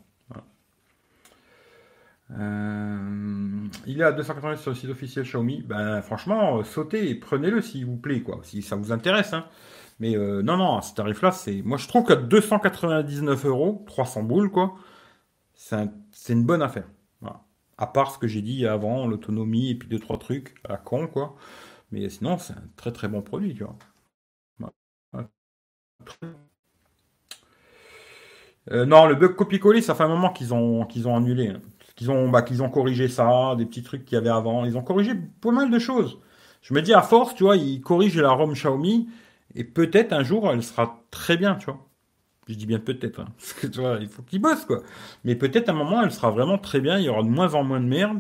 Euh, 2.38 3.68
il 3.88 4.02
est 4.02 4.04
à 4.04 4.12
280 4.12 4.58
sur 4.58 4.72
le 4.72 4.76
site 4.76 4.90
officiel 4.90 5.26
Xiaomi. 5.26 5.64
Ben, 5.64 6.02
franchement, 6.02 6.60
euh, 6.60 6.64
sautez 6.64 7.10
et 7.10 7.16
prenez-le 7.16 7.62
s'il 7.62 7.86
vous 7.86 7.98
plaît, 7.98 8.22
quoi. 8.22 8.40
Si 8.44 8.62
ça 8.62 8.76
vous 8.76 8.92
intéresse, 8.92 9.34
hein. 9.34 9.46
Mais 10.00 10.16
non, 10.16 10.58
non, 10.58 10.78
à 10.78 10.82
ce 10.82 10.94
tarif-là, 10.96 11.32
c'est. 11.32 11.62
Moi, 11.62 11.78
je 11.78 11.88
trouve 11.88 12.06
qu'à 12.06 12.16
299 12.16 13.46
euros, 13.46 13.84
300 13.88 14.24
boules, 14.24 14.50
quoi, 14.52 14.76
c'est 15.54 16.34
une 16.34 16.46
bonne 16.46 16.62
affaire. 16.62 16.88
À 17.78 17.88
part 17.88 18.12
ce 18.12 18.18
que 18.20 18.28
j'ai 18.28 18.42
dit 18.42 18.68
avant, 18.68 19.08
l'autonomie 19.08 19.72
et 19.72 19.76
puis 19.76 19.88
deux, 19.88 20.00
trois 20.00 20.18
trucs 20.18 20.56
à 20.68 20.78
con, 20.78 21.08
quoi. 21.08 21.36
Mais 21.92 22.10
sinon, 22.10 22.38
c'est 22.38 22.54
un 22.54 22.64
très 22.76 22.92
très 22.92 23.08
bon 23.08 23.22
produit, 23.22 23.56
tu 23.56 23.64
vois. 23.64 23.78
Euh, 28.72 28.86
non, 28.86 29.08
le 29.08 29.16
bug 29.16 29.36
copier-coller, 29.36 29.82
ça 29.82 29.96
fait 29.96 30.04
un 30.04 30.10
moment 30.10 30.32
qu'ils 30.32 30.54
ont, 30.54 30.86
qu'ils 30.86 31.08
ont 31.08 31.16
annulé. 31.16 31.48
Hein. 31.50 31.62
Qu'ils 31.96 32.12
ont, 32.12 32.30
bah, 32.30 32.42
qu'ils 32.42 32.62
ont 32.64 32.70
corrigé 32.70 33.08
ça, 33.08 33.56
des 33.58 33.66
petits 33.66 33.84
trucs 33.84 34.06
qu'il 34.06 34.16
y 34.16 34.18
avait 34.18 34.30
avant. 34.30 34.66
Ils 34.66 34.78
ont 34.78 34.84
corrigé 34.84 35.14
pas 35.42 35.52
mal 35.52 35.72
de 35.72 35.80
choses. 35.80 36.20
Je 36.62 36.74
me 36.74 36.82
dis, 36.82 36.94
à 36.94 37.02
force, 37.02 37.36
tu 37.36 37.44
vois, 37.44 37.58
ils 37.58 37.82
corrigent 37.82 38.20
la 38.22 38.32
ROM 38.32 38.54
Xiaomi, 38.54 39.10
et 39.56 39.64
peut-être 39.64 40.14
un 40.14 40.24
jour, 40.24 40.50
elle 40.52 40.64
sera 40.64 41.04
très 41.12 41.38
bien, 41.38 41.56
tu 41.56 41.66
vois. 41.66 41.86
Je 42.48 42.56
dis 42.56 42.66
bien 42.66 42.80
peut-être, 42.80 43.20
hein, 43.20 43.28
parce 43.38 43.54
que 43.54 43.68
tu 43.68 43.80
vois, 43.80 43.98
il 44.02 44.08
faut 44.08 44.24
qu'ils 44.24 44.42
bossent, 44.42 44.66
quoi. 44.66 44.82
Mais 45.24 45.36
peut-être 45.36 45.70
un 45.70 45.74
moment, 45.74 46.02
elle 46.04 46.12
sera 46.12 46.32
vraiment 46.32 46.58
très 46.58 46.82
bien, 46.82 46.98
il 47.00 47.06
y 47.06 47.10
aura 47.10 47.24
de 47.24 47.30
moins 47.30 47.54
en 47.56 47.64
moins 47.64 47.80
de 47.82 47.86
merde. 47.88 48.20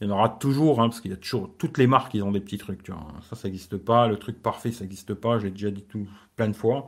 Il 0.00 0.08
y 0.08 0.10
en 0.10 0.14
aura 0.14 0.28
toujours, 0.28 0.80
hein, 0.80 0.88
parce 0.88 1.00
qu'il 1.00 1.10
y 1.10 1.14
a 1.14 1.16
toujours 1.16 1.56
toutes 1.58 1.78
les 1.78 1.86
marques, 1.86 2.14
ils 2.14 2.22
ont 2.22 2.30
des 2.32 2.40
petits 2.40 2.58
trucs. 2.58 2.82
Tu 2.82 2.92
vois. 2.92 3.06
Ça, 3.28 3.36
ça 3.36 3.48
n'existe 3.48 3.76
pas. 3.76 4.06
Le 4.08 4.16
truc 4.16 4.40
parfait, 4.42 4.70
ça 4.72 4.84
n'existe 4.84 5.14
pas. 5.14 5.38
J'ai 5.40 5.50
déjà 5.50 5.70
dit 5.70 5.82
tout 5.82 6.06
plein 6.36 6.48
de 6.48 6.54
fois. 6.56 6.86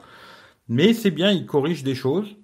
Mais 0.68 0.94
c'est 0.94 1.10
bien, 1.10 1.32
ils 1.32 1.46
corrigent 1.46 1.84
des 1.84 1.94
choses. 1.96 2.36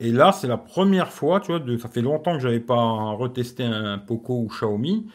Et 0.00 0.12
là, 0.12 0.32
c'est 0.32 0.48
la 0.48 0.58
première 0.58 1.12
fois, 1.12 1.40
tu 1.40 1.48
vois, 1.52 1.60
de, 1.60 1.76
ça 1.78 1.88
fait 1.88 2.02
longtemps 2.02 2.34
que 2.34 2.40
j'avais 2.40 2.60
pas 2.60 2.76
retesté 3.14 3.64
un 3.64 3.98
Poco 3.98 4.40
ou 4.42 4.48
Xiaomi. 4.48 5.08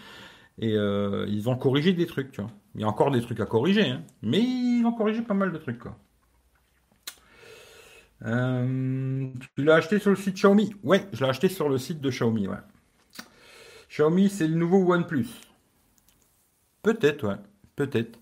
Et 0.59 0.73
euh, 0.75 1.25
ils 1.29 1.49
ont 1.49 1.57
corrigé 1.57 1.93
des 1.93 2.07
trucs, 2.07 2.31
tu 2.31 2.41
vois. 2.41 2.51
Il 2.75 2.81
y 2.81 2.83
a 2.83 2.87
encore 2.87 3.11
des 3.11 3.21
trucs 3.21 3.39
à 3.39 3.45
corriger, 3.45 3.89
hein, 3.89 4.03
mais 4.21 4.39
ils 4.39 4.85
ont 4.85 4.93
corrigé 4.93 5.21
pas 5.21 5.33
mal 5.33 5.51
de 5.51 5.57
trucs. 5.57 5.83
Euh, 8.23 9.29
tu 9.55 9.63
l'as 9.63 9.75
acheté 9.75 9.99
sur 9.99 10.11
le 10.11 10.15
site 10.15 10.35
Xiaomi? 10.35 10.75
Ouais, 10.83 11.07
je 11.11 11.23
l'ai 11.23 11.29
acheté 11.29 11.49
sur 11.49 11.69
le 11.69 11.77
site 11.77 12.01
de 12.01 12.09
Xiaomi. 12.09 12.47
Xiaomi, 13.89 14.29
c'est 14.29 14.47
le 14.47 14.55
nouveau 14.55 14.93
OnePlus. 14.93 15.27
Peut-être, 16.83 17.27
ouais. 17.27 17.35
Peut-être. 17.75 18.19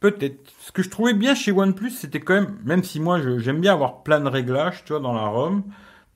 Peut-être. 0.00 0.52
Ce 0.60 0.72
que 0.72 0.82
je 0.82 0.90
trouvais 0.90 1.14
bien 1.14 1.34
chez 1.34 1.52
OnePlus, 1.52 1.90
c'était 1.90 2.20
quand 2.20 2.34
même, 2.34 2.58
même 2.64 2.84
si 2.84 3.00
moi 3.00 3.20
j'aime 3.38 3.60
bien 3.60 3.72
avoir 3.72 4.02
plein 4.02 4.20
de 4.20 4.28
réglages, 4.28 4.84
tu 4.84 4.92
vois, 4.92 5.00
dans 5.00 5.12
la 5.12 5.26
ROM, 5.26 5.64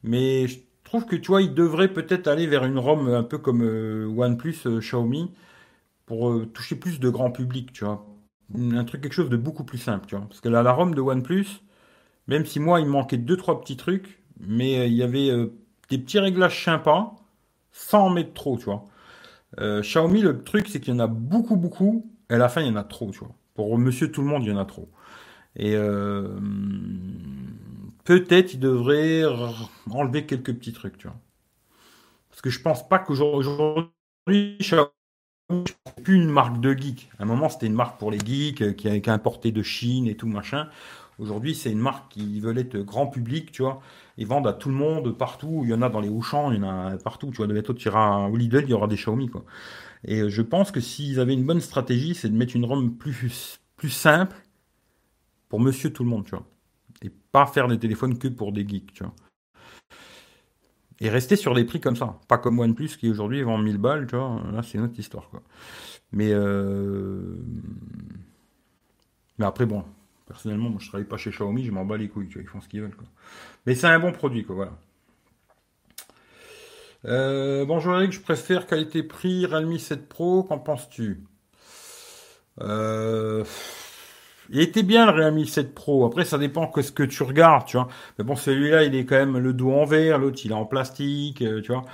mais 0.03 0.49
je 0.49 0.59
trouve 0.85 1.07
que 1.07 1.17
tu 1.17 1.29
vois, 1.29 1.43
il 1.43 1.55
devrait 1.55 1.93
peut-être 1.93 2.29
aller 2.29 2.47
vers 2.47 2.65
une 2.65 2.79
ROM 2.79 3.09
un 3.09 3.23
peu 3.23 3.39
comme 3.39 3.63
euh, 3.63 4.07
OnePlus 4.07 4.57
euh, 4.67 4.81
Xiaomi 4.81 5.33
pour 6.11 6.31
euh, 6.31 6.46
toucher 6.46 6.77
plus 6.77 7.01
de 7.01 7.09
grand 7.09 7.31
public, 7.31 7.73
tu 7.73 7.85
vois. 7.85 8.05
Un 8.59 8.85
truc, 8.85 9.03
quelque 9.03 9.14
chose 9.14 9.31
de 9.31 9.37
beaucoup 9.37 9.64
plus 9.64 9.79
simple, 9.79 10.07
tu 10.09 10.16
vois. 10.16 10.27
Parce 10.27 10.40
que 10.40 10.49
là, 10.49 10.62
la 10.64 10.73
ROM 10.73 10.94
de 10.94 11.01
OnePlus, 11.01 11.46
même 12.29 12.46
si 12.46 12.61
moi 12.61 12.81
il 12.81 12.87
me 12.87 12.92
manquait 12.92 13.18
deux, 13.18 13.37
trois 13.37 13.61
petits 13.61 13.77
trucs, 13.77 14.23
mais 14.40 14.88
il 14.88 14.94
y 14.94 15.03
avait 15.03 15.31
des 15.90 15.99
petits 15.99 16.18
réglages 16.20 16.64
sympas 16.64 17.16
sans 17.73 18.07
en 18.07 18.11
mettre 18.11 18.35
trop, 18.35 18.59
tu 18.59 18.64
vois. 18.66 18.87
Euh, 19.61 19.83
Xiaomi, 19.83 20.23
le 20.23 20.42
truc, 20.44 20.68
c'est 20.68 20.81
qu'il 20.81 20.94
y 20.94 20.96
en 20.96 21.01
a 21.01 21.07
beaucoup, 21.09 21.57
beaucoup, 21.57 22.11
et 22.31 22.35
à 22.35 22.38
la 22.38 22.49
fin, 22.49 22.62
il 22.62 22.68
y 22.68 22.70
en 22.70 22.77
a 22.77 22.85
trop, 22.85 23.11
tu 23.12 23.20
vois. 23.20 23.35
Pour 23.55 23.79
monsieur 23.79 24.12
tout 24.12 24.23
le 24.23 24.29
monde, 24.29 24.44
il 24.44 24.51
y 24.51 24.53
en 24.53 24.59
a 24.59 24.64
trop. 24.66 24.90
Et 25.57 25.75
euh, 25.77 26.29
peut-être 28.05 28.55
il 28.55 28.61
devrait 28.61 29.25
enlever 29.90 30.27
quelques 30.27 30.55
petits 30.55 30.73
trucs, 30.73 30.99
tu 30.99 31.07
vois. 31.09 31.16
Parce 32.31 32.42
que 32.42 32.51
je 32.51 32.61
pense 32.61 32.88
pas 32.88 32.99
qu'aujourd'hui, 32.99 33.90
Xiaomi, 34.61 34.88
plus 36.03 36.17
une 36.17 36.31
marque 36.31 36.61
de 36.61 36.73
geek. 36.73 37.11
À 37.19 37.23
un 37.23 37.27
moment, 37.27 37.49
c'était 37.49 37.67
une 37.67 37.75
marque 37.75 37.99
pour 37.99 38.11
les 38.11 38.19
geeks 38.19 38.63
euh, 38.63 38.73
qui 38.73 38.89
a, 38.89 38.99
qui 38.99 39.11
a 39.11 39.13
importé 39.13 39.53
de 39.53 39.63
Chine 39.63 40.07
et 40.07 40.17
tout 40.17 40.27
machin. 40.27 40.69
Aujourd'hui, 41.19 41.55
c'est 41.55 41.71
une 41.71 41.81
marque 41.81 42.13
qui 42.13 42.41
veut 42.41 42.57
être 42.57 42.79
grand 42.79 43.07
public, 43.07 43.53
tu 43.53 43.63
vois. 43.63 43.83
Ils 44.17 44.27
vendent 44.27 44.47
à 44.47 44.55
tout 44.55 44.71
le 44.71 44.75
monde, 44.75 45.17
partout. 45.17 45.61
Il 45.65 45.71
y 45.71 45.75
en 45.75 45.83
a 45.83 45.91
dans 45.91 46.01
les 46.01 46.09
Auchan, 46.09 46.51
il 46.51 46.61
y 46.61 46.65
en 46.65 46.69
a 46.69 46.97
partout. 46.97 47.31
Tu 47.31 47.37
vois, 47.37 47.47
de 47.47 47.53
bientôt, 47.53 47.75
tu 47.75 47.89
iras 47.89 48.29
au 48.29 48.37
Lidl, 48.37 48.63
il 48.65 48.71
y 48.71 48.73
aura 48.73 48.87
des 48.87 48.97
Xiaomi, 48.97 49.29
quoi. 49.29 49.45
Et 50.05 50.21
euh, 50.21 50.29
je 50.31 50.41
pense 50.41 50.71
que 50.71 50.81
s'ils 50.81 51.21
avaient 51.21 51.35
une 51.35 51.45
bonne 51.45 51.61
stratégie, 51.61 52.15
c'est 52.15 52.31
de 52.31 52.37
mettre 52.37 52.57
une 52.57 52.65
ROM 52.65 52.97
plus, 52.97 53.61
plus 53.77 53.91
simple 53.91 54.37
pour 55.51 55.61
monsieur 55.61 55.93
tout 55.93 56.05
le 56.05 56.11
monde, 56.11 56.25
tu 56.25 56.31
vois. 56.31 56.47
Et 57.03 57.11
pas 57.11 57.47
faire 57.47 57.69
des 57.69 57.79
téléphones 57.79 58.19
que 58.19 58.29
pour 58.29 58.53
des 58.53 58.67
geeks, 58.67 58.95
tu 58.95 59.05
vois. 59.05 59.15
Et 61.01 61.09
rester 61.09 61.37
sur 61.37 61.55
des 61.55 61.65
prix 61.65 61.81
comme 61.81 61.97
ça. 61.97 62.19
Pas 62.29 62.39
comme 62.39 62.59
OnePlus 62.59 62.91
qui 62.99 63.09
aujourd'hui 63.11 63.43
vend 63.43 63.59
1000 63.59 63.79
balles, 63.79 64.07
tu 64.07 64.17
vois. 64.17 64.43
Là, 64.53 64.63
c'est 64.63 64.79
une 64.79 64.91
histoire, 64.99 65.29
quoi. 65.31 65.43
Mais, 66.13 66.31
euh... 66.33 67.37
Mais 69.39 69.47
après, 69.47 69.65
bon, 69.65 69.85
personnellement, 70.27 70.69
moi, 70.69 70.79
je 70.81 70.89
travaille 70.89 71.07
pas 71.07 71.17
chez 71.17 71.31
Xiaomi, 71.31 71.65
je 71.65 71.73
m'en 71.73 71.85
bats 71.85 71.97
les 71.97 72.09
couilles, 72.09 72.29
tu 72.29 72.35
vois. 72.35 72.43
Ils 72.43 72.49
font 72.49 72.61
ce 72.61 72.69
qu'ils 72.69 72.83
veulent, 72.83 72.95
quoi. 72.95 73.07
Mais 73.67 73.75
c'est 73.75 73.87
un 73.87 73.99
bon 73.99 74.13
produit, 74.13 74.45
quoi, 74.45 74.55
voilà. 74.57 74.73
Euh, 77.07 77.65
bonjour 77.65 77.95
Eric, 77.95 78.13
je 78.13 78.21
préfère 78.21 78.67
qualité-prix 78.67 79.47
Realme 79.47 79.79
7 79.79 80.07
Pro, 80.07 80.43
qu'en 80.43 80.59
penses-tu? 80.59 81.25
Euh, 82.61 83.45
Il 84.51 84.61
était 84.61 84.83
bien 84.83 85.07
le 85.07 85.13
Realme 85.13 85.45
7 85.45 85.75
Pro, 85.75 86.05
après 86.07 86.25
ça 86.25 86.39
dépend 86.39 86.67
que 86.67 86.83
ce 86.83 86.93
que 86.93 87.03
tu 87.05 87.23
regardes, 87.23 87.67
tu 87.67 87.77
vois. 87.77 87.89
Mais 88.19 88.25
bon, 88.25 88.37
celui-là, 88.37 88.85
il 88.85 88.95
est 88.97 89.05
quand 89.05 89.17
même 89.17 89.39
le 89.39 89.53
dos 89.53 89.73
en 89.73 89.85
verre, 89.85 90.19
l'autre 90.19 90.41
il 90.45 90.51
est 90.51 90.55
en 90.55 90.65
plastique, 90.67 91.43
euh, 91.43 91.63
tu 91.63 91.73
vois. 91.73 91.85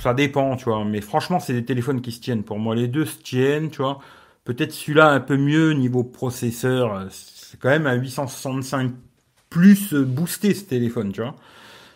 Ça 0.00 0.14
dépend, 0.14 0.56
tu 0.56 0.64
vois. 0.64 0.84
Mais 0.84 1.00
franchement, 1.00 1.40
c'est 1.40 1.52
des 1.54 1.64
téléphones 1.64 2.00
qui 2.02 2.12
se 2.12 2.20
tiennent. 2.20 2.44
Pour 2.44 2.58
moi, 2.58 2.74
les 2.74 2.88
deux 2.88 3.04
se 3.06 3.18
tiennent, 3.18 3.70
tu 3.70 3.78
vois. 3.82 3.98
Peut-être 4.44 4.72
celui-là 4.72 5.10
un 5.10 5.20
peu 5.20 5.36
mieux 5.36 5.72
niveau 5.72 6.04
processeur. 6.04 7.06
C'est 7.10 7.58
quand 7.60 7.70
même 7.70 7.86
un 7.86 7.94
865 7.94 8.92
plus 9.50 9.94
boosté 9.94 10.54
ce 10.54 10.64
téléphone, 10.64 11.12
tu 11.12 11.22
vois. 11.22 11.36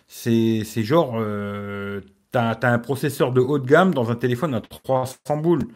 C'est, 0.07 0.63
c'est 0.65 0.83
genre, 0.83 1.15
euh, 1.17 2.01
t'as, 2.31 2.53
as 2.53 2.67
un 2.73 2.79
processeur 2.79 3.31
de 3.33 3.41
haut 3.41 3.59
de 3.59 3.67
gamme 3.67 3.93
dans 3.93 4.11
un 4.11 4.15
téléphone 4.15 4.53
à 4.55 4.61
300 4.61 5.37
boules. 5.37 5.67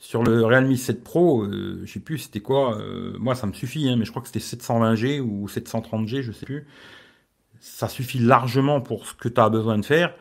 Sur 0.00 0.22
le 0.22 0.42
Realme 0.46 0.74
7 0.74 1.04
Pro, 1.04 1.42
euh, 1.44 1.82
je 1.84 1.92
sais 1.92 2.00
plus 2.00 2.18
c'était 2.18 2.40
quoi, 2.40 2.78
euh, 2.78 3.14
moi 3.18 3.34
ça 3.34 3.46
me 3.46 3.52
suffit, 3.52 3.86
hein, 3.86 3.96
mais 3.98 4.06
je 4.06 4.10
crois 4.10 4.22
que 4.22 4.28
c'était 4.28 4.40
720G 4.40 5.20
ou 5.20 5.46
730G, 5.46 6.22
je 6.22 6.32
sais 6.32 6.46
plus. 6.46 6.66
Ça 7.60 7.86
suffit 7.86 8.18
largement 8.18 8.80
pour 8.80 9.06
ce 9.06 9.14
que 9.14 9.28
tu 9.28 9.38
as 9.40 9.50
besoin 9.50 9.78
de 9.78 9.84
faire. 9.84 10.14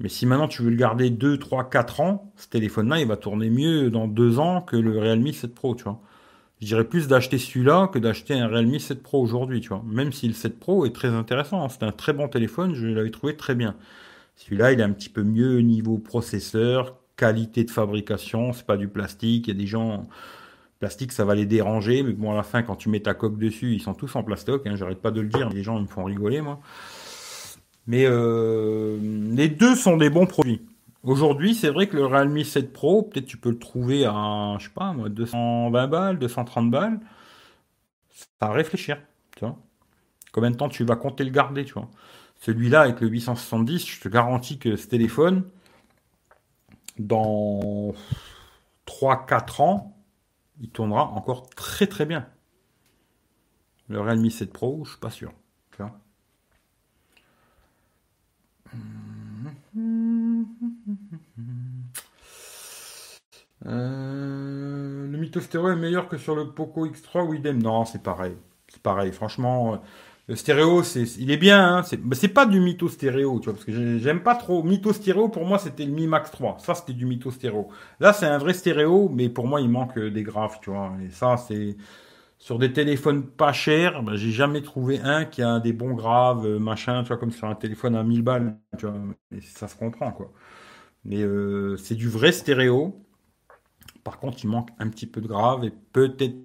Mais 0.00 0.08
si 0.08 0.26
maintenant 0.26 0.48
tu 0.48 0.62
veux 0.62 0.70
le 0.70 0.76
garder 0.76 1.10
2, 1.10 1.38
3, 1.38 1.70
4 1.70 2.00
ans, 2.00 2.32
ce 2.36 2.48
téléphone-là, 2.48 3.00
il 3.00 3.06
va 3.06 3.16
tourner 3.16 3.50
mieux 3.50 3.88
dans 3.88 4.08
2 4.08 4.40
ans 4.40 4.62
que 4.62 4.76
le 4.76 4.98
Realme 4.98 5.32
7 5.32 5.54
Pro, 5.54 5.76
tu 5.76 5.84
vois. 5.84 6.00
Je 6.60 6.66
dirais 6.66 6.84
plus 6.84 7.06
d'acheter 7.06 7.38
celui-là 7.38 7.88
que 7.92 8.00
d'acheter 8.00 8.34
un 8.34 8.48
Realme 8.48 8.80
7 8.80 9.00
Pro 9.02 9.22
aujourd'hui, 9.22 9.60
tu 9.60 9.68
vois. 9.68 9.84
Même 9.86 10.12
si 10.12 10.26
le 10.26 10.34
7 10.34 10.58
Pro 10.58 10.86
est 10.86 10.94
très 10.94 11.08
intéressant, 11.08 11.64
hein. 11.64 11.68
c'est 11.68 11.84
un 11.84 11.92
très 11.92 12.12
bon 12.12 12.26
téléphone, 12.28 12.74
je 12.74 12.88
l'avais 12.88 13.10
trouvé 13.10 13.36
très 13.36 13.54
bien. 13.54 13.76
Celui-là, 14.36 14.72
il 14.72 14.80
est 14.80 14.82
un 14.82 14.92
petit 14.92 15.08
peu 15.08 15.22
mieux 15.22 15.60
niveau 15.60 15.98
processeur, 15.98 16.96
qualité 17.16 17.64
de 17.64 17.70
fabrication, 17.70 18.52
c'est 18.52 18.66
pas 18.66 18.76
du 18.76 18.88
plastique. 18.88 19.48
Il 19.48 19.54
y 19.54 19.56
a 19.56 19.60
des 19.60 19.66
gens, 19.66 20.06
plastique, 20.78 21.12
ça 21.12 21.24
va 21.24 21.34
les 21.34 21.46
déranger, 21.46 22.02
mais 22.02 22.12
bon, 22.12 22.32
à 22.32 22.36
la 22.36 22.42
fin, 22.42 22.62
quand 22.62 22.76
tu 22.76 22.88
mets 22.88 23.00
ta 23.00 23.14
coque 23.14 23.38
dessus, 23.38 23.72
ils 23.72 23.80
sont 23.80 23.94
tous 23.94 24.14
en 24.16 24.22
plastoc. 24.22 24.66
Hein, 24.66 24.76
J'arrête 24.76 25.00
pas 25.00 25.10
de 25.10 25.20
le 25.20 25.28
dire, 25.28 25.48
les 25.48 25.62
gens 25.62 25.78
ils 25.78 25.82
me 25.82 25.88
font 25.88 26.04
rigoler, 26.04 26.40
moi. 26.40 26.60
Mais 27.86 28.04
euh, 28.06 28.98
les 29.34 29.48
deux 29.48 29.76
sont 29.76 29.96
des 29.96 30.10
bons 30.10 30.26
produits. 30.26 30.62
Aujourd'hui, 31.02 31.54
c'est 31.54 31.68
vrai 31.68 31.86
que 31.86 31.96
le 31.96 32.06
Realme 32.06 32.42
7 32.42 32.72
Pro, 32.72 33.02
peut-être 33.02 33.26
tu 33.26 33.36
peux 33.36 33.50
le 33.50 33.58
trouver 33.58 34.06
à, 34.06 34.56
je 34.58 34.64
sais 34.64 34.70
pas, 34.74 34.94
220 34.94 35.86
balles, 35.88 36.18
230 36.18 36.70
balles. 36.70 37.00
Ça 38.10 38.48
à 38.48 38.52
réfléchir, 38.52 38.98
tu 39.36 39.44
vois. 39.44 39.56
Combien 40.32 40.50
de 40.50 40.56
temps 40.56 40.68
tu 40.68 40.84
vas 40.84 40.96
compter 40.96 41.24
le 41.24 41.30
garder, 41.30 41.64
tu 41.64 41.74
vois. 41.74 41.88
Celui-là, 42.40 42.82
avec 42.82 43.00
le 43.00 43.08
870, 43.08 43.86
je 43.86 44.00
te 44.00 44.08
garantis 44.08 44.58
que 44.58 44.76
ce 44.76 44.86
téléphone, 44.86 45.44
dans 46.98 47.94
3-4 48.86 49.62
ans, 49.62 49.96
il 50.60 50.70
tournera 50.70 51.04
encore 51.04 51.48
très 51.50 51.86
très 51.86 52.06
bien. 52.06 52.26
Le 53.88 54.00
Realme 54.00 54.30
7 54.30 54.52
Pro, 54.52 54.84
je 54.84 54.90
suis 54.90 55.00
pas 55.00 55.10
sûr. 55.10 55.32
Euh, 63.66 65.06
le 65.06 65.18
Mytho 65.18 65.40
Stéréo 65.40 65.70
est 65.70 65.76
meilleur 65.76 66.08
que 66.08 66.18
sur 66.18 66.34
le 66.34 66.50
Poco 66.50 66.86
X3 66.86 67.26
ou 67.26 67.34
idem? 67.34 67.62
Non, 67.62 67.84
c'est 67.84 68.02
pareil. 68.02 68.36
C'est 68.68 68.82
pareil. 68.82 69.12
Franchement, 69.12 69.80
le 70.26 70.36
stéréo, 70.36 70.82
c'est, 70.82 71.02
il 71.18 71.30
est 71.30 71.36
bien. 71.36 71.78
Hein. 71.78 71.82
C'est, 71.82 72.28
pas 72.28 72.46
du 72.46 72.58
Mytho 72.60 72.88
Stéréo, 72.88 73.40
tu 73.40 73.44
vois, 73.44 73.54
parce 73.54 73.64
que 73.64 73.98
j'aime 73.98 74.22
pas 74.22 74.34
trop. 74.34 74.62
Mytho 74.62 74.92
Stéréo, 74.92 75.28
pour 75.28 75.44
moi, 75.44 75.58
c'était 75.58 75.84
le 75.84 75.92
Mi 75.92 76.06
Max 76.06 76.30
3. 76.30 76.58
Ça, 76.60 76.74
c'était 76.74 76.94
du 76.94 77.04
Mytho 77.04 77.30
Stéréo. 77.30 77.68
Là, 78.00 78.12
c'est 78.14 78.26
un 78.26 78.38
vrai 78.38 78.54
stéréo, 78.54 79.10
mais 79.10 79.28
pour 79.28 79.46
moi, 79.46 79.60
il 79.60 79.68
manque 79.68 79.98
des 79.98 80.22
graphes, 80.22 80.60
tu 80.62 80.70
vois. 80.70 80.92
Et 81.04 81.10
ça, 81.10 81.36
c'est 81.36 81.76
sur 82.38 82.58
des 82.58 82.72
téléphones 82.72 83.26
pas 83.26 83.52
chers, 83.54 84.02
ben, 84.02 84.16
j'ai 84.16 84.30
jamais 84.30 84.62
trouvé 84.62 85.00
un 85.00 85.24
qui 85.24 85.42
a 85.42 85.60
des 85.60 85.72
bons 85.72 85.94
graves, 85.94 86.44
euh, 86.46 86.58
machin, 86.58 87.02
tu 87.02 87.08
vois, 87.08 87.16
comme 87.16 87.30
sur 87.30 87.48
un 87.48 87.54
téléphone 87.54 87.96
à 87.96 88.02
1000 88.04 88.22
balles, 88.22 88.58
tu 88.78 88.86
vois. 88.86 88.96
Et 89.32 89.40
ça 89.40 89.68
se 89.68 89.76
comprend, 89.76 90.12
quoi. 90.12 90.32
Mais 91.04 91.22
euh, 91.22 91.76
c'est 91.78 91.94
du 91.96 92.08
vrai 92.08 92.32
stéréo. 92.32 93.02
Par 94.04 94.18
contre, 94.18 94.38
il 94.44 94.48
manque 94.48 94.70
un 94.78 94.88
petit 94.90 95.06
peu 95.06 95.20
de 95.20 95.28
grave 95.28 95.64
et 95.64 95.70
peut-être 95.70 96.36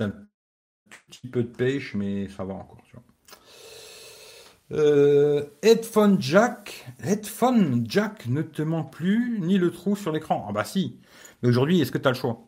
un 0.00 0.12
petit 1.10 1.28
peu 1.28 1.42
de 1.42 1.48
pêche, 1.48 1.94
mais 1.94 2.28
ça 2.28 2.44
va 2.44 2.54
encore. 2.54 2.82
Tu 2.84 2.92
vois. 2.94 3.04
Euh, 4.74 5.44
headphone 5.62 6.20
jack, 6.20 6.84
headphone 7.02 7.84
jack 7.88 8.26
ne 8.26 8.42
te 8.42 8.60
manque 8.62 8.92
plus, 8.92 9.38
ni 9.40 9.56
le 9.56 9.70
trou 9.70 9.94
sur 9.94 10.10
l'écran. 10.10 10.46
Ah 10.48 10.52
bah 10.52 10.64
si. 10.64 10.98
Mais 11.42 11.48
aujourd'hui, 11.48 11.80
est-ce 11.80 11.92
que 11.92 11.98
tu 11.98 12.08
as 12.08 12.10
le 12.10 12.16
choix? 12.16 12.40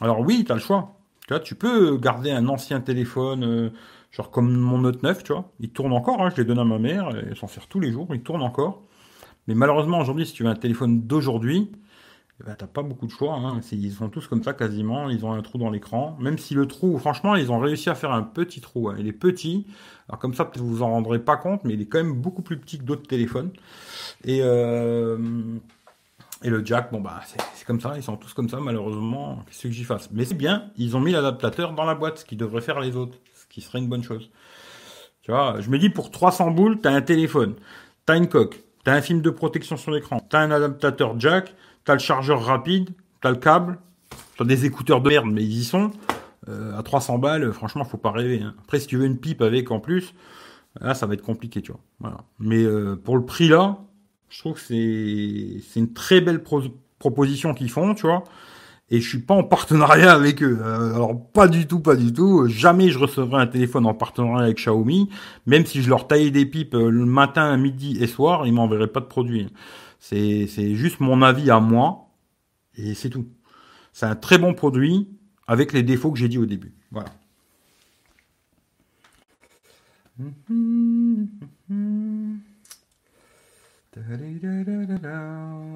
Alors 0.00 0.20
oui, 0.20 0.44
tu 0.44 0.50
as 0.50 0.56
le 0.56 0.60
choix. 0.60 0.96
Tu 1.28 1.34
tu 1.44 1.54
peux 1.54 1.96
garder 1.96 2.32
un 2.32 2.48
ancien 2.48 2.80
téléphone, 2.80 3.44
euh, 3.44 3.70
genre 4.10 4.32
comme 4.32 4.52
mon 4.52 4.78
Note 4.78 5.02
9, 5.04 5.22
tu 5.22 5.32
vois. 5.32 5.52
Il 5.60 5.70
tourne 5.70 5.92
encore, 5.92 6.20
hein, 6.22 6.30
je 6.30 6.40
l'ai 6.40 6.44
donné 6.44 6.60
à 6.60 6.64
ma 6.64 6.78
mère, 6.78 7.10
elle 7.10 7.36
s'en 7.36 7.46
sert 7.46 7.68
tous 7.68 7.78
les 7.78 7.92
jours, 7.92 8.08
il 8.12 8.22
tourne 8.22 8.42
encore. 8.42 8.82
Mais 9.46 9.54
malheureusement, 9.54 10.00
aujourd'hui, 10.00 10.26
si 10.26 10.32
tu 10.32 10.42
veux 10.42 10.48
un 10.48 10.56
téléphone 10.56 11.02
d'aujourd'hui, 11.02 11.70
eh 12.40 12.46
ben, 12.46 12.54
t'as 12.56 12.66
pas 12.66 12.82
beaucoup 12.82 13.06
de 13.06 13.10
choix. 13.10 13.34
Hein. 13.34 13.60
Ils 13.72 13.92
sont 13.92 14.08
tous 14.08 14.26
comme 14.26 14.42
ça 14.42 14.54
quasiment. 14.54 15.10
Ils 15.10 15.26
ont 15.26 15.32
un 15.32 15.42
trou 15.42 15.58
dans 15.58 15.70
l'écran. 15.70 16.16
Même 16.20 16.38
si 16.38 16.54
le 16.54 16.66
trou, 16.66 16.98
franchement, 16.98 17.34
ils 17.36 17.52
ont 17.52 17.58
réussi 17.58 17.90
à 17.90 17.94
faire 17.94 18.12
un 18.12 18.22
petit 18.22 18.62
trou. 18.62 18.88
Hein. 18.88 18.96
Il 18.98 19.06
est 19.06 19.12
petit. 19.12 19.66
Alors 20.08 20.18
comme 20.18 20.32
ça, 20.32 20.46
peut-être 20.46 20.62
vous 20.62 20.76
vous 20.76 20.82
en 20.82 20.90
rendrez 20.90 21.18
pas 21.18 21.36
compte, 21.36 21.64
mais 21.64 21.74
il 21.74 21.82
est 21.82 21.86
quand 21.86 21.98
même 21.98 22.14
beaucoup 22.14 22.40
plus 22.40 22.58
petit 22.58 22.78
que 22.78 22.84
d'autres 22.84 23.06
téléphones. 23.06 23.50
Et, 24.24 24.40
euh, 24.42 25.18
le 26.42 26.64
jack, 26.64 26.90
bon 26.90 27.02
bah 27.02 27.20
c'est 27.54 27.66
comme 27.66 27.80
ça. 27.80 27.92
Ils 27.96 28.02
sont 28.02 28.16
tous 28.16 28.32
comme 28.32 28.48
ça, 28.48 28.58
malheureusement. 28.58 29.44
Qu'est-ce 29.46 29.64
que 29.64 29.70
j'y 29.70 29.84
fasse? 29.84 30.10
Mais 30.10 30.24
c'est 30.24 30.34
bien. 30.34 30.70
Ils 30.78 30.96
ont 30.96 31.00
mis 31.00 31.12
l'adaptateur 31.12 31.74
dans 31.74 31.84
la 31.84 31.94
boîte, 31.94 32.20
ce 32.20 32.24
qui 32.24 32.36
devrait 32.36 32.62
faire 32.62 32.80
les 32.80 32.96
autres. 32.96 33.18
Ce 33.34 33.46
qui 33.46 33.60
serait 33.60 33.80
une 33.80 33.88
bonne 33.88 34.02
chose. 34.02 34.30
Tu 35.20 35.30
vois, 35.30 35.60
je 35.60 35.68
me 35.68 35.78
dis 35.78 35.90
pour 35.90 36.10
300 36.10 36.52
boules, 36.52 36.80
t'as 36.80 36.92
un 36.92 37.02
téléphone, 37.02 37.56
t'as 38.06 38.16
une 38.16 38.28
coque, 38.28 38.64
t'as 38.84 38.94
un 38.94 39.02
film 39.02 39.20
de 39.20 39.28
protection 39.28 39.76
sur 39.76 39.90
l'écran, 39.90 40.18
t'as 40.30 40.40
un 40.40 40.50
adaptateur 40.50 41.20
jack 41.20 41.54
T'as 41.84 41.94
le 41.94 41.98
chargeur 41.98 42.42
rapide, 42.44 42.90
t'as 43.20 43.30
le 43.30 43.36
câble, 43.36 43.78
t'as 44.36 44.44
des 44.44 44.66
écouteurs 44.66 45.00
de 45.00 45.08
merde, 45.08 45.26
mais 45.30 45.42
ils 45.42 45.60
y 45.60 45.64
sont. 45.64 45.90
Euh, 46.48 46.78
à 46.78 46.82
300 46.82 47.18
balles, 47.18 47.52
franchement, 47.52 47.84
faut 47.84 47.98
pas 47.98 48.10
rêver. 48.10 48.40
Hein. 48.42 48.54
Après, 48.62 48.80
si 48.80 48.86
tu 48.86 48.96
veux 48.96 49.04
une 49.04 49.18
pipe 49.18 49.42
avec 49.42 49.70
en 49.70 49.78
plus, 49.78 50.14
là, 50.80 50.94
ça 50.94 51.06
va 51.06 51.14
être 51.14 51.22
compliqué, 51.22 51.60
tu 51.60 51.72
vois. 51.72 51.80
Voilà. 52.00 52.18
Mais 52.38 52.62
euh, 52.62 52.96
pour 52.96 53.16
le 53.16 53.24
prix 53.24 53.48
là, 53.48 53.78
je 54.30 54.38
trouve 54.38 54.54
que 54.54 54.60
c'est 54.60 55.62
c'est 55.68 55.80
une 55.80 55.92
très 55.92 56.20
belle 56.20 56.42
proposition 56.98 57.52
qu'ils 57.54 57.70
font, 57.70 57.94
tu 57.94 58.06
vois. 58.06 58.24
Et 58.92 59.00
je 59.00 59.08
suis 59.08 59.20
pas 59.20 59.34
en 59.34 59.44
partenariat 59.44 60.12
avec 60.12 60.42
eux. 60.42 60.58
Euh, 60.62 60.94
alors 60.94 61.24
pas 61.32 61.46
du 61.46 61.66
tout, 61.66 61.80
pas 61.80 61.94
du 61.94 62.12
tout. 62.12 62.48
Jamais 62.48 62.90
je 62.90 62.98
recevrai 62.98 63.40
un 63.40 63.46
téléphone 63.46 63.86
en 63.86 63.94
partenariat 63.94 64.44
avec 64.44 64.56
Xiaomi, 64.56 65.10
même 65.46 65.66
si 65.66 65.82
je 65.82 65.90
leur 65.90 66.08
taillais 66.08 66.30
des 66.30 66.46
pipes 66.46 66.74
le 66.74 67.04
matin, 67.04 67.56
midi 67.56 67.98
et 68.00 68.06
soir, 68.06 68.46
ils 68.46 68.52
m'enverraient 68.52 68.88
pas 68.88 69.00
de 69.00 69.06
produits. 69.06 69.48
C'est, 70.00 70.74
juste 70.74 70.98
mon 71.00 71.22
avis 71.22 71.50
à 71.50 71.60
moi. 71.60 72.08
Et 72.74 72.94
c'est 72.94 73.10
tout. 73.10 73.28
C'est 73.92 74.06
un 74.06 74.16
très 74.16 74.38
bon 74.38 74.54
produit 74.54 75.08
avec 75.46 75.72
les 75.72 75.82
défauts 75.82 76.10
que 76.10 76.18
j'ai 76.18 76.28
dit 76.28 76.38
au 76.38 76.46
début. 76.46 76.72
Voilà. 76.90 77.10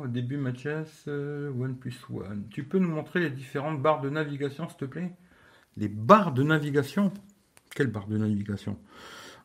Début, 0.09 0.37
Mathias, 0.37 1.05
euh, 1.09 1.51
One 1.51 1.77
plus 1.77 1.99
One. 2.11 2.47
Tu 2.51 2.65
peux 2.65 2.79
nous 2.79 2.89
montrer 2.89 3.21
les 3.21 3.31
différentes 3.31 3.83
barres 3.83 4.01
de 4.01 4.11
navigation, 4.11 4.69
s'il 4.69 4.79
te 4.79 4.85
plaît? 4.85 5.13
Les 5.77 5.89
barres 5.89 6.33
de 6.33 6.43
navigation? 6.43 7.13
Quelle 7.75 7.89
barre 7.89 8.07
de 8.07 8.17
navigation? 8.17 8.79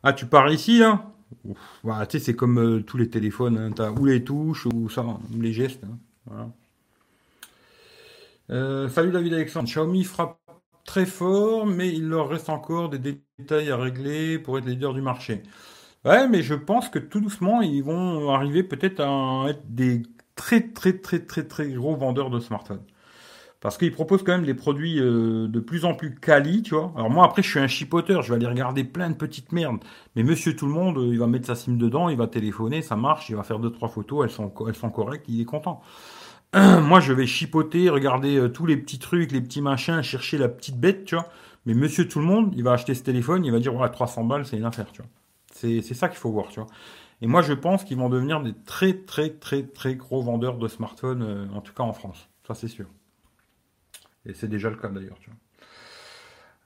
Ah, 0.02 0.12
tu 0.12 0.26
pars 0.26 0.50
ici, 0.50 0.78
là 0.78 1.12
voilà, 1.82 2.06
tu 2.06 2.18
sais, 2.18 2.24
c'est 2.24 2.34
comme 2.34 2.58
euh, 2.58 2.82
tous 2.82 2.96
les 2.96 3.08
téléphones, 3.08 3.72
hein, 3.78 3.94
ou 3.98 4.04
les 4.06 4.24
touches, 4.24 4.66
ou 4.66 4.88
ça, 4.88 5.04
les 5.38 5.52
gestes. 5.52 5.84
Hein. 6.30 6.52
Euh, 8.50 8.88
salut 8.88 9.12
David 9.12 9.34
Alexandre. 9.34 9.66
Xiaomi 9.68 10.04
frappe 10.04 10.38
très 10.84 11.06
fort, 11.06 11.66
mais 11.66 11.88
il 11.88 12.08
leur 12.08 12.28
reste 12.28 12.48
encore 12.48 12.88
des 12.88 12.98
détails 13.38 13.70
à 13.70 13.76
régler 13.76 14.38
pour 14.38 14.58
être 14.58 14.66
leader 14.66 14.92
du 14.94 15.02
marché. 15.02 15.42
Ouais, 16.04 16.28
mais 16.28 16.42
je 16.42 16.54
pense 16.54 16.88
que 16.88 16.98
tout 16.98 17.20
doucement, 17.20 17.60
ils 17.60 17.82
vont 17.82 18.30
arriver 18.30 18.62
peut-être 18.62 19.00
à 19.00 19.46
être 19.50 19.62
des 19.72 20.02
très 20.34 20.62
très 20.62 20.94
très 20.98 21.20
très 21.20 21.44
très 21.46 21.68
gros 21.72 21.94
vendeurs 21.96 22.30
de 22.30 22.40
smartphones. 22.40 22.82
Parce 23.60 23.76
qu'ils 23.76 23.92
proposent 23.92 24.22
quand 24.22 24.32
même 24.32 24.46
des 24.46 24.54
produits 24.54 24.98
euh, 25.00 25.46
de 25.46 25.60
plus 25.60 25.84
en 25.84 25.94
plus 25.94 26.14
quali, 26.14 26.62
tu 26.62 26.74
vois. 26.74 26.92
Alors 26.96 27.10
moi 27.10 27.26
après 27.26 27.42
je 27.42 27.50
suis 27.50 27.60
un 27.60 27.66
chipoteur, 27.66 28.22
je 28.22 28.30
vais 28.30 28.36
aller 28.36 28.46
regarder 28.46 28.84
plein 28.84 29.10
de 29.10 29.14
petites 29.14 29.52
merdes. 29.52 29.84
Mais 30.16 30.22
monsieur 30.22 30.56
tout 30.56 30.66
le 30.66 30.72
monde, 30.72 30.98
il 31.02 31.18
va 31.18 31.26
mettre 31.26 31.46
sa 31.46 31.54
SIM 31.54 31.76
dedans, 31.76 32.08
il 32.08 32.16
va 32.16 32.26
téléphoner, 32.26 32.80
ça 32.80 32.96
marche, 32.96 33.28
il 33.28 33.36
va 33.36 33.42
faire 33.42 33.58
deux 33.58 33.70
trois 33.70 33.90
photos, 33.90 34.24
elles 34.24 34.30
sont 34.30 34.52
elles 34.66 34.74
sont 34.74 34.90
correctes, 34.90 35.26
il 35.28 35.40
est 35.42 35.44
content. 35.44 35.82
moi 36.54 37.00
je 37.00 37.12
vais 37.12 37.26
chipoter, 37.26 37.90
regarder 37.90 38.36
euh, 38.38 38.48
tous 38.48 38.64
les 38.64 38.76
petits 38.78 38.98
trucs, 38.98 39.30
les 39.32 39.42
petits 39.42 39.60
machins, 39.60 40.02
chercher 40.02 40.38
la 40.38 40.48
petite 40.48 40.78
bête, 40.80 41.04
tu 41.04 41.14
vois. 41.14 41.28
Mais 41.66 41.74
monsieur 41.74 42.08
tout 42.08 42.20
le 42.20 42.24
monde, 42.24 42.54
il 42.56 42.64
va 42.64 42.72
acheter 42.72 42.94
ce 42.94 43.02
téléphone, 43.02 43.44
il 43.44 43.52
va 43.52 43.58
dire 43.58 43.74
ouais 43.74 43.90
300 43.90 44.24
balles 44.24 44.46
c'est 44.46 44.56
une 44.56 44.64
affaire, 44.64 44.90
tu 44.92 45.02
vois. 45.02 45.10
C'est 45.52 45.82
c'est 45.82 45.94
ça 45.94 46.08
qu'il 46.08 46.18
faut 46.18 46.30
voir, 46.30 46.48
tu 46.48 46.60
vois. 46.60 46.68
Et 47.22 47.26
moi 47.26 47.42
je 47.42 47.52
pense 47.52 47.84
qu'ils 47.84 47.98
vont 47.98 48.08
devenir 48.08 48.40
des 48.42 48.54
très 48.64 48.94
très 48.94 49.30
très 49.30 49.64
très 49.64 49.96
gros 49.96 50.22
vendeurs 50.22 50.56
de 50.56 50.68
smartphones, 50.68 51.22
euh, 51.22 51.46
en 51.54 51.60
tout 51.60 51.74
cas 51.74 51.82
en 51.82 51.92
France. 51.92 52.28
Ça 52.46 52.54
c'est 52.54 52.68
sûr. 52.68 52.86
Et 54.26 54.34
c'est 54.34 54.48
déjà 54.48 54.70
le 54.70 54.76
cas 54.76 54.88
d'ailleurs. 54.88 55.18
Tu 55.20 55.30
vois. 55.30 55.38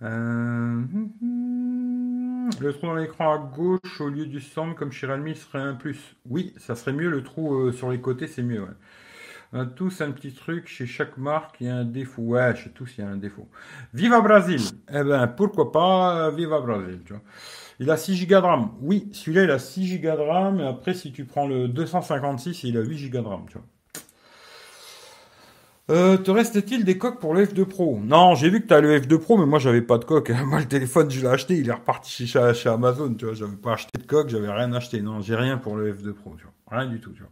Euh, 0.03 0.83
le 2.61 2.73
trou 2.73 2.87
dans 2.87 2.95
l'écran 2.95 3.33
à 3.33 3.39
gauche 3.39 4.01
au 4.01 4.09
lieu 4.09 4.27
du 4.27 4.41
centre 4.41 4.75
comme 4.75 4.93
chez 4.93 5.07
Realme 5.07 5.35
serait 5.35 5.61
un 5.61 5.75
plus. 5.75 6.17
Oui, 6.27 6.53
ça 6.57 6.75
serait 6.75 6.93
mieux. 6.93 7.09
Le 7.09 7.23
trou 7.23 7.55
euh, 7.55 7.73
sur 7.73 7.91
les 7.91 8.01
côtés, 8.01 8.27
c'est 8.27 8.43
mieux. 8.43 8.63
Ouais. 8.63 9.61
A 9.61 9.67
tous 9.67 10.01
un 10.01 10.11
petit 10.11 10.33
truc. 10.33 10.67
Chez 10.67 10.87
chaque 10.87 11.17
marque, 11.17 11.57
il 11.61 11.69
y 11.69 11.71
a 11.71 11.77
un 11.77 11.85
défaut. 11.85 12.23
Ouais, 12.23 12.57
chez 12.57 12.71
tous, 12.71 12.93
il 12.99 13.03
y 13.03 13.05
a 13.05 13.09
un 13.09 13.17
défaut. 13.17 13.49
Viva 13.93 14.21
Brasil 14.21 14.61
Eh 14.91 15.05
ben, 15.05 15.29
pourquoi 15.29 15.71
pas 15.71 16.31
Viva 16.31 16.61
Brasil, 16.61 17.01
tu 17.05 17.13
vois. 17.13 17.23
Il 17.79 17.91
a 17.91 17.97
6 17.97 18.27
Go 18.27 18.35
de 18.35 18.41
RAM. 18.41 18.71
Oui, 18.81 19.09
celui-là, 19.13 19.45
il 19.45 19.51
a 19.51 19.59
6 19.59 20.01
Go 20.01 20.11
de 20.11 20.23
RAM. 20.23 20.61
Après, 20.61 20.95
si 20.95 21.13
tu 21.13 21.25
prends 21.25 21.47
le 21.47 21.69
256, 21.69 22.65
il 22.65 22.77
a 22.77 22.83
8 22.83 23.11
Go 23.11 23.21
de 23.21 23.27
RAM, 23.27 23.47
tu 23.49 23.59
vois. 23.59 23.67
Euh, 25.91 26.17
te 26.17 26.31
reste-t-il 26.31 26.85
des 26.85 26.97
coques 26.97 27.21
pour 27.21 27.35
le 27.35 27.45
F2 27.45 27.67
Pro? 27.67 28.01
Non, 28.03 28.35
j'ai 28.35 28.49
vu 28.49 28.63
que 28.63 28.69
tu 28.69 28.73
as 28.73 28.81
le 28.81 28.99
F2 28.99 29.19
Pro, 29.19 29.37
mais 29.37 29.45
moi 29.45 29.59
j'avais 29.59 29.83
pas 29.83 29.99
de 29.99 30.05
coque. 30.05 30.31
Moi 30.47 30.61
le 30.61 30.67
téléphone, 30.67 31.11
je 31.11 31.21
l'ai 31.21 31.27
acheté, 31.27 31.59
il 31.59 31.69
est 31.69 31.73
reparti 31.73 32.27
chez, 32.27 32.55
chez 32.55 32.69
Amazon, 32.71 33.13
tu 33.15 33.27
vois. 33.27 33.35
J'avais 33.35 33.57
pas 33.57 33.75
acheté 33.75 33.99
de 33.99 34.07
coque, 34.07 34.31
j'avais 34.31 34.51
rien 34.51 34.73
acheté. 34.73 35.03
Non, 35.03 35.21
j'ai 35.21 35.35
rien 35.35 35.59
pour 35.59 35.77
le 35.77 35.93
F2 35.93 36.13
Pro, 36.13 36.37
tu 36.39 36.45
vois. 36.45 36.79
Rien 36.79 36.89
du 36.89 37.01
tout, 37.01 37.13
tu 37.13 37.21
vois. 37.21 37.31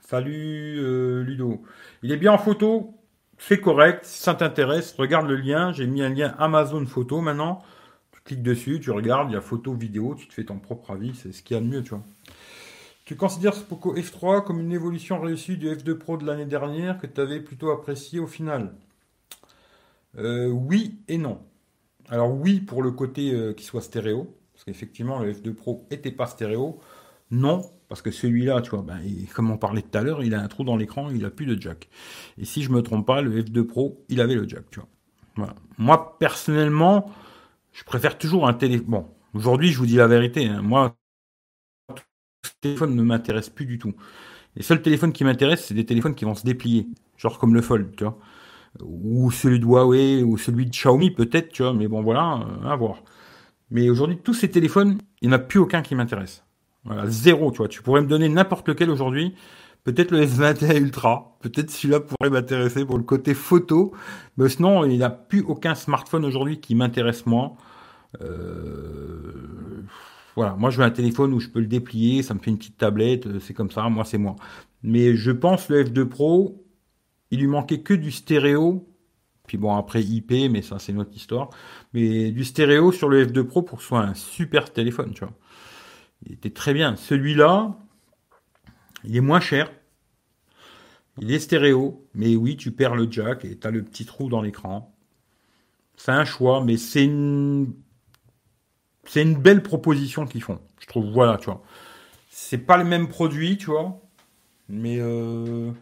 Salut 0.00 0.76
euh, 0.80 1.22
Ludo. 1.22 1.62
Il 2.02 2.10
est 2.10 2.16
bien 2.16 2.32
en 2.32 2.38
photo, 2.38 2.94
c'est 3.38 3.60
correct. 3.60 4.04
Si 4.04 4.22
ça 4.22 4.34
t'intéresse, 4.34 4.92
regarde 4.98 5.28
le 5.28 5.36
lien. 5.36 5.72
J'ai 5.72 5.86
mis 5.86 6.02
un 6.02 6.08
lien 6.08 6.34
Amazon 6.38 6.84
Photo 6.84 7.20
maintenant. 7.20 7.62
Tu 8.10 8.20
cliques 8.24 8.42
dessus, 8.42 8.80
tu 8.80 8.90
regardes, 8.90 9.30
il 9.30 9.34
y 9.34 9.36
a 9.36 9.40
photo, 9.40 9.72
vidéo, 9.72 10.16
tu 10.18 10.26
te 10.26 10.34
fais 10.34 10.44
ton 10.44 10.58
propre 10.58 10.90
avis, 10.90 11.14
c'est 11.14 11.32
ce 11.32 11.44
qu'il 11.44 11.56
y 11.56 11.60
a 11.60 11.62
de 11.62 11.68
mieux, 11.68 11.82
tu 11.84 11.90
vois. 11.90 12.02
Tu 13.10 13.16
considères 13.16 13.54
ce 13.54 13.64
Poco 13.64 13.96
F3 13.96 14.44
comme 14.44 14.60
une 14.60 14.70
évolution 14.70 15.20
réussie 15.20 15.56
du 15.56 15.66
F2 15.66 15.94
Pro 15.94 16.16
de 16.16 16.24
l'année 16.24 16.46
dernière 16.46 16.96
que 16.96 17.08
tu 17.08 17.20
avais 17.20 17.40
plutôt 17.40 17.72
apprécié 17.72 18.20
au 18.20 18.28
final? 18.28 18.72
Euh, 20.16 20.46
Oui 20.46 21.00
et 21.08 21.18
non. 21.18 21.40
Alors 22.08 22.32
oui 22.32 22.60
pour 22.60 22.84
le 22.84 22.92
côté 22.92 23.32
euh, 23.32 23.52
qui 23.52 23.64
soit 23.64 23.80
stéréo, 23.80 24.32
parce 24.52 24.62
qu'effectivement 24.62 25.18
le 25.18 25.32
F2 25.32 25.52
Pro 25.54 25.88
était 25.90 26.12
pas 26.12 26.26
stéréo. 26.26 26.78
Non, 27.32 27.68
parce 27.88 28.00
que 28.00 28.12
celui-là, 28.12 28.60
tu 28.62 28.70
vois, 28.70 28.82
ben, 28.82 29.00
comme 29.34 29.50
on 29.50 29.58
parlait 29.58 29.82
tout 29.82 29.98
à 29.98 30.02
l'heure, 30.02 30.22
il 30.22 30.32
a 30.32 30.40
un 30.40 30.46
trou 30.46 30.62
dans 30.62 30.76
l'écran, 30.76 31.10
il 31.10 31.24
a 31.24 31.30
plus 31.30 31.46
de 31.46 31.60
jack. 31.60 31.88
Et 32.38 32.44
si 32.44 32.62
je 32.62 32.70
me 32.70 32.80
trompe 32.80 33.08
pas, 33.08 33.22
le 33.22 33.42
F2 33.42 33.64
Pro, 33.64 34.04
il 34.08 34.20
avait 34.20 34.36
le 34.36 34.48
jack, 34.48 34.70
tu 34.70 34.78
vois. 35.34 35.54
Moi, 35.78 36.16
personnellement, 36.20 37.10
je 37.72 37.82
préfère 37.82 38.18
toujours 38.18 38.46
un 38.46 38.54
téléphone. 38.54 38.86
Bon, 38.86 39.06
aujourd'hui, 39.34 39.72
je 39.72 39.78
vous 39.78 39.86
dis 39.86 39.96
la 39.96 40.06
vérité. 40.06 40.46
Hein. 40.46 40.62
Moi, 40.62 40.94
téléphone 42.60 42.94
ne 42.94 43.02
m'intéresse 43.02 43.50
plus 43.50 43.66
du 43.66 43.78
tout. 43.78 43.94
Les 44.56 44.62
seuls 44.62 44.82
téléphones 44.82 45.12
qui 45.12 45.24
m'intéressent, 45.24 45.68
c'est 45.68 45.74
des 45.74 45.86
téléphones 45.86 46.14
qui 46.14 46.24
vont 46.24 46.34
se 46.34 46.44
déplier, 46.44 46.88
genre 47.16 47.38
comme 47.38 47.54
le 47.54 47.62
Fold, 47.62 47.94
tu 47.96 48.04
vois, 48.04 48.18
ou 48.82 49.30
celui 49.30 49.60
de 49.60 49.64
Huawei, 49.64 50.22
ou 50.22 50.36
celui 50.38 50.66
de 50.66 50.70
Xiaomi 50.70 51.10
peut-être, 51.10 51.50
tu 51.50 51.62
vois, 51.62 51.72
mais 51.72 51.88
bon 51.88 52.02
voilà, 52.02 52.46
euh, 52.64 52.68
à 52.68 52.76
voir. 52.76 53.02
Mais 53.70 53.88
aujourd'hui, 53.88 54.18
tous 54.18 54.34
ces 54.34 54.50
téléphones, 54.50 54.98
il 55.22 55.28
n'y 55.28 55.34
en 55.34 55.36
a 55.36 55.40
plus 55.40 55.60
aucun 55.60 55.82
qui 55.82 55.94
m'intéresse. 55.94 56.44
Voilà, 56.84 57.06
zéro, 57.06 57.50
tu 57.52 57.58
vois. 57.58 57.68
Tu 57.68 57.82
pourrais 57.82 58.00
me 58.00 58.06
donner 58.06 58.28
n'importe 58.28 58.68
lequel 58.68 58.90
aujourd'hui. 58.90 59.34
Peut-être 59.84 60.10
le 60.10 60.24
S21 60.24 60.76
Ultra. 60.78 61.36
Peut-être 61.40 61.70
celui-là 61.70 62.00
pourrait 62.00 62.30
m'intéresser 62.30 62.84
pour 62.84 62.98
le 62.98 63.04
côté 63.04 63.34
photo. 63.34 63.92
Mais 64.36 64.48
sinon, 64.48 64.84
il 64.84 64.96
n'y 64.96 65.02
a 65.02 65.10
plus 65.10 65.42
aucun 65.42 65.74
smartphone 65.74 66.24
aujourd'hui 66.24 66.60
qui 66.60 66.74
m'intéresse 66.74 67.26
moi. 67.26 67.54
Euh, 68.22 69.82
voilà, 70.36 70.54
moi 70.56 70.70
je 70.70 70.78
veux 70.78 70.84
un 70.84 70.90
téléphone 70.90 71.32
où 71.32 71.40
je 71.40 71.48
peux 71.48 71.60
le 71.60 71.66
déplier, 71.66 72.22
ça 72.22 72.34
me 72.34 72.40
fait 72.40 72.50
une 72.50 72.58
petite 72.58 72.78
tablette, 72.78 73.26
euh, 73.26 73.40
c'est 73.40 73.54
comme 73.54 73.70
ça, 73.70 73.88
moi 73.88 74.04
c'est 74.04 74.18
moi. 74.18 74.36
Mais 74.82 75.14
je 75.16 75.30
pense 75.30 75.68
le 75.68 75.84
F2 75.84 76.04
Pro, 76.06 76.64
il 77.30 77.40
lui 77.40 77.46
manquait 77.46 77.80
que 77.80 77.94
du 77.94 78.10
stéréo, 78.10 78.88
puis 79.46 79.58
bon 79.58 79.74
après 79.74 80.02
IP, 80.02 80.32
mais 80.50 80.62
ça 80.62 80.78
c'est 80.78 80.92
notre 80.92 81.14
histoire, 81.14 81.50
mais 81.92 82.30
du 82.30 82.44
stéréo 82.44 82.92
sur 82.92 83.08
le 83.08 83.26
F2 83.26 83.42
Pro 83.44 83.62
pour 83.62 83.78
que 83.78 83.82
ce 83.82 83.88
soit 83.88 84.00
un 84.02 84.14
super 84.14 84.72
téléphone, 84.72 85.12
tu 85.14 85.20
vois. 85.24 85.34
Il 86.26 86.32
était 86.32 86.50
très 86.50 86.74
bien. 86.74 86.96
Celui-là, 86.96 87.76
il 89.04 89.16
est 89.16 89.20
moins 89.20 89.40
cher. 89.40 89.72
Il 91.18 91.32
est 91.32 91.38
stéréo, 91.38 92.06
mais 92.14 92.36
oui, 92.36 92.56
tu 92.56 92.72
perds 92.72 92.94
le 92.94 93.10
jack 93.10 93.44
et 93.44 93.58
tu 93.58 93.66
as 93.66 93.70
le 93.70 93.82
petit 93.82 94.04
trou 94.04 94.28
dans 94.28 94.42
l'écran. 94.42 94.94
C'est 95.96 96.12
un 96.12 96.24
choix, 96.24 96.64
mais 96.64 96.76
c'est 96.76 97.04
une 97.04 97.74
c'est 99.04 99.22
une 99.22 99.36
belle 99.36 99.62
proposition 99.62 100.26
qu'ils 100.26 100.42
font. 100.42 100.60
Je 100.80 100.86
trouve, 100.86 101.10
voilà, 101.12 101.38
tu 101.38 101.46
vois. 101.46 101.62
C'est 102.30 102.58
pas 102.58 102.76
le 102.78 102.84
même 102.84 103.08
produit, 103.08 103.58
tu 103.58 103.66
vois. 103.66 104.00
Mais 104.68 104.98
euh, 105.00 105.72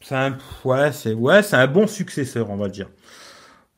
c'est 0.00 0.14
un, 0.14 0.38
ouais, 0.64 0.92
c'est 0.92 1.14
ouais, 1.14 1.54
un 1.54 1.66
bon 1.66 1.86
successeur, 1.86 2.50
on 2.50 2.56
va 2.56 2.68
dire. 2.68 2.88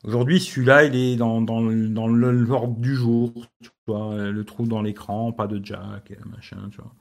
Aujourd'hui, 0.04 0.40
celui-là, 0.40 0.84
il 0.84 0.96
est 0.96 1.16
dans, 1.16 1.40
dans, 1.40 1.60
dans 1.62 2.08
l'ordre 2.08 2.74
du 2.78 2.94
jour, 2.94 3.32
tu 3.62 3.70
vois, 3.86 4.16
le 4.16 4.44
trou 4.44 4.66
dans 4.66 4.82
l'écran, 4.82 5.32
pas 5.32 5.46
de 5.46 5.64
jack, 5.64 6.12
machin, 6.26 6.68
tu 6.70 6.78
vois. 6.78 6.92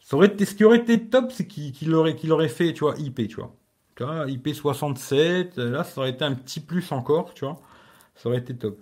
Ça 0.00 0.16
aurait 0.16 0.28
été, 0.28 0.44
ce 0.46 0.54
qui 0.54 0.64
aurait 0.64 0.78
été 0.78 1.08
top, 1.08 1.32
c'est 1.32 1.46
qu'il 1.46 1.94
aurait, 1.94 2.16
qu'il 2.16 2.32
aurait 2.32 2.48
fait, 2.48 2.72
tu 2.74 2.80
vois, 2.80 2.94
IP, 2.98 3.28
tu 3.28 3.36
vois. 3.36 3.54
Tu 3.96 4.04
vois, 4.04 4.26
IP 4.30 4.54
67, 4.54 5.58
là, 5.58 5.84
ça 5.84 6.00
aurait 6.00 6.10
été 6.10 6.24
un 6.24 6.34
petit 6.34 6.60
plus 6.60 6.92
encore, 6.92 7.34
tu 7.34 7.44
vois. 7.44 7.60
Ça 8.18 8.28
aurait 8.28 8.38
été 8.38 8.56
top. 8.56 8.80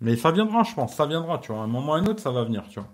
Mais 0.00 0.16
ça 0.16 0.32
viendra, 0.32 0.62
je 0.64 0.74
pense. 0.74 0.94
Ça 0.96 1.06
viendra, 1.06 1.38
tu 1.38 1.52
vois. 1.52 1.62
À 1.62 1.64
un 1.64 1.68
moment 1.68 1.92
ou 1.92 1.94
à 1.96 1.98
un 2.00 2.06
autre, 2.06 2.20
ça 2.20 2.30
va 2.32 2.44
venir, 2.44 2.64
tu 2.68 2.80
vois. 2.80 2.90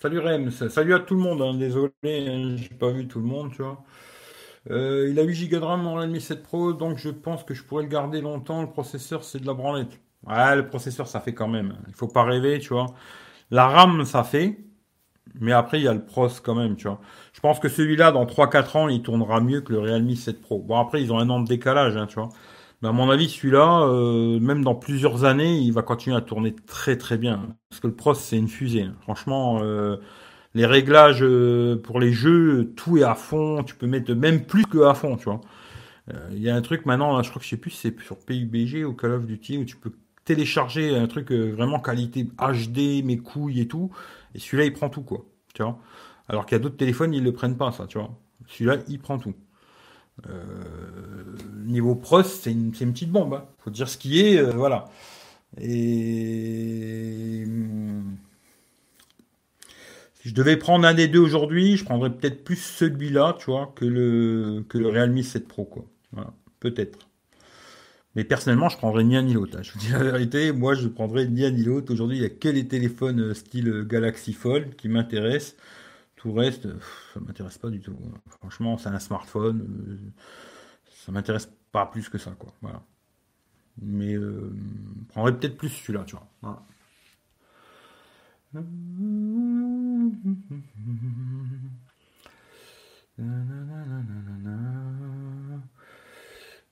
Salut 0.00 0.18
Rems, 0.20 0.50
salut 0.50 0.94
à 0.94 1.00
tout 1.00 1.14
le 1.14 1.20
monde, 1.20 1.42
hein. 1.42 1.54
désolé, 1.54 1.92
hein, 2.04 2.56
j'ai 2.56 2.68
pas 2.70 2.90
vu 2.90 3.08
tout 3.08 3.20
le 3.20 3.26
monde, 3.26 3.52
tu 3.52 3.62
vois. 3.62 3.84
Euh, 4.70 5.08
il 5.10 5.18
a 5.20 5.22
8 5.24 5.48
Go 5.48 5.58
de 5.60 5.64
RAM 5.64 5.86
en 5.86 5.94
Redmi 5.94 6.20
7 6.20 6.42
Pro, 6.42 6.72
donc 6.72 6.98
je 6.98 7.10
pense 7.10 7.44
que 7.44 7.54
je 7.54 7.64
pourrais 7.64 7.84
le 7.84 7.88
garder 7.88 8.20
longtemps. 8.20 8.62
Le 8.62 8.70
processeur, 8.70 9.24
c'est 9.24 9.40
de 9.40 9.46
la 9.46 9.54
branlette. 9.54 10.00
Ouais, 10.26 10.56
le 10.56 10.66
processeur, 10.66 11.08
ça 11.08 11.20
fait 11.20 11.34
quand 11.34 11.48
même. 11.48 11.78
Il 11.88 11.94
faut 11.94 12.08
pas 12.08 12.24
rêver, 12.24 12.58
tu 12.60 12.70
vois. 12.70 12.86
La 13.50 13.68
RAM, 13.68 14.04
ça 14.04 14.24
fait. 14.24 14.58
Mais 15.40 15.52
après, 15.52 15.80
il 15.80 15.84
y 15.84 15.88
a 15.88 15.94
le 15.94 16.04
pros 16.04 16.28
quand 16.42 16.54
même, 16.54 16.76
tu 16.76 16.88
vois. 16.88 17.00
Je 17.32 17.40
pense 17.40 17.58
que 17.60 17.68
celui-là, 17.68 18.12
dans 18.12 18.24
3-4 18.26 18.76
ans, 18.76 18.88
il 18.88 19.02
tournera 19.02 19.40
mieux 19.40 19.60
que 19.60 19.72
le 19.72 19.80
Realme 19.80 20.14
7 20.14 20.40
Pro. 20.40 20.60
Bon, 20.60 20.76
après, 20.78 21.02
ils 21.02 21.12
ont 21.12 21.18
un 21.18 21.30
an 21.30 21.40
de 21.40 21.46
décalage, 21.46 21.96
hein, 21.96 22.06
tu 22.06 22.16
vois. 22.16 22.30
Mais 22.82 22.88
à 22.88 22.92
mon 22.92 23.10
avis, 23.10 23.28
celui-là, 23.28 23.82
euh, 23.82 24.38
même 24.38 24.62
dans 24.62 24.74
plusieurs 24.74 25.24
années, 25.24 25.58
il 25.58 25.72
va 25.72 25.82
continuer 25.82 26.16
à 26.16 26.20
tourner 26.20 26.54
très 26.54 26.96
très 26.96 27.18
bien. 27.18 27.56
Parce 27.70 27.80
que 27.80 27.88
le 27.88 27.94
pros, 27.94 28.14
c'est 28.14 28.38
une 28.38 28.48
fusée. 28.48 28.82
Hein. 28.82 28.94
Franchement, 29.00 29.58
euh, 29.62 29.96
les 30.54 30.64
réglages 30.66 31.22
euh, 31.22 31.80
pour 31.82 31.98
les 31.98 32.12
jeux, 32.12 32.72
tout 32.76 32.96
est 32.98 33.02
à 33.02 33.14
fond. 33.16 33.64
Tu 33.64 33.74
peux 33.74 33.86
mettre 33.86 34.12
même 34.14 34.44
plus 34.46 34.64
que 34.64 34.78
à 34.84 34.94
fond, 34.94 35.16
tu 35.16 35.24
vois. 35.24 35.40
Il 36.32 36.38
y 36.38 36.48
a 36.48 36.56
un 36.56 36.62
truc 36.62 36.86
maintenant, 36.86 37.22
je 37.22 37.28
crois 37.28 37.38
que 37.38 37.44
je 37.44 37.50
sais 37.50 37.58
plus 37.58 37.70
c'est 37.70 37.94
sur 38.00 38.16
PUBG 38.16 38.82
ou 38.86 38.94
Call 38.94 39.12
of 39.12 39.26
Duty, 39.26 39.58
où 39.58 39.64
tu 39.66 39.76
peux 39.76 39.92
télécharger 40.24 40.96
un 40.96 41.06
truc 41.06 41.30
vraiment 41.32 41.80
qualité 41.80 42.24
HD, 42.38 43.04
mes 43.04 43.18
couilles 43.18 43.60
et 43.60 43.68
tout. 43.68 43.90
Et 44.34 44.38
celui-là, 44.38 44.64
il 44.64 44.72
prend 44.72 44.88
tout, 44.88 45.02
quoi. 45.02 45.24
Tu 45.54 45.62
Alors 46.28 46.46
qu'il 46.46 46.56
y 46.56 46.60
a 46.60 46.62
d'autres 46.62 46.76
téléphones, 46.76 47.14
ils 47.14 47.20
ne 47.20 47.26
le 47.26 47.32
prennent 47.32 47.56
pas, 47.56 47.72
ça, 47.72 47.86
tu 47.86 47.98
vois. 47.98 48.10
Celui-là, 48.46 48.76
il 48.88 48.98
prend 48.98 49.18
tout. 49.18 49.34
Euh, 50.28 50.62
niveau 51.64 51.94
pros, 51.94 52.22
c'est 52.22 52.52
une, 52.52 52.72
petite 52.72 53.10
bombe. 53.10 53.34
Hein. 53.34 53.44
Faut 53.58 53.70
dire 53.70 53.88
ce 53.88 53.98
qui 53.98 54.20
est, 54.20 54.38
euh, 54.38 54.52
voilà. 54.52 54.86
Et 55.60 57.44
si 60.20 60.28
je 60.28 60.34
devais 60.34 60.56
prendre 60.56 60.86
un 60.86 60.94
des 60.94 61.08
deux 61.08 61.20
aujourd'hui, 61.20 61.76
je 61.76 61.84
prendrais 61.84 62.10
peut-être 62.10 62.44
plus 62.44 62.56
celui-là, 62.56 63.36
tu 63.38 63.46
vois, 63.46 63.72
que 63.76 63.84
le 63.84 64.64
que 64.68 64.78
Realme 64.78 65.22
7 65.22 65.48
Pro, 65.48 65.64
quoi. 65.64 65.84
Voilà, 66.12 66.32
peut-être. 66.60 67.07
Mais 68.14 68.24
personnellement, 68.24 68.68
je 68.68 68.76
prendrais 68.76 69.04
ni 69.04 69.16
un 69.16 69.22
ni 69.22 69.34
l'autre. 69.34 69.58
Hein. 69.58 69.62
Je 69.62 69.72
vous 69.72 69.78
dis 69.78 69.90
la 69.90 70.02
vérité, 70.02 70.52
moi, 70.52 70.74
je 70.74 70.88
prendrais 70.88 71.26
ni 71.26 71.44
un 71.44 71.50
ni 71.50 71.62
l'autre. 71.62 71.92
Aujourd'hui, 71.92 72.16
il 72.16 72.20
n'y 72.20 72.26
a 72.26 72.30
que 72.30 72.48
les 72.48 72.66
téléphones 72.66 73.20
euh, 73.20 73.34
style 73.34 73.68
euh, 73.68 73.84
Galaxy 73.84 74.32
Fold 74.32 74.74
qui 74.76 74.88
m'intéressent. 74.88 75.56
Tout 76.16 76.28
le 76.32 76.40
reste, 76.40 76.68
ça 77.14 77.20
m'intéresse 77.20 77.58
pas 77.58 77.70
du 77.70 77.80
tout. 77.80 77.96
Franchement, 78.40 78.76
c'est 78.76 78.88
un 78.88 78.98
smartphone. 78.98 80.12
Ça 81.04 81.12
m'intéresse 81.12 81.48
pas 81.70 81.86
plus 81.86 82.08
que 82.08 82.18
ça, 82.18 82.32
quoi. 82.32 82.52
Voilà. 82.60 82.82
Mais 83.80 84.14
je 84.14 84.50
prendrais 85.10 85.38
peut-être 85.38 85.56
plus 85.56 85.68
celui-là, 85.68 86.04
tu 86.04 86.16
vois. 86.42 86.66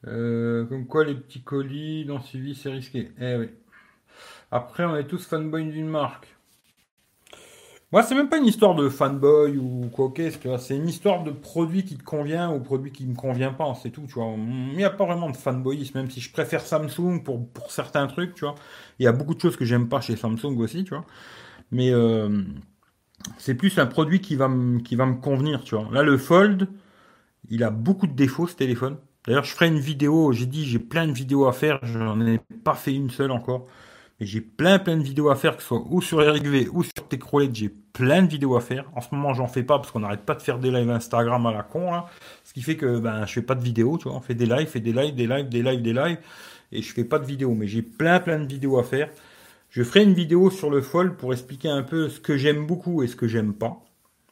Euh, 0.07 0.65
comme 0.67 0.87
quoi 0.87 1.05
les 1.05 1.15
petits 1.15 1.43
colis 1.43 2.05
dans 2.05 2.21
suivi 2.21 2.55
c'est 2.55 2.71
risqué. 2.71 3.11
Eh. 3.21 3.49
Après 4.51 4.85
on 4.85 4.97
est 4.97 5.07
tous 5.07 5.27
fanboy 5.27 5.65
d'une 5.65 5.89
marque. 5.89 6.37
Moi 7.93 8.03
c'est 8.03 8.15
même 8.15 8.29
pas 8.29 8.39
une 8.39 8.47
histoire 8.47 8.75
de 8.75 8.89
fanboy 8.89 9.57
ou 9.57 9.89
quoi 9.93 10.13
vois. 10.45 10.59
C'est 10.59 10.77
une 10.77 10.89
histoire 10.89 11.25
de 11.25 11.31
produit 11.31 11.85
qui 11.85 11.97
te 11.97 12.05
convient 12.05 12.53
ou 12.53 12.61
produit 12.61 12.93
qui 12.93 13.07
me 13.07 13.15
convient 13.15 13.53
pas, 13.53 13.73
c'est 13.75 13.91
tout, 13.91 14.05
tu 14.07 14.15
vois. 14.15 14.35
Il 14.37 14.77
n'y 14.77 14.85
a 14.85 14.91
pas 14.91 15.07
vraiment 15.07 15.31
de 15.31 15.37
fanboyisme, 15.37 15.99
même 15.99 16.11
si 16.11 16.21
je 16.21 16.33
préfère 16.33 16.61
Samsung 16.61 17.23
pour, 17.25 17.49
pour 17.49 17.71
certains 17.71 18.07
trucs, 18.07 18.35
tu 18.35 18.45
vois. 18.45 18.55
Il 18.99 19.05
y 19.05 19.07
a 19.07 19.13
beaucoup 19.13 19.35
de 19.35 19.41
choses 19.41 19.57
que 19.57 19.65
j'aime 19.65 19.89
pas 19.89 20.01
chez 20.01 20.17
Samsung 20.17 20.57
aussi, 20.59 20.85
tu 20.85 20.91
vois. 20.91 21.07
Mais 21.71 21.91
euh, 21.91 22.43
c'est 23.39 23.55
plus 23.55 23.79
un 23.79 23.87
produit 23.87 24.21
qui 24.21 24.37
va, 24.37 24.51
qui 24.85 24.97
va 24.97 25.07
me 25.07 25.17
convenir, 25.17 25.63
tu 25.65 25.75
vois. 25.75 25.89
Là, 25.93 26.03
le 26.03 26.17
Fold, 26.19 26.69
il 27.51 27.63
a 27.65 27.71
beaucoup 27.71 28.07
de 28.07 28.15
défauts, 28.15 28.47
ce 28.47 28.57
téléphone. 28.57 28.97
D'ailleurs, 29.27 29.45
je 29.45 29.53
ferai 29.53 29.69
une 29.69 29.79
vidéo, 29.79 30.33
j'ai 30.33 30.47
dit, 30.47 30.65
j'ai 30.65 30.79
plein 30.79 31.07
de 31.07 31.13
vidéos 31.13 31.47
à 31.47 31.53
faire, 31.53 31.79
je 31.83 31.99
n'en 31.99 32.25
ai 32.25 32.41
pas 32.65 32.75
fait 32.75 32.95
une 32.95 33.11
seule 33.11 33.31
encore. 33.31 33.67
Mais 34.19 34.27
j'ai 34.27 34.41
plein, 34.41 34.79
plein 34.79 34.97
de 34.97 35.03
vidéos 35.03 35.29
à 35.29 35.37
faire, 35.37 35.57
que 35.57 35.63
ce 35.63 35.69
soit 35.69 35.85
ou 35.91 36.01
sur 36.01 36.23
Eric 36.23 36.45
V 36.47 36.69
ou 36.73 36.83
sur 36.83 37.07
Techrolet, 37.09 37.51
j'ai 37.53 37.69
plein 37.69 38.23
de 38.23 38.29
vidéos 38.29 38.57
à 38.57 38.61
faire. 38.61 38.91
En 38.95 39.01
ce 39.01 39.15
moment, 39.15 39.35
j'en 39.35 39.47
fais 39.47 39.63
pas 39.63 39.79
parce 39.79 39.91
qu'on 39.91 40.01
n'arrête 40.01 40.25
pas 40.25 40.35
de 40.35 40.43
faire 40.43 40.59
des 40.59 40.71
lives 40.71 40.91
Instagram 40.91 41.45
à 41.47 41.53
la 41.53 41.63
con, 41.63 41.91
là. 41.91 42.07
Ce 42.45 42.55
qui 42.55 42.63
fait 42.63 42.77
que, 42.77 42.99
ben, 42.99 43.27
je 43.27 43.33
fais 43.33 43.43
pas 43.43 43.55
de 43.55 43.63
vidéos, 43.63 43.99
tu 43.99 44.09
vois. 44.09 44.17
On 44.17 44.21
fait 44.21 44.35
des 44.35 44.47
lives, 44.47 44.69
fait 44.69 44.81
des 44.81 44.93
lives, 44.93 45.15
des 45.15 45.27
lives, 45.27 45.49
des 45.49 45.63
lives, 45.63 45.83
des 45.83 45.93
lives. 45.93 46.19
Et 46.73 46.83
je 46.83 46.93
fais 46.93 47.05
pas 47.05 47.19
de 47.19 47.27
vidéos. 47.27 47.55
Mais 47.55 47.67
j'ai 47.67 47.83
plein, 47.83 48.21
plein 48.21 48.39
de 48.39 48.47
vidéos 48.47 48.79
à 48.79 48.85
faire. 48.85 49.11
Je 49.71 49.83
ferai 49.83 50.03
une 50.05 50.15
vidéo 50.15 50.51
sur 50.51 50.71
le 50.71 50.81
fold 50.81 51.17
pour 51.17 51.33
expliquer 51.33 51.69
un 51.69 51.83
peu 51.83 52.09
ce 52.09 52.21
que 52.21 52.37
j'aime 52.37 52.67
beaucoup 52.67 53.03
et 53.03 53.09
ce 53.09 53.17
que 53.17 53.29
j'aime 53.29 53.53
pas. 53.53 53.83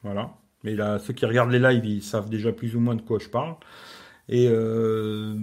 Voilà. 0.03 0.31
Mais 0.63 0.75
là, 0.75 0.99
ceux 0.99 1.13
qui 1.13 1.27
regardent 1.27 1.51
les 1.51 1.59
lives, 1.59 1.85
ils 1.85 2.03
savent 2.03 2.31
déjà 2.31 2.53
plus 2.53 2.75
ou 2.77 2.81
moins 2.81 2.95
de 2.95 3.03
quoi 3.03 3.19
je 3.19 3.29
parle. 3.29 3.55
Et 4.29 4.49
euh, 4.49 5.37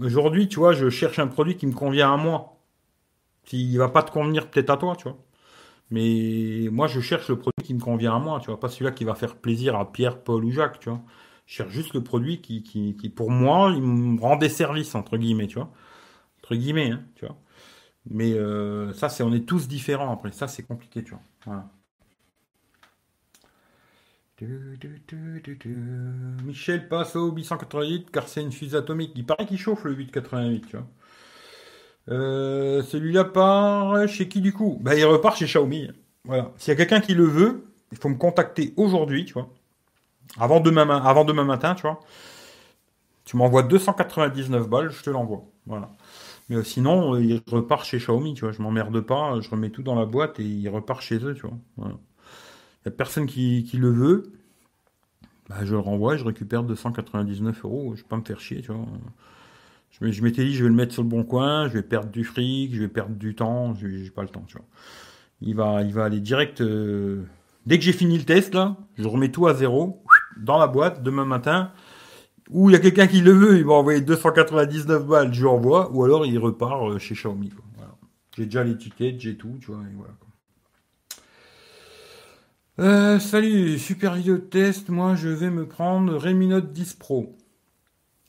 aujourd'hui, 0.00 0.48
tu 0.48 0.58
vois, 0.58 0.72
je 0.72 0.88
cherche 0.90 1.18
un 1.18 1.26
produit 1.26 1.56
qui 1.56 1.66
me 1.66 1.72
convient 1.72 2.12
à 2.14 2.16
moi. 2.16 2.58
S'il 3.44 3.78
va 3.78 3.88
pas 3.88 4.02
te 4.02 4.10
convenir 4.12 4.50
peut-être 4.50 4.70
à 4.70 4.76
toi, 4.76 4.96
tu 4.96 5.04
vois. 5.04 5.18
Mais 5.90 6.68
moi, 6.72 6.88
je 6.88 7.00
cherche 7.00 7.28
le 7.28 7.38
produit 7.38 7.64
qui 7.64 7.74
me 7.74 7.80
convient 7.80 8.16
à 8.16 8.18
moi, 8.18 8.40
tu 8.40 8.48
vois. 8.48 8.60
Pas 8.60 8.68
celui-là 8.68 8.92
qui 8.92 9.04
va 9.04 9.14
faire 9.14 9.36
plaisir 9.36 9.76
à 9.76 9.92
Pierre, 9.92 10.22
Paul 10.24 10.44
ou 10.44 10.50
Jacques, 10.52 10.80
tu 10.80 10.90
vois. 10.90 11.02
Je 11.46 11.54
cherche 11.56 11.72
juste 11.72 11.94
le 11.94 12.02
produit 12.04 12.40
qui, 12.42 12.62
qui, 12.62 12.96
qui 12.96 13.10
pour 13.10 13.30
moi, 13.30 13.72
il 13.74 13.82
me 13.82 14.20
rend 14.20 14.36
des 14.36 14.48
services, 14.50 14.94
entre 14.94 15.16
guillemets, 15.18 15.48
tu 15.48 15.56
vois. 15.58 15.70
Entre 16.40 16.56
guillemets, 16.56 16.92
hein, 16.92 17.04
tu 17.16 17.26
vois. 17.26 17.36
Mais 18.10 18.34
euh, 18.34 18.92
ça, 18.94 19.08
c'est 19.10 19.22
on 19.24 19.32
est 19.34 19.46
tous 19.48 19.68
différents 19.68 20.12
après. 20.12 20.32
Ça, 20.32 20.48
c'est 20.48 20.64
compliqué, 20.64 21.04
tu 21.04 21.12
vois. 21.12 21.22
Voilà. 21.46 21.70
Michel 26.44 26.88
passe 26.88 27.16
au 27.16 27.30
888 27.30 28.10
car 28.10 28.28
c'est 28.28 28.42
une 28.42 28.52
fusée 28.52 28.76
atomique. 28.76 29.12
Il 29.16 29.24
paraît 29.24 29.46
qu'il 29.46 29.58
chauffe 29.58 29.84
le 29.84 29.92
888, 29.92 30.66
tu 30.66 30.76
vois. 30.76 30.86
Euh, 32.10 32.82
celui-là 32.82 33.24
part 33.24 34.06
chez 34.08 34.28
qui 34.28 34.40
du 34.40 34.52
coup? 34.52 34.78
Bah 34.82 34.94
il 34.94 35.04
repart 35.04 35.36
chez 35.36 35.46
Xiaomi. 35.46 35.90
Voilà. 36.24 36.52
S'il 36.56 36.70
y 36.70 36.72
a 36.72 36.76
quelqu'un 36.76 37.00
qui 37.00 37.14
le 37.14 37.24
veut, 37.24 37.64
il 37.92 37.98
faut 37.98 38.08
me 38.08 38.16
contacter 38.16 38.74
aujourd'hui, 38.76 39.24
tu 39.24 39.34
vois. 39.34 39.48
Avant 40.38 40.60
demain, 40.60 40.84
matin, 41.44 41.74
tu 41.74 41.82
vois. 41.82 42.00
Tu 43.24 43.36
m'envoies 43.36 43.62
299 43.62 44.68
balles, 44.68 44.90
je 44.90 45.02
te 45.02 45.10
l'envoie. 45.10 45.44
Voilà. 45.66 45.90
Mais 46.48 46.62
sinon, 46.64 47.14
euh, 47.14 47.22
il 47.22 47.42
repart 47.50 47.84
chez 47.84 47.98
Xiaomi, 47.98 48.34
tu 48.34 48.42
vois. 48.44 48.52
Je 48.52 48.60
m'emmerde 48.62 49.00
pas, 49.00 49.40
je 49.40 49.48
remets 49.50 49.70
tout 49.70 49.82
dans 49.82 49.94
la 49.94 50.06
boîte 50.06 50.40
et 50.40 50.44
il 50.44 50.68
repart 50.68 51.00
chez 51.00 51.16
eux, 51.16 51.34
tu 51.34 51.46
vois. 51.46 51.90
Personne 52.90 53.26
qui, 53.26 53.68
le 53.74 53.90
veut. 53.90 54.32
Bah, 55.48 55.56
je 55.62 55.72
le 55.72 55.78
renvoie, 55.78 56.16
je 56.16 56.24
récupère 56.24 56.62
299 56.64 57.64
euros. 57.64 57.92
Je 57.94 58.02
vais 58.02 58.08
pas 58.08 58.16
me 58.16 58.24
faire 58.24 58.40
chier, 58.40 58.62
tu 58.62 58.72
vois. 58.72 58.86
Je, 60.00 60.22
m'étais 60.22 60.44
dit, 60.44 60.54
je 60.54 60.64
vais 60.64 60.68
le 60.68 60.74
mettre 60.74 60.92
sur 60.92 61.02
le 61.02 61.08
bon 61.08 61.22
coin, 61.22 61.68
je 61.68 61.74
vais 61.74 61.82
perdre 61.82 62.10
du 62.10 62.24
fric, 62.24 62.74
je 62.74 62.80
vais 62.80 62.88
perdre 62.88 63.14
du 63.14 63.34
temps, 63.34 63.74
je 63.74 63.86
n'ai 63.86 64.10
pas 64.10 64.22
le 64.22 64.28
temps, 64.28 64.44
tu 64.46 64.56
vois. 64.56 64.66
Il 65.40 65.54
va, 65.54 66.04
aller 66.04 66.20
direct. 66.20 66.60
Euh, 66.60 67.22
dès 67.66 67.78
que 67.78 67.84
j'ai 67.84 67.92
fini 67.92 68.18
le 68.18 68.24
test, 68.24 68.56
je 68.96 69.06
remets 69.06 69.30
tout 69.30 69.46
à 69.46 69.54
zéro, 69.54 70.02
dans 70.36 70.58
la 70.58 70.66
boîte, 70.66 71.02
demain 71.02 71.24
matin 71.24 71.70
ou 72.50 72.70
il 72.70 72.74
y 72.74 72.76
a 72.76 72.78
quelqu'un 72.78 73.06
qui 73.06 73.20
le 73.20 73.32
veut, 73.32 73.58
il 73.58 73.64
va 73.64 73.74
envoyer 73.74 74.00
299 74.00 75.06
balles, 75.06 75.32
je 75.32 75.40
lui 75.40 75.48
ou 75.48 76.04
alors 76.04 76.26
il 76.26 76.38
repart 76.38 76.82
euh, 76.82 76.98
chez 76.98 77.14
Xiaomi. 77.14 77.50
J'ai 78.36 78.46
déjà 78.46 78.64
l'étiquette, 78.64 79.20
j'ai 79.20 79.36
tout, 79.36 79.56
tu 79.60 79.68
vois. 79.68 79.80
Euh, 82.80 83.20
salut, 83.20 83.78
super 83.78 84.14
vidéo 84.14 84.36
de 84.36 84.42
test, 84.42 84.88
moi 84.88 85.14
je 85.14 85.28
vais 85.28 85.50
me 85.50 85.64
prendre 85.64 86.16
Redmi 86.16 86.48
Note 86.48 86.72
10 86.72 86.94
Pro. 86.94 87.36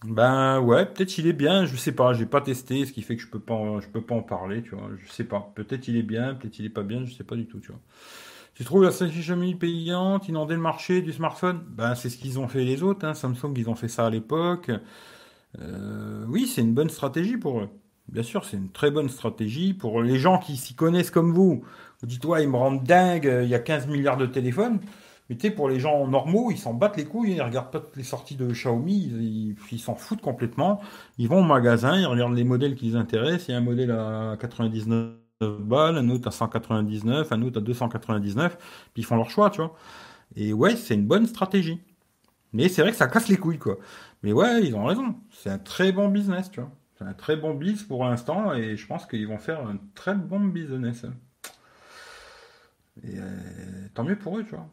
Ben 0.03 0.59
ouais, 0.59 0.85
peut-être 0.85 1.17
il 1.17 1.25
est 1.25 1.33
bien, 1.33 1.65
je 1.65 1.75
sais 1.75 1.91
pas, 1.91 2.13
j'ai 2.13 2.27
pas 2.27 2.41
testé, 2.41 2.85
ce 2.85 2.93
qui 2.93 3.01
fait 3.01 3.15
que 3.15 3.23
je 3.23 3.27
peux 3.27 3.39
pas, 3.39 3.79
je 3.81 3.87
peux 3.87 4.01
pas 4.01 4.13
en 4.13 4.21
parler, 4.21 4.61
tu 4.61 4.75
vois, 4.75 4.89
je 5.03 5.11
sais 5.11 5.23
pas. 5.23 5.51
Peut-être 5.55 5.87
il 5.87 5.97
est 5.97 6.03
bien, 6.03 6.35
peut-être 6.35 6.59
il 6.59 6.65
est 6.65 6.69
pas 6.69 6.83
bien, 6.83 7.05
je 7.05 7.13
sais 7.13 7.23
pas 7.23 7.35
du 7.35 7.47
tout, 7.47 7.59
tu 7.59 7.69
vois. 7.69 7.81
Tu 8.53 8.63
trouves 8.63 8.83
la 8.83 8.91
stratégie 8.91 9.55
payante, 9.55 10.29
inonder 10.29 10.55
le 10.55 10.61
marché 10.61 11.01
du 11.01 11.11
smartphone? 11.11 11.61
Ben, 11.69 11.95
c'est 11.95 12.09
ce 12.09 12.17
qu'ils 12.17 12.39
ont 12.39 12.47
fait 12.47 12.63
les 12.63 12.83
autres. 12.83 13.05
Hein. 13.05 13.13
Samsung, 13.15 13.53
ils 13.57 13.69
ont 13.69 13.75
fait 13.75 13.89
ça 13.89 14.05
à 14.05 14.09
l'époque. 14.09 14.71
Euh, 15.59 16.25
oui, 16.29 16.47
c'est 16.47 16.61
une 16.61 16.73
bonne 16.73 16.89
stratégie 16.89 17.37
pour 17.37 17.61
eux. 17.61 17.69
Bien 18.07 18.23
sûr, 18.23 18.45
c'est 18.45 18.57
une 18.57 18.71
très 18.71 18.91
bonne 18.91 19.09
stratégie 19.09 19.73
pour 19.73 20.01
les 20.03 20.19
gens 20.19 20.37
qui 20.37 20.57
s'y 20.57 20.75
connaissent 20.75 21.11
comme 21.11 21.33
vous. 21.33 21.65
Ouais, 22.25 22.43
ils 22.43 22.49
me 22.49 22.57
rendent 22.57 22.83
dingue, 22.83 23.29
il 23.43 23.49
y 23.49 23.55
a 23.55 23.59
15 23.59 23.87
milliards 23.87 24.17
de 24.17 24.25
téléphones. 24.25 24.79
Mais 25.29 25.35
tu 25.35 25.47
sais, 25.47 25.51
pour 25.51 25.69
les 25.69 25.79
gens 25.79 26.07
normaux, 26.07 26.51
ils 26.51 26.57
s'en 26.57 26.73
battent 26.73 26.97
les 26.97 27.05
couilles, 27.05 27.33
ils 27.33 27.41
regardent 27.41 27.71
pas 27.71 27.81
les 27.95 28.03
sorties 28.03 28.35
de 28.35 28.47
Xiaomi, 28.51 29.55
ils 29.71 29.79
s'en 29.79 29.95
foutent 29.95 30.21
complètement. 30.21 30.81
Ils 31.17 31.27
vont 31.27 31.39
au 31.39 31.43
magasin, 31.43 31.99
ils 31.99 32.05
regardent 32.05 32.35
les 32.35 32.43
modèles 32.43 32.75
qui 32.75 32.85
les 32.89 32.95
intéressent. 32.95 33.47
Il 33.47 33.51
y 33.51 33.53
a 33.55 33.57
un 33.57 33.61
modèle 33.61 33.91
à 33.91 34.37
99 34.39 35.13
balles, 35.41 35.97
un 35.97 36.09
autre 36.09 36.27
à 36.27 36.31
199, 36.31 37.31
un 37.31 37.41
autre 37.41 37.57
à 37.57 37.61
299, 37.61 38.57
puis 38.93 39.01
ils 39.01 39.05
font 39.05 39.15
leur 39.15 39.29
choix, 39.29 39.49
tu 39.49 39.61
vois. 39.61 39.75
Et 40.35 40.53
ouais, 40.53 40.75
c'est 40.75 40.93
une 40.93 41.07
bonne 41.07 41.25
stratégie. 41.25 41.81
Mais 42.53 42.69
c'est 42.69 42.83
vrai 42.83 42.91
que 42.91 42.97
ça 42.97 43.07
casse 43.07 43.27
les 43.27 43.37
couilles, 43.37 43.59
quoi. 43.59 43.77
Mais 44.23 44.31
ouais, 44.31 44.63
ils 44.63 44.75
ont 44.75 44.85
raison. 44.85 45.15
C'est 45.31 45.49
un 45.49 45.57
très 45.57 45.91
bon 45.91 46.07
business, 46.09 46.51
tu 46.51 46.61
vois. 46.61 46.71
C'est 46.97 47.03
un 47.03 47.13
très 47.13 47.35
bon 47.35 47.53
business 47.53 47.83
pour 47.83 48.05
l'instant, 48.05 48.53
et 48.53 48.77
je 48.77 48.87
pense 48.87 49.05
qu'ils 49.05 49.27
vont 49.27 49.39
faire 49.39 49.67
un 49.67 49.77
très 49.95 50.15
bon 50.15 50.39
business. 50.39 51.05
Et 53.03 53.19
euh, 53.19 53.87
tant 53.93 54.03
mieux 54.03 54.17
pour 54.17 54.37
eux, 54.37 54.43
tu 54.43 54.55
vois. 54.55 54.67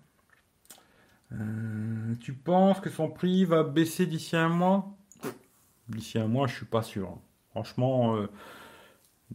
Euh, 1.33 2.15
tu 2.21 2.35
penses 2.35 2.81
que 2.81 2.91
son 2.91 3.09
prix 3.09 3.45
va 3.45 3.63
baisser 3.65 4.07
d'ici 4.07 4.37
un 4.37 4.49
mois? 4.49 4.97
D'ici 5.89 6.19
un 6.19 6.29
mois, 6.29 6.47
je 6.47 6.55
suis 6.55 6.67
pas 6.67 6.83
sûr. 6.83 7.19
Franchement, 7.51 8.17
euh, 8.17 8.29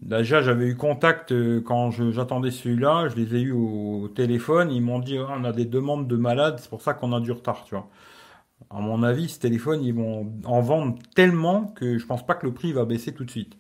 Déjà, 0.02 0.42
j'avais 0.42 0.68
eu 0.68 0.76
contact 0.76 1.34
quand 1.64 1.92
j'attendais 1.92 2.52
celui-là, 2.52 3.10
je 3.10 3.16
les 3.16 3.36
ai 3.36 3.42
eu 3.42 3.52
au, 3.52 4.08
téléphone, 4.10 4.72
ils 4.72 4.82
m'ont 4.82 5.00
dit 5.00 5.18
ah, 5.18 5.36
on 5.40 5.44
a 5.44 5.52
des 5.52 5.66
demandes 5.66 6.08
de 6.08 6.16
malades, 6.16 6.60
c'est 6.60 6.70
pour 6.70 6.82
ça 6.82 6.94
qu'on 6.94 7.14
a 7.14 7.20
du 7.20 7.32
retard, 7.32 7.64
tu 7.66 7.76
vois. 7.76 7.90
À 8.70 8.80
mon 8.80 9.04
avis, 9.04 9.30
ce 9.30 9.40
téléphone, 9.40 9.84
ils 9.84 9.94
vont 9.94 10.32
en 10.46 10.62
vendre 10.62 10.98
tellement 11.16 11.66
que 11.68 11.98
je 11.98 12.06
pense 12.06 12.26
pas 12.26 12.36
que 12.36 12.46
le 12.46 12.54
prix 12.54 12.74
va 12.74 12.86
baisser 12.86 13.14
tout 13.14 13.26
de 13.26 13.32
suite. 13.32 13.58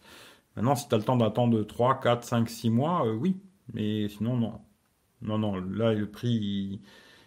Maintenant, 0.56 0.76
si 0.76 0.88
tu 0.90 0.96
as 0.96 0.98
le 0.98 1.04
temps 1.04 1.18
d'attendre 1.18 1.64
3, 1.64 2.00
4, 2.00 2.24
5, 2.24 2.50
6 2.50 2.70
mois, 2.70 3.06
oui. 3.14 3.38
Mais 3.74 4.08
sinon, 4.10 4.38
non. 4.38 4.60
Non, 5.22 5.38
non, 5.38 5.56
là, 5.56 5.94
le 5.94 6.08
prix, 6.08 6.80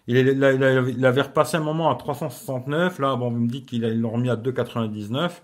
il, 0.07 1.05
avait 1.05 1.23
repassé 1.23 1.57
un 1.57 1.61
moment 1.61 1.91
à 1.91 1.97
369. 1.97 2.99
Là, 2.99 3.17
bon, 3.17 3.31
vous 3.31 3.41
me 3.41 3.49
dites 3.49 3.67
qu'il 3.67 3.83
l'ont 4.01 4.11
remis 4.11 4.31
à 4.31 4.37
2,99 4.37 5.41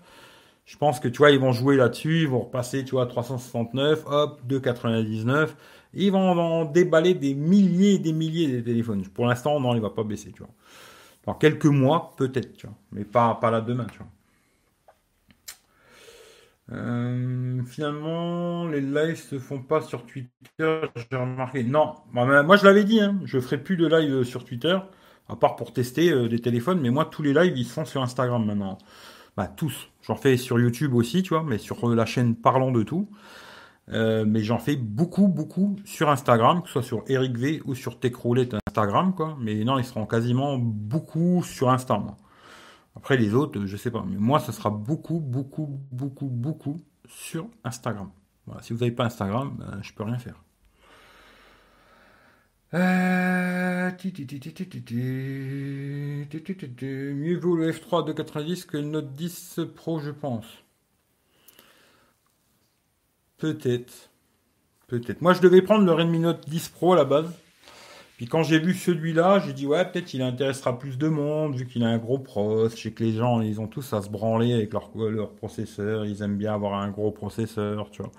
je 0.67 0.75
pense 0.75 0.99
que 0.99 1.07
tu 1.07 1.19
vois, 1.19 1.31
ils 1.31 1.39
vont 1.39 1.53
jouer 1.53 1.77
là-dessus, 1.77 2.23
ils 2.23 2.27
vont 2.27 2.41
repasser, 2.41 2.83
tu 2.83 2.91
vois, 2.91 3.05
369, 3.05 4.03
hop, 4.05 4.41
299. 4.43 5.55
Ils 5.93 6.11
vont 6.11 6.19
en 6.19 6.65
déballer 6.65 7.13
des 7.13 7.33
milliers 7.33 7.93
et 7.93 7.99
des 7.99 8.11
milliers 8.11 8.47
de 8.57 8.59
téléphones. 8.59 9.01
Pour 9.07 9.27
l'instant, 9.27 9.59
non, 9.61 9.75
il 9.75 9.81
va 9.81 9.89
pas 9.89 10.03
baisser, 10.03 10.31
tu 10.33 10.39
vois. 10.39 10.51
Dans 11.25 11.35
quelques 11.35 11.65
mois, 11.65 12.13
peut-être, 12.17 12.57
tu 12.57 12.67
vois. 12.67 12.75
Mais 12.91 13.05
pas, 13.05 13.35
pas 13.35 13.49
là 13.49 13.61
demain, 13.61 13.87
tu 13.89 13.99
vois. 13.99 14.07
Euh, 16.71 17.63
finalement, 17.65 18.67
les 18.67 18.81
lives 18.81 19.15
se 19.15 19.39
font 19.39 19.61
pas 19.61 19.81
sur 19.81 20.05
Twitter, 20.05 20.81
j'ai 20.95 21.17
remarqué. 21.17 21.63
Non, 21.63 21.95
moi 22.11 22.57
je 22.57 22.65
l'avais 22.65 22.83
dit, 22.83 22.99
hein, 22.99 23.19
je 23.23 23.39
ferai 23.39 23.57
plus 23.57 23.77
de 23.77 23.87
live 23.87 24.23
sur 24.23 24.43
Twitter, 24.43 24.77
à 25.29 25.35
part 25.37 25.55
pour 25.55 25.71
tester 25.71 26.11
euh, 26.11 26.27
des 26.27 26.39
téléphones, 26.39 26.81
mais 26.81 26.89
moi 26.89 27.05
tous 27.05 27.23
les 27.23 27.33
lives 27.33 27.57
ils 27.57 27.65
se 27.65 27.73
font 27.73 27.85
sur 27.85 28.01
Instagram 28.01 28.45
maintenant. 28.45 28.77
Bah, 29.37 29.47
tous. 29.47 29.89
J'en 30.01 30.15
fais 30.15 30.35
sur 30.35 30.59
YouTube 30.59 30.93
aussi, 30.95 31.21
tu 31.23 31.29
vois, 31.29 31.43
mais 31.43 31.59
sur 31.59 31.87
la 31.89 32.05
chaîne 32.05 32.35
Parlons 32.35 32.71
de 32.71 32.83
tout. 32.83 33.07
Euh, 33.89 34.25
mais 34.27 34.43
j'en 34.43 34.57
fais 34.59 34.75
beaucoup, 34.75 35.27
beaucoup 35.27 35.77
sur 35.85 36.09
Instagram, 36.09 36.61
que 36.61 36.67
ce 36.67 36.73
soit 36.73 36.83
sur 36.83 37.03
Eric 37.07 37.37
V 37.37 37.61
ou 37.65 37.75
sur 37.75 37.99
Techroulette 37.99 38.55
Instagram, 38.67 39.13
quoi. 39.15 39.37
Mais 39.39 39.63
non, 39.63 39.77
ils 39.77 39.85
seront 39.85 40.05
quasiment 40.05 40.57
beaucoup 40.57 41.43
sur 41.43 41.69
Instagram. 41.69 42.15
Après, 42.97 43.15
les 43.15 43.35
autres, 43.35 43.63
je 43.67 43.77
sais 43.77 43.91
pas. 43.91 44.03
Mais 44.07 44.17
moi, 44.17 44.39
ça 44.39 44.51
sera 44.51 44.71
beaucoup, 44.71 45.19
beaucoup, 45.19 45.79
beaucoup, 45.91 46.25
beaucoup 46.25 46.81
sur 47.07 47.47
Instagram. 47.63 48.09
Voilà. 48.47 48.63
Si 48.63 48.73
vous 48.73 48.79
n'avez 48.79 48.91
pas 48.91 49.05
Instagram, 49.05 49.55
ben, 49.59 49.79
je 49.83 49.93
peux 49.93 50.03
rien 50.03 50.17
faire. 50.17 50.43
Euh... 52.73 53.91
Mieux 57.13 57.37
vaut 57.37 57.55
le 57.55 57.71
F3 57.71 58.03
de 58.07 58.13
90 58.13 58.65
que 58.65 58.77
le 58.77 58.83
Note 58.83 59.13
10 59.13 59.59
Pro, 59.75 59.99
je 59.99 60.09
pense. 60.09 60.47
Peut-être. 63.37 64.09
Peut-être. 64.87 65.21
Moi, 65.21 65.33
je 65.33 65.41
devais 65.41 65.61
prendre 65.61 65.85
le 65.85 65.93
Redmi 65.93 66.17
Note 66.17 66.49
10 66.49 66.69
Pro 66.69 66.93
à 66.93 66.95
la 66.95 67.05
base. 67.05 67.31
Puis 68.17 68.25
quand 68.25 68.41
j'ai 68.41 68.57
vu 68.59 68.73
celui-là, 68.73 69.39
j'ai 69.45 69.53
dit 69.53 69.67
ouais, 69.67 69.85
peut-être 69.85 70.13
il 70.15 70.23
intéressera 70.23 70.77
plus 70.79 70.97
de 70.97 71.07
monde 71.07 71.55
vu 71.55 71.67
qu'il 71.67 71.83
a 71.83 71.87
un 71.87 71.99
gros 71.99 72.17
pros. 72.17 72.67
Je 72.67 72.75
sais 72.75 72.91
que 72.91 73.03
les 73.03 73.13
gens, 73.13 73.41
ils 73.41 73.61
ont 73.61 73.67
tous 73.67 73.93
à 73.93 74.01
se 74.01 74.09
branler 74.09 74.53
avec 74.53 74.73
leur, 74.73 74.89
processeur. 75.35 76.03
Ils 76.05 76.23
aiment 76.23 76.37
bien 76.37 76.55
avoir 76.55 76.73
un 76.73 76.89
gros 76.89 77.11
processeur, 77.11 77.91
tu 77.91 78.01
vois. 78.01 78.11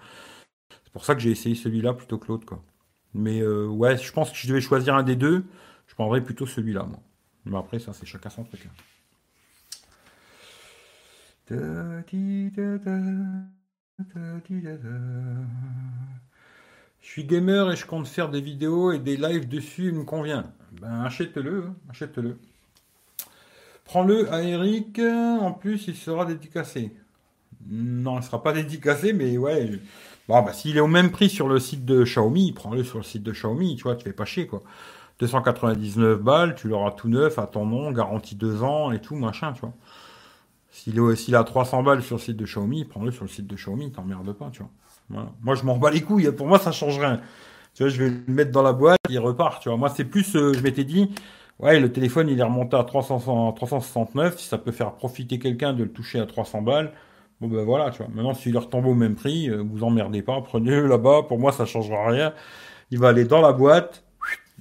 C'est 0.84 0.92
pour 0.92 1.04
ça 1.04 1.14
que 1.16 1.20
j'ai 1.20 1.32
essayé 1.32 1.56
celui-là 1.56 1.94
plutôt 1.94 2.16
que 2.18 2.28
l'autre, 2.28 2.46
quoi. 2.46 2.62
Mais 3.12 3.40
euh, 3.40 3.66
ouais, 3.66 3.96
je 3.98 4.12
pense 4.12 4.30
que 4.30 4.36
si 4.36 4.46
je 4.46 4.52
devais 4.52 4.60
choisir 4.60 4.94
un 4.94 5.02
des 5.02 5.16
deux, 5.16 5.44
je 5.88 5.94
prendrais 5.94 6.22
plutôt 6.22 6.46
celui-là, 6.46 6.84
moi. 6.84 7.00
Mais 7.44 7.58
après, 7.58 7.80
ça, 7.80 7.92
c'est 7.92 8.06
chacun 8.06 8.30
son 8.30 8.44
truc. 8.44 8.66
Hein. 8.66 8.70
Je 17.08 17.14
suis 17.14 17.24
gamer 17.24 17.72
et 17.72 17.74
je 17.74 17.86
compte 17.86 18.06
faire 18.06 18.28
des 18.28 18.42
vidéos 18.42 18.92
et 18.92 18.98
des 18.98 19.16
lives 19.16 19.48
dessus, 19.48 19.88
il 19.88 19.94
me 19.94 20.04
convient. 20.04 20.44
Ben 20.78 21.04
achète-le, 21.04 21.70
achète-le. 21.88 22.36
Prends-le 23.86 24.30
à 24.30 24.42
Eric, 24.42 24.98
en 24.98 25.52
plus 25.52 25.88
il 25.88 25.96
sera 25.96 26.26
dédicacé. 26.26 26.92
Non, 27.66 28.16
il 28.16 28.18
ne 28.18 28.24
sera 28.24 28.42
pas 28.42 28.52
dédicacé, 28.52 29.14
mais 29.14 29.38
ouais. 29.38 29.80
Bon, 30.28 30.42
bah, 30.42 30.52
s'il 30.52 30.76
est 30.76 30.80
au 30.80 30.86
même 30.86 31.10
prix 31.10 31.30
sur 31.30 31.48
le 31.48 31.58
site 31.58 31.86
de 31.86 32.04
Xiaomi, 32.04 32.52
prends-le 32.52 32.84
sur 32.84 32.98
le 32.98 33.04
site 33.04 33.22
de 33.22 33.32
Xiaomi, 33.32 33.76
tu 33.76 33.84
vois, 33.84 33.96
tu 33.96 34.04
fais 34.04 34.12
pas 34.12 34.26
chier, 34.26 34.46
quoi. 34.46 34.62
299 35.18 36.20
balles, 36.20 36.56
tu 36.56 36.68
l'auras 36.68 36.90
tout 36.90 37.08
neuf, 37.08 37.38
à 37.38 37.46
ton 37.46 37.64
nom, 37.64 37.90
garantie 37.90 38.34
2 38.34 38.62
ans 38.62 38.92
et 38.92 39.00
tout, 39.00 39.16
machin, 39.16 39.54
tu 39.54 39.62
vois. 39.62 39.72
S'il 40.70 41.34
a 41.34 41.42
300 41.42 41.82
balles 41.82 42.02
sur 42.02 42.16
le 42.16 42.20
site 42.20 42.36
de 42.36 42.44
Xiaomi, 42.44 42.84
prends-le 42.84 43.12
sur 43.12 43.24
le 43.24 43.30
site 43.30 43.46
de 43.46 43.56
Xiaomi, 43.56 43.92
t'emmerdes 43.92 44.34
pas, 44.34 44.50
tu 44.52 44.58
vois. 44.58 44.70
Moi, 45.10 45.54
je 45.54 45.64
m'en 45.64 45.76
bats 45.78 45.90
les 45.90 46.02
couilles. 46.02 46.30
Pour 46.32 46.46
moi, 46.46 46.58
ça 46.58 46.72
change 46.72 46.98
rien. 46.98 47.20
Tu 47.74 47.82
vois, 47.82 47.90
je 47.90 48.02
vais 48.02 48.10
le 48.10 48.32
mettre 48.32 48.50
dans 48.50 48.62
la 48.62 48.72
boîte, 48.72 48.98
il 49.08 49.18
repart, 49.18 49.62
tu 49.62 49.68
vois. 49.68 49.78
Moi, 49.78 49.88
c'est 49.88 50.04
plus, 50.04 50.34
euh, 50.36 50.52
je 50.52 50.60
m'étais 50.62 50.84
dit, 50.84 51.10
ouais, 51.60 51.80
le 51.80 51.92
téléphone, 51.92 52.28
il 52.28 52.40
est 52.40 52.42
remonté 52.42 52.76
à 52.76 52.84
300, 52.84 53.52
369. 53.52 54.38
Si 54.38 54.48
ça 54.48 54.58
peut 54.58 54.72
faire 54.72 54.92
profiter 54.94 55.38
quelqu'un 55.38 55.72
de 55.72 55.84
le 55.84 55.92
toucher 55.92 56.18
à 56.20 56.26
300 56.26 56.62
balles, 56.62 56.92
bon, 57.40 57.48
ben 57.48 57.64
voilà, 57.64 57.90
tu 57.90 57.98
vois. 57.98 58.08
Maintenant, 58.08 58.34
s'il 58.34 58.56
retombe 58.58 58.86
au 58.86 58.94
même 58.94 59.14
prix, 59.14 59.48
euh, 59.48 59.62
vous 59.62 59.84
emmerdez 59.84 60.22
pas, 60.22 60.40
prenez-le 60.42 60.86
là-bas. 60.88 61.22
Pour 61.28 61.38
moi, 61.38 61.52
ça 61.52 61.66
changera 61.66 62.08
rien. 62.08 62.34
Il 62.90 62.98
va 62.98 63.08
aller 63.08 63.24
dans 63.24 63.40
la 63.40 63.52
boîte, 63.52 64.04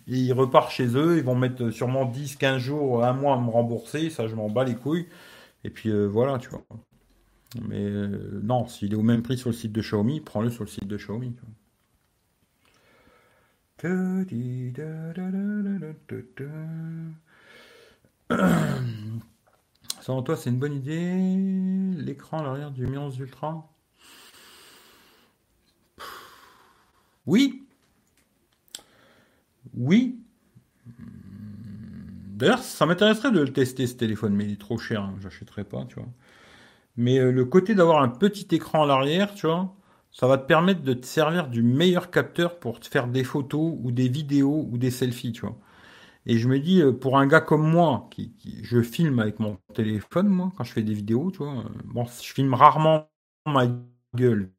il 0.07 0.31
repart 0.33 0.71
chez 0.71 0.87
eux. 0.95 1.17
Ils 1.17 1.23
vont 1.23 1.35
mettre 1.35 1.69
sûrement 1.71 2.05
10, 2.05 2.35
15 2.37 2.57
jours, 2.61 3.03
un 3.03 3.13
mois 3.13 3.35
à 3.35 3.39
me 3.39 3.49
rembourser. 3.49 4.09
Ça, 4.09 4.27
je 4.27 4.35
m'en 4.35 4.49
bats 4.49 4.63
les 4.63 4.75
couilles. 4.75 5.07
Et 5.63 5.69
puis 5.69 5.89
euh, 5.89 6.07
voilà, 6.07 6.37
tu 6.39 6.49
vois. 6.49 6.63
Mais 7.55 7.79
euh, 7.79 8.39
non, 8.43 8.67
s'il 8.67 8.93
est 8.93 8.95
au 8.95 9.03
même 9.03 9.23
prix 9.23 9.37
sur 9.37 9.49
le 9.49 9.55
site 9.55 9.71
de 9.71 9.81
Xiaomi, 9.81 10.21
prends-le 10.21 10.49
sur 10.49 10.63
le 10.63 10.69
site 10.69 10.87
de 10.87 10.97
Xiaomi. 10.97 11.33
Selon 20.01 20.23
toi, 20.23 20.35
c'est 20.35 20.49
une 20.49 20.59
bonne 20.59 20.73
idée 20.73 21.95
L'écran 22.01 22.39
à 22.39 22.43
l'arrière 22.43 22.71
du 22.71 22.87
Mi 22.87 22.97
11 22.97 23.17
Ultra 23.19 23.69
Oui. 27.25 27.67
Oui. 29.75 30.19
D'ailleurs, 32.37 32.59
ça 32.59 32.85
m'intéresserait 32.85 33.31
de 33.31 33.39
le 33.39 33.51
tester 33.51 33.87
ce 33.87 33.95
téléphone, 33.95 34.33
mais 34.35 34.45
il 34.45 34.53
est 34.53 34.61
trop 34.61 34.77
cher, 34.77 35.01
hein, 35.01 35.15
j'achèterai 35.21 35.63
pas, 35.63 35.85
tu 35.85 35.95
vois. 35.95 36.07
Mais 36.97 37.19
euh, 37.19 37.31
le 37.31 37.45
côté 37.45 37.75
d'avoir 37.75 38.01
un 38.01 38.09
petit 38.09 38.47
écran 38.55 38.83
à 38.83 38.87
l'arrière, 38.87 39.33
tu 39.35 39.47
vois, 39.47 39.75
ça 40.11 40.27
va 40.27 40.37
te 40.37 40.45
permettre 40.47 40.81
de 40.81 40.93
te 40.93 41.05
servir 41.05 41.47
du 41.47 41.61
meilleur 41.63 42.11
capteur 42.11 42.59
pour 42.59 42.79
te 42.79 42.87
faire 42.87 43.07
des 43.07 43.23
photos 43.23 43.73
ou 43.83 43.91
des 43.91 44.07
vidéos 44.09 44.67
ou 44.71 44.77
des 44.77 44.91
selfies, 44.91 45.31
tu 45.33 45.41
vois. 45.41 45.57
Et 46.25 46.37
je 46.37 46.47
me 46.49 46.59
dis, 46.59 46.81
euh, 46.81 46.93
pour 46.93 47.17
un 47.19 47.27
gars 47.27 47.41
comme 47.41 47.69
moi, 47.69 48.07
qui, 48.11 48.33
je 48.63 48.81
filme 48.81 49.19
avec 49.19 49.39
mon 49.39 49.57
téléphone, 49.75 50.27
moi, 50.29 50.51
quand 50.57 50.63
je 50.65 50.73
fais 50.73 50.83
des 50.83 50.93
vidéos, 50.93 51.31
tu 51.31 51.39
vois, 51.39 51.53
euh, 51.59 51.63
bon, 51.85 52.05
je 52.05 52.33
filme 52.33 52.53
rarement 52.53 53.09
ma 53.47 53.67
gueule. 54.15 54.51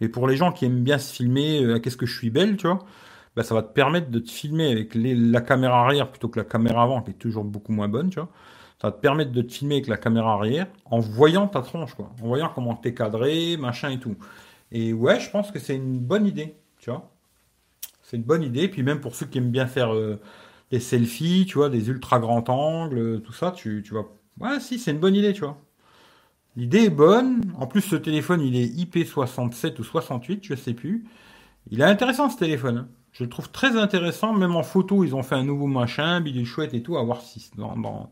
Mais 0.00 0.08
pour 0.08 0.28
les 0.28 0.36
gens 0.36 0.52
qui 0.52 0.64
aiment 0.66 0.82
bien 0.84 0.98
se 0.98 1.12
filmer, 1.14 1.80
qu'est-ce 1.82 1.96
que 1.96 2.06
je 2.06 2.16
suis 2.16 2.30
belle, 2.30 2.56
tu 2.56 2.66
vois, 2.66 2.84
bah, 3.36 3.42
ça 3.44 3.54
va 3.54 3.62
te 3.62 3.72
permettre 3.72 4.10
de 4.10 4.18
te 4.20 4.30
filmer 4.30 4.70
avec 4.72 4.94
la 4.94 5.40
caméra 5.40 5.82
arrière 5.84 6.10
plutôt 6.10 6.28
que 6.28 6.38
la 6.40 6.44
caméra 6.44 6.82
avant, 6.84 7.02
qui 7.02 7.12
est 7.12 7.14
toujours 7.14 7.44
beaucoup 7.44 7.72
moins 7.72 7.88
bonne, 7.88 8.10
tu 8.10 8.20
vois. 8.20 8.30
Ça 8.80 8.88
va 8.88 8.92
te 8.92 9.00
permettre 9.00 9.32
de 9.32 9.42
te 9.42 9.52
filmer 9.52 9.76
avec 9.76 9.86
la 9.86 9.96
caméra 9.96 10.34
arrière 10.34 10.66
en 10.84 10.98
voyant 10.98 11.48
ta 11.48 11.62
tronche, 11.62 11.94
quoi. 11.94 12.10
En 12.22 12.26
voyant 12.26 12.50
comment 12.54 12.74
t'es 12.74 12.92
cadré, 12.94 13.56
machin 13.56 13.90
et 13.90 13.98
tout. 13.98 14.16
Et 14.70 14.92
ouais, 14.92 15.18
je 15.20 15.30
pense 15.30 15.50
que 15.50 15.58
c'est 15.58 15.74
une 15.76 15.98
bonne 15.98 16.26
idée, 16.26 16.56
tu 16.78 16.90
vois. 16.90 17.10
C'est 18.02 18.16
une 18.16 18.22
bonne 18.22 18.42
idée. 18.42 18.68
Puis 18.68 18.82
même 18.82 19.00
pour 19.00 19.14
ceux 19.14 19.26
qui 19.26 19.38
aiment 19.38 19.50
bien 19.50 19.66
faire 19.66 19.94
euh, 19.94 20.20
des 20.70 20.80
selfies, 20.80 21.46
tu 21.46 21.58
vois, 21.58 21.70
des 21.70 21.88
ultra 21.88 22.18
grands 22.18 22.44
angles, 22.48 23.22
tout 23.22 23.32
ça, 23.32 23.50
tu, 23.50 23.82
tu 23.84 23.94
vois. 23.94 24.12
Ouais, 24.40 24.60
si, 24.60 24.78
c'est 24.78 24.90
une 24.90 24.98
bonne 24.98 25.14
idée, 25.14 25.32
tu 25.32 25.40
vois. 25.40 25.58
L'idée 26.56 26.84
est 26.84 26.90
bonne. 26.90 27.42
En 27.58 27.66
plus, 27.66 27.82
ce 27.82 27.96
téléphone, 27.96 28.40
il 28.40 28.56
est 28.56 28.66
IP67 28.66 29.78
ou 29.80 29.84
68, 29.84 30.44
je 30.44 30.54
sais 30.54 30.74
plus. 30.74 31.04
Il 31.70 31.80
est 31.80 31.84
intéressant 31.84 32.30
ce 32.30 32.38
téléphone. 32.38 32.78
Hein. 32.78 32.88
Je 33.12 33.24
le 33.24 33.30
trouve 33.30 33.50
très 33.50 33.76
intéressant, 33.78 34.34
même 34.34 34.56
en 34.56 34.62
photo, 34.62 35.04
ils 35.04 35.14
ont 35.14 35.22
fait 35.22 35.36
un 35.36 35.44
nouveau 35.44 35.66
machin, 35.66 36.22
est 36.24 36.44
chouette 36.44 36.74
et 36.74 36.82
tout, 36.82 36.98
à 36.98 37.02
voir 37.02 37.22
si 37.22 37.50
dans, 37.56 37.76
dans, 37.76 38.10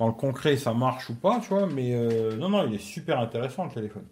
le 0.00 0.12
concret 0.12 0.56
ça 0.56 0.74
marche 0.74 1.08
ou 1.10 1.14
pas, 1.14 1.40
tu 1.40 1.48
vois. 1.48 1.66
Mais 1.66 1.94
euh, 1.94 2.36
non, 2.36 2.50
non, 2.50 2.66
il 2.66 2.74
est 2.74 2.78
super 2.78 3.18
intéressant 3.18 3.64
le 3.64 3.70
téléphone. 3.70 4.04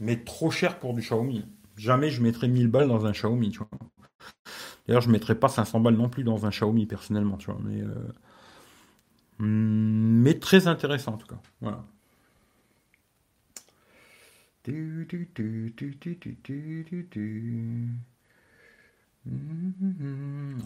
Mais 0.00 0.16
trop 0.24 0.50
cher 0.50 0.78
pour 0.78 0.94
du 0.94 1.00
Xiaomi. 1.00 1.44
Jamais 1.76 2.10
je 2.10 2.22
mettrais 2.22 2.48
1000 2.48 2.68
balles 2.68 2.88
dans 2.88 3.06
un 3.06 3.12
Xiaomi, 3.12 3.50
tu 3.50 3.58
vois. 3.58 3.68
D'ailleurs, 4.86 5.02
je 5.02 5.10
mettrais 5.10 5.34
pas 5.34 5.48
500 5.48 5.80
balles 5.80 5.96
non 5.96 6.08
plus 6.08 6.24
dans 6.24 6.46
un 6.46 6.50
Xiaomi 6.50 6.86
personnellement, 6.86 7.36
tu 7.36 7.46
vois. 7.50 7.60
Mais, 7.62 7.80
euh, 7.80 7.94
mais 9.38 10.38
très 10.38 10.66
intéressant 10.66 11.14
en 11.14 11.18
tout 11.18 11.26
cas. 11.26 11.40
Voilà. 11.60 11.84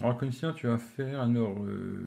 Alors, 0.01 0.17
comme 0.17 0.31
ça, 0.31 0.53
tu 0.53 0.67
vas 0.67 0.77
faire 0.77 1.21
un 1.21 1.35
heureux. 1.35 2.05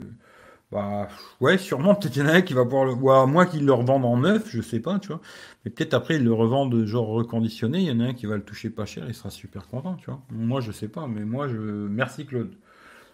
Bah, 0.71 1.07
ouais, 1.41 1.57
sûrement, 1.57 1.95
peut-être 1.95 2.13
qu'il 2.13 2.23
y 2.23 2.25
en 2.25 2.29
a 2.29 2.33
un 2.33 2.41
qui 2.41 2.53
va 2.53 2.63
pouvoir 2.63 2.85
le. 2.85 2.93
Ou 2.93 3.11
à 3.11 3.25
moins 3.25 3.45
qu'ils 3.45 3.65
le 3.65 3.73
revendent 3.73 4.05
en 4.05 4.17
neuf, 4.17 4.49
je 4.49 4.61
sais 4.61 4.79
pas, 4.79 4.99
tu 4.99 5.09
vois. 5.09 5.21
Mais 5.63 5.71
peut-être 5.71 5.93
après, 5.93 6.15
ils 6.15 6.23
le 6.23 6.33
revendent 6.33 6.85
genre 6.85 7.07
reconditionné, 7.07 7.79
il 7.79 7.85
y 7.85 7.91
en 7.91 7.99
a 7.99 8.05
un 8.05 8.13
qui 8.13 8.25
va 8.25 8.35
le 8.35 8.43
toucher 8.43 8.69
pas 8.69 8.85
cher, 8.85 9.05
il 9.07 9.13
sera 9.13 9.29
super 9.29 9.67
content, 9.67 9.95
tu 9.95 10.05
vois. 10.07 10.21
Moi, 10.29 10.61
je 10.61 10.71
sais 10.71 10.87
pas, 10.87 11.07
mais 11.07 11.23
moi, 11.23 11.47
je. 11.47 11.55
Merci, 11.57 12.25
Claude. 12.25 12.55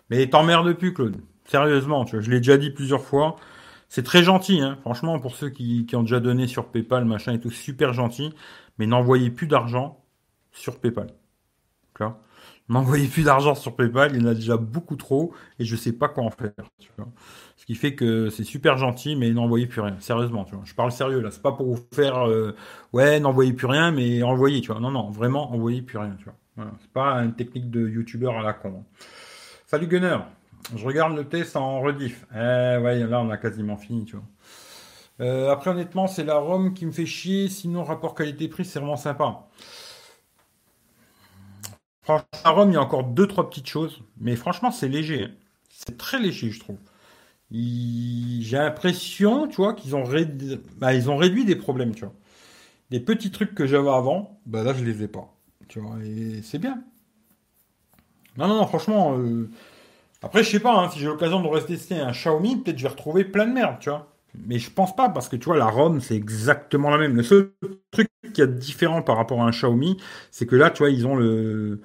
Mais 0.10 0.28
t'emmerdes 0.30 0.74
plus, 0.74 0.94
Claude. 0.94 1.18
Sérieusement, 1.46 2.06
tu 2.06 2.16
vois, 2.16 2.22
je 2.24 2.32
l'ai 2.32 2.38
déjà 2.40 2.58
dit 2.58 2.72
plusieurs 2.72 3.04
fois. 3.04 3.36
C'est 3.90 4.04
très 4.04 4.24
gentil, 4.24 4.62
hein. 4.62 4.78
Franchement, 4.82 5.20
pour 5.20 5.36
ceux 5.36 5.50
qui, 5.50 5.86
qui 5.86 5.96
ont 5.96 6.04
déjà 6.04 6.20
donné 6.22 6.48
sur 6.48 6.68
PayPal, 6.70 7.06
machin 7.06 7.34
et 7.34 7.40
tout, 7.40 7.52
super 7.52 7.94
gentil. 7.94 8.34
Mais 8.78 8.88
n'envoyez 8.88 9.30
plus 9.32 9.48
d'argent 9.48 10.04
sur 10.52 10.80
PayPal. 10.80 11.08
D'accord 11.94 12.18
m'envoyez 12.72 13.08
plus 13.08 13.24
d'argent 13.24 13.54
sur 13.54 13.76
PayPal, 13.76 14.16
il 14.16 14.22
y 14.22 14.26
en 14.26 14.30
a 14.30 14.34
déjà 14.34 14.56
beaucoup 14.58 14.96
trop 14.96 15.34
et 15.60 15.66
je 15.66 15.76
sais 15.76 15.92
pas 15.92 16.08
quoi 16.08 16.24
en 16.24 16.32
faire. 16.32 16.52
Ce 17.58 17.66
qui 17.66 17.76
fait 17.76 17.94
que 17.96 18.30
c'est 18.30 18.46
super 18.46 18.78
gentil, 18.78 19.16
mais 19.16 19.30
n'envoyez 19.32 19.68
plus 19.68 19.82
rien. 19.82 19.98
Sérieusement, 20.00 20.46
tu 20.46 20.56
vois. 20.56 20.64
Je 20.66 20.74
parle 20.74 20.92
sérieux 20.92 21.20
là. 21.20 21.32
C'est 21.32 21.42
pas 21.42 21.52
pour 21.52 21.68
vous 21.68 21.80
faire 21.94 22.28
euh, 22.28 22.56
ouais, 22.94 23.20
n'envoyez 23.20 23.54
plus 23.54 23.68
rien, 23.68 23.92
mais 23.92 24.24
envoyez, 24.24 24.62
tu 24.62 24.72
vois. 24.72 24.80
Non, 24.80 24.90
non, 24.90 25.12
vraiment, 25.12 25.54
envoyez 25.54 25.82
plus 25.82 25.98
rien, 25.98 26.16
tu 26.18 26.26
vois. 26.26 26.72
C'est 26.82 26.92
pas 26.92 27.16
une 27.16 27.34
technique 27.34 27.70
de 27.70 27.88
youtubeur 27.88 28.38
à 28.38 28.42
la 28.42 28.54
con. 28.54 28.84
Salut 29.68 29.88
Gunner. 29.88 30.18
Je 30.76 30.86
regarde 30.86 31.16
le 31.16 31.26
test 31.26 31.56
en 31.56 31.82
rediff. 31.82 32.26
Eh 32.34 32.38
ouais, 32.38 33.00
là 33.06 33.20
on 33.22 33.30
a 33.30 33.38
quasiment 33.38 33.78
fini. 33.78 34.10
Euh, 35.20 35.50
après, 35.52 35.72
honnêtement, 35.72 36.08
c'est 36.08 36.24
la 36.24 36.38
ROM 36.38 36.74
qui 36.74 36.86
me 36.86 36.92
fait 36.92 37.06
chier. 37.06 37.50
Sinon, 37.50 37.84
rapport 37.84 38.16
qualité-prix, 38.16 38.66
c'est 38.66 38.80
vraiment 38.80 38.96
sympa. 38.96 39.48
Franchement, 42.04 42.28
à 42.44 42.50
Rome, 42.52 42.72
il 42.72 42.74
y 42.74 42.78
a 42.78 42.82
encore 42.82 43.04
deux, 43.04 43.28
trois 43.28 43.50
petites 43.50 43.68
choses. 43.68 44.02
Mais 44.20 44.36
franchement, 44.36 44.72
c'est 44.72 44.88
léger. 44.88 45.30
C'est 45.70 45.98
très 45.98 46.20
léger, 46.20 46.52
je 46.52 46.60
trouve. 46.60 46.78
j'ai 47.52 48.58
l'impression, 48.58 49.48
tu 49.48 49.58
vois, 49.58 49.74
qu'ils 49.74 49.96
ont, 49.96 50.04
réduit, 50.04 50.60
bah, 50.78 50.92
ont 51.08 51.18
réduit 51.18 51.46
des 51.46 51.56
problèmes, 51.56 51.96
tu 51.96 52.06
vois. 52.06 52.14
Des 52.92 53.00
petits 53.00 53.32
trucs 53.32 53.56
que 53.56 53.68
j'avais 53.68 53.90
avant, 53.90 54.40
bah 54.46 54.64
là, 54.64 54.74
je 54.74 54.84
les 54.84 55.04
ai 55.04 55.08
pas. 55.08 55.34
Tu 55.70 55.80
vois, 55.80 55.98
et 56.04 56.42
c'est 56.44 56.60
bien. 56.60 56.84
Non, 58.38 58.48
non, 58.48 58.56
non, 58.58 58.68
franchement. 58.68 59.18
Euh, 59.18 59.50
après, 60.22 60.44
je 60.44 60.50
sais 60.52 60.60
pas, 60.60 60.76
hein, 60.76 60.90
si 60.90 61.00
j'ai 61.00 61.08
l'occasion 61.08 61.42
de 61.42 61.48
rester 61.48 62.00
un 62.00 62.12
Xiaomi, 62.12 62.58
peut-être 62.58 62.78
je 62.78 62.84
vais 62.84 62.90
retrouver 62.90 63.24
plein 63.26 63.48
de 63.48 63.54
merde, 63.54 63.78
tu 63.80 63.90
vois. 63.90 64.11
Mais 64.36 64.60
je 64.60 64.72
pense 64.72 64.96
pas, 64.96 65.10
parce 65.10 65.28
que 65.30 65.36
tu 65.36 65.46
vois, 65.46 65.58
la 65.58 65.68
ROM, 65.68 66.00
c'est 66.00 66.16
exactement 66.16 66.90
la 66.90 66.98
même. 66.98 67.16
Le 67.16 67.24
seul 67.24 67.52
truc 67.92 68.08
qui 68.34 68.42
est 68.42 68.48
différent 68.48 69.02
par 69.02 69.18
rapport 69.18 69.42
à 69.42 69.46
un 69.46 69.52
Xiaomi, 69.52 69.98
c'est 70.32 70.46
que 70.46 70.56
là, 70.56 70.70
tu 70.70 70.80
vois, 70.80 70.90
ils 70.90 71.06
ont 71.06 71.16
le. 71.16 71.82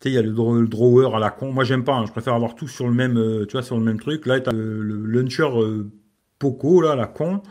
Tu 0.00 0.04
sais, 0.04 0.10
il 0.10 0.14
y 0.14 0.18
a 0.18 0.22
le, 0.22 0.66
drawer 0.68 1.16
à 1.16 1.18
la 1.18 1.30
con. 1.30 1.52
Moi, 1.52 1.64
j'aime 1.64 1.84
pas. 1.84 1.94
Hein. 1.94 2.06
Je 2.06 2.12
préfère 2.12 2.34
avoir 2.34 2.54
tout 2.54 2.68
sur 2.68 2.86
le 2.86 2.94
même, 2.94 3.18
euh, 3.18 3.46
tu 3.46 3.52
vois, 3.52 3.62
sur 3.62 3.76
le 3.76 3.84
même 3.84 3.98
truc. 3.98 4.26
Là, 4.26 4.40
tu 4.40 4.48
as 4.48 4.52
le, 4.52 4.80
launcher 4.80 5.42
euh, 5.42 5.90
Poco, 6.38 6.80
là, 6.80 6.92
à 6.92 6.96
la 6.96 7.06
con. 7.06 7.42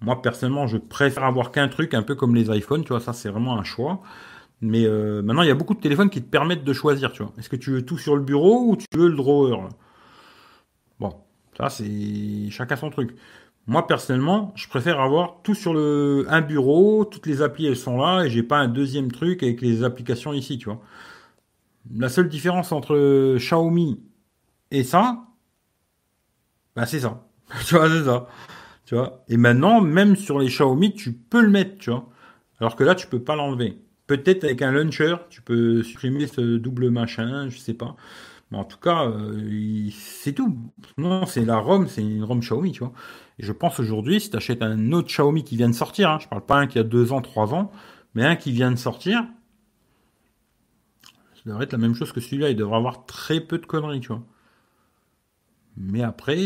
Moi, 0.00 0.20
personnellement, 0.22 0.66
je 0.66 0.78
préfère 0.78 1.24
avoir 1.24 1.52
qu'un 1.52 1.68
truc, 1.68 1.94
un 1.94 2.02
peu 2.02 2.16
comme 2.16 2.34
les 2.34 2.50
iPhones. 2.56 2.82
Tu 2.82 2.88
vois, 2.88 3.00
ça, 3.00 3.12
c'est 3.12 3.28
vraiment 3.28 3.58
un 3.58 3.64
choix. 3.64 4.02
Mais 4.62 4.84
euh, 4.84 5.22
maintenant, 5.22 5.42
il 5.42 5.48
y 5.48 5.52
a 5.52 5.54
beaucoup 5.54 5.74
de 5.74 5.80
téléphones 5.80 6.10
qui 6.10 6.22
te 6.22 6.28
permettent 6.28 6.64
de 6.64 6.72
choisir. 6.72 7.12
Tu 7.12 7.22
vois, 7.22 7.32
est-ce 7.38 7.48
que 7.48 7.56
tu 7.56 7.70
veux 7.70 7.84
tout 7.84 7.98
sur 7.98 8.16
le 8.16 8.22
bureau 8.22 8.64
ou 8.70 8.76
tu 8.76 8.86
veux 8.94 9.08
le 9.08 9.16
drawer? 9.16 9.68
Bon, 10.98 11.14
ça, 11.56 11.70
c'est 11.70 12.50
chacun 12.50 12.76
son 12.76 12.90
truc. 12.90 13.16
Moi, 13.70 13.86
personnellement, 13.86 14.52
je 14.56 14.66
préfère 14.66 14.98
avoir 15.00 15.42
tout 15.44 15.54
sur 15.54 15.72
le 15.72 16.26
un 16.28 16.40
bureau, 16.40 17.04
toutes 17.04 17.28
les 17.28 17.40
applis 17.40 17.66
elles 17.66 17.76
sont 17.76 17.98
là 17.98 18.24
et 18.24 18.28
j'ai 18.28 18.42
pas 18.42 18.58
un 18.58 18.66
deuxième 18.66 19.12
truc 19.12 19.44
avec 19.44 19.60
les 19.60 19.84
applications 19.84 20.32
ici, 20.32 20.58
tu 20.58 20.64
vois. 20.64 20.80
La 21.94 22.08
seule 22.08 22.28
différence 22.28 22.72
entre 22.72 23.36
Xiaomi 23.38 24.00
et 24.72 24.82
ça, 24.82 25.24
bah 26.74 26.84
c'est 26.84 26.98
ça. 26.98 27.28
tu 27.66 27.76
vois, 27.76 27.88
c'est 27.88 28.04
ça. 28.04 28.26
Tu 28.86 28.96
vois. 28.96 29.24
Et 29.28 29.36
maintenant, 29.36 29.80
même 29.80 30.16
sur 30.16 30.40
les 30.40 30.48
Xiaomi, 30.48 30.92
tu 30.92 31.12
peux 31.12 31.40
le 31.40 31.50
mettre, 31.50 31.78
tu 31.78 31.90
vois. 31.90 32.08
Alors 32.60 32.74
que 32.74 32.82
là, 32.82 32.96
tu 32.96 33.06
peux 33.06 33.22
pas 33.22 33.36
l'enlever. 33.36 33.78
Peut-être 34.08 34.42
avec 34.42 34.62
un 34.62 34.72
launcher, 34.72 35.14
tu 35.30 35.42
peux 35.42 35.84
supprimer 35.84 36.26
ce 36.26 36.56
double 36.56 36.90
machin, 36.90 37.48
je 37.48 37.58
sais 37.58 37.74
pas. 37.74 37.94
En 38.52 38.64
tout 38.64 38.78
cas, 38.78 39.06
euh, 39.06 39.88
c'est 39.92 40.32
tout. 40.32 40.56
Non, 40.98 41.24
c'est 41.26 41.44
la 41.44 41.58
ROM, 41.58 41.86
c'est 41.86 42.02
une 42.02 42.24
ROM 42.24 42.40
Xiaomi, 42.40 42.72
tu 42.72 42.80
vois. 42.80 42.92
Et 43.38 43.44
je 43.44 43.52
pense 43.52 43.78
aujourd'hui, 43.78 44.20
si 44.20 44.30
tu 44.30 44.36
achètes 44.36 44.62
un 44.62 44.92
autre 44.92 45.08
Xiaomi 45.08 45.44
qui 45.44 45.56
vient 45.56 45.68
de 45.68 45.74
sortir, 45.74 46.10
hein, 46.10 46.18
je 46.20 46.28
parle 46.28 46.44
pas 46.44 46.56
un 46.56 46.66
qui 46.66 46.78
a 46.78 46.82
deux 46.82 47.12
ans, 47.12 47.20
trois 47.22 47.54
ans, 47.54 47.70
mais 48.14 48.24
un 48.24 48.36
qui 48.36 48.50
vient 48.52 48.70
de 48.72 48.76
sortir, 48.76 49.24
ça 51.34 51.42
devrait 51.46 51.64
être 51.64 51.72
la 51.72 51.78
même 51.78 51.94
chose 51.94 52.12
que 52.12 52.20
celui-là. 52.20 52.50
Il 52.50 52.56
devrait 52.56 52.76
avoir 52.76 53.06
très 53.06 53.40
peu 53.40 53.58
de 53.58 53.66
conneries, 53.66 54.00
tu 54.00 54.08
vois. 54.08 54.22
Mais 55.76 56.02
après, 56.02 56.36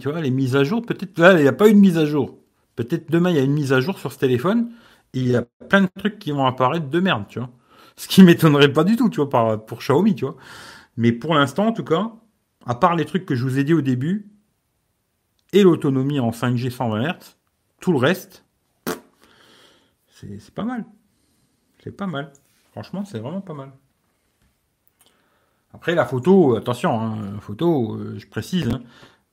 tu 0.00 0.08
vois, 0.08 0.20
les 0.20 0.30
mises 0.30 0.56
à 0.56 0.64
jour, 0.64 0.82
peut-être 0.82 1.18
là, 1.18 1.32
il 1.34 1.42
n'y 1.42 1.48
a 1.48 1.52
pas 1.52 1.68
eu 1.68 1.74
de 1.74 1.78
mise 1.78 1.98
à 1.98 2.06
jour. 2.06 2.38
Peut-être 2.76 3.10
demain, 3.10 3.30
il 3.30 3.36
y 3.36 3.38
a 3.38 3.42
une 3.42 3.52
mise 3.52 3.72
à 3.72 3.80
jour 3.80 3.98
sur 3.98 4.12
ce 4.12 4.18
téléphone. 4.18 4.70
Il 5.14 5.28
y 5.28 5.36
a 5.36 5.42
plein 5.68 5.82
de 5.82 5.88
trucs 5.98 6.18
qui 6.18 6.30
vont 6.32 6.46
apparaître 6.46 6.88
de 6.88 7.00
merde, 7.00 7.24
tu 7.28 7.38
vois. 7.40 7.50
Ce 7.96 8.06
qui 8.08 8.22
m'étonnerait 8.24 8.72
pas 8.72 8.84
du 8.84 8.96
tout, 8.96 9.08
tu 9.08 9.20
vois, 9.22 9.66
pour 9.66 9.78
Xiaomi, 9.78 10.14
tu 10.14 10.24
vois. 10.26 10.36
Mais 10.96 11.12
pour 11.12 11.34
l'instant, 11.34 11.68
en 11.68 11.72
tout 11.72 11.84
cas, 11.84 12.12
à 12.64 12.74
part 12.74 12.96
les 12.96 13.04
trucs 13.04 13.26
que 13.26 13.34
je 13.34 13.44
vous 13.44 13.58
ai 13.58 13.64
dit 13.64 13.74
au 13.74 13.82
début, 13.82 14.30
et 15.52 15.62
l'autonomie 15.62 16.20
en 16.20 16.30
5G 16.30 16.70
120 16.70 17.02
Hz, 17.02 17.36
tout 17.80 17.92
le 17.92 17.98
reste, 17.98 18.44
c'est 20.08 20.54
pas 20.54 20.64
mal. 20.64 20.84
C'est 21.84 21.92
pas 21.92 22.06
mal. 22.06 22.32
Franchement, 22.72 23.04
c'est 23.04 23.18
vraiment 23.18 23.40
pas 23.40 23.54
mal. 23.54 23.70
Après, 25.72 25.94
la 25.94 26.06
photo, 26.06 26.56
attention, 26.56 27.00
hein, 27.00 27.38
photo, 27.40 27.96
euh, 27.96 28.18
je 28.18 28.26
précise, 28.26 28.68
hein, 28.68 28.80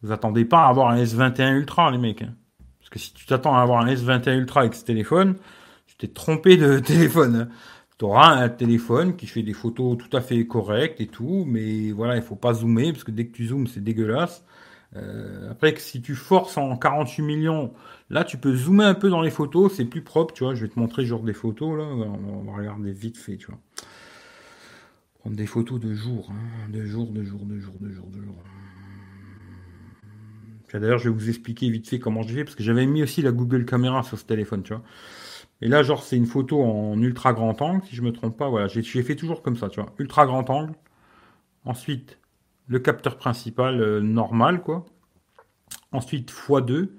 vous 0.01 0.11
attendez 0.11 0.43
pas 0.43 0.65
à 0.65 0.67
avoir 0.67 0.89
un 0.89 1.01
S21 1.01 1.53
Ultra, 1.53 1.89
les 1.89 1.97
mecs. 1.97 2.21
Hein. 2.21 2.35
Parce 2.79 2.89
que 2.89 2.99
si 2.99 3.13
tu 3.13 3.25
t'attends 3.25 3.55
à 3.55 3.61
avoir 3.61 3.79
un 3.79 3.87
S21 3.87 4.37
Ultra 4.39 4.61
avec 4.61 4.75
ce 4.75 4.83
téléphone, 4.83 5.35
tu 5.87 5.95
t'es 5.95 6.09
trompé 6.09 6.57
de 6.57 6.79
téléphone. 6.85 7.49
Tu 8.03 8.07
auras 8.07 8.31
un 8.33 8.49
téléphone 8.49 9.15
qui 9.15 9.27
fait 9.27 9.43
des 9.43 9.53
photos 9.53 9.97
tout 9.97 10.17
à 10.17 10.19
fait 10.19 10.45
correctes 10.45 10.99
et 10.99 11.07
tout, 11.07 11.45
mais 11.47 11.93
voilà, 11.93 12.17
il 12.17 12.21
faut 12.21 12.35
pas 12.35 12.53
zoomer, 12.53 12.91
parce 12.91 13.05
que 13.05 13.11
dès 13.11 13.27
que 13.27 13.31
tu 13.31 13.47
zoomes, 13.47 13.65
c'est 13.65 13.81
dégueulasse. 13.81 14.43
Euh, 14.97 15.49
après, 15.51 15.73
si 15.77 16.01
tu 16.01 16.13
forces 16.13 16.57
en 16.57 16.75
48 16.75 17.23
millions, 17.23 17.71
là, 18.09 18.25
tu 18.25 18.35
peux 18.37 18.53
zoomer 18.53 18.83
un 18.83 18.93
peu 18.93 19.09
dans 19.09 19.21
les 19.21 19.29
photos, 19.29 19.71
c'est 19.73 19.85
plus 19.85 20.01
propre, 20.01 20.33
tu 20.33 20.43
vois. 20.43 20.53
Je 20.53 20.65
vais 20.65 20.67
te 20.67 20.77
montrer 20.77 21.05
genre 21.05 21.23
des 21.23 21.31
photos, 21.31 21.77
là. 21.77 21.85
On 21.85 22.43
va 22.43 22.57
regarder 22.57 22.91
vite 22.91 23.17
fait, 23.17 23.37
tu 23.37 23.47
vois 23.47 23.59
prendre 25.23 25.37
des 25.37 25.47
photos 25.47 25.79
de 25.79 25.93
jour, 25.93 26.29
hein, 26.31 26.69
de 26.69 26.83
jour, 26.83 27.09
de 27.09 27.23
jour, 27.23 27.45
de 27.45 27.57
jour, 27.57 27.75
de 27.79 27.89
jour, 27.89 28.07
de 28.07 28.21
jour. 28.21 28.35
D'ailleurs, 30.73 30.97
je 30.97 31.07
vais 31.07 31.15
vous 31.15 31.29
expliquer 31.29 31.69
vite 31.69 31.87
fait 31.87 31.99
comment 31.99 32.23
je 32.23 32.33
fais, 32.33 32.43
parce 32.43 32.55
que 32.55 32.63
j'avais 32.63 32.85
mis 32.85 33.01
aussi 33.01 33.21
la 33.21 33.31
Google 33.31 33.63
Caméra 33.63 34.03
sur 34.03 34.19
ce 34.19 34.25
téléphone, 34.25 34.63
tu 34.63 34.73
vois. 34.73 34.83
Et 35.63 35.69
là, 35.69 35.81
genre, 35.81 36.03
c'est 36.03 36.17
une 36.17 36.25
photo 36.25 36.61
en 36.61 37.01
ultra 37.01 37.31
grand 37.31 37.61
angle, 37.61 37.85
si 37.85 37.95
je 37.95 38.01
me 38.01 38.11
trompe 38.11 38.37
pas. 38.37 38.49
Voilà, 38.49 38.67
j'ai 38.67 38.83
fait 38.83 39.15
toujours 39.15 39.41
comme 39.41 39.55
ça, 39.55 39.69
tu 39.69 39.79
vois. 39.79 39.93
Ultra 39.97 40.25
grand 40.25 40.49
angle. 40.49 40.73
Ensuite, 41.63 42.19
le 42.67 42.79
capteur 42.79 43.15
principal 43.15 43.79
euh, 43.79 44.01
normal, 44.01 44.61
quoi. 44.61 44.83
Ensuite, 45.93 46.33
x2. 46.33 46.89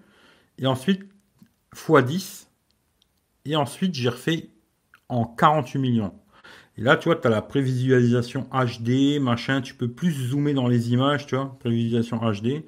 Et 0.56 0.66
ensuite, 0.66 1.02
x10. 1.74 2.46
Et 3.44 3.54
ensuite, 3.54 3.94
j'ai 3.94 4.08
refait 4.08 4.48
en 5.10 5.26
48 5.26 5.78
millions. 5.78 6.14
Et 6.78 6.80
là, 6.80 6.96
tu 6.96 7.10
vois, 7.10 7.16
tu 7.16 7.26
as 7.26 7.30
la 7.30 7.42
prévisualisation 7.42 8.48
HD, 8.50 9.20
machin, 9.20 9.60
tu 9.60 9.74
peux 9.74 9.88
plus 9.88 10.12
zoomer 10.12 10.54
dans 10.54 10.68
les 10.68 10.90
images, 10.90 11.26
tu 11.26 11.36
vois, 11.36 11.54
prévisualisation 11.60 12.16
HD. 12.16 12.64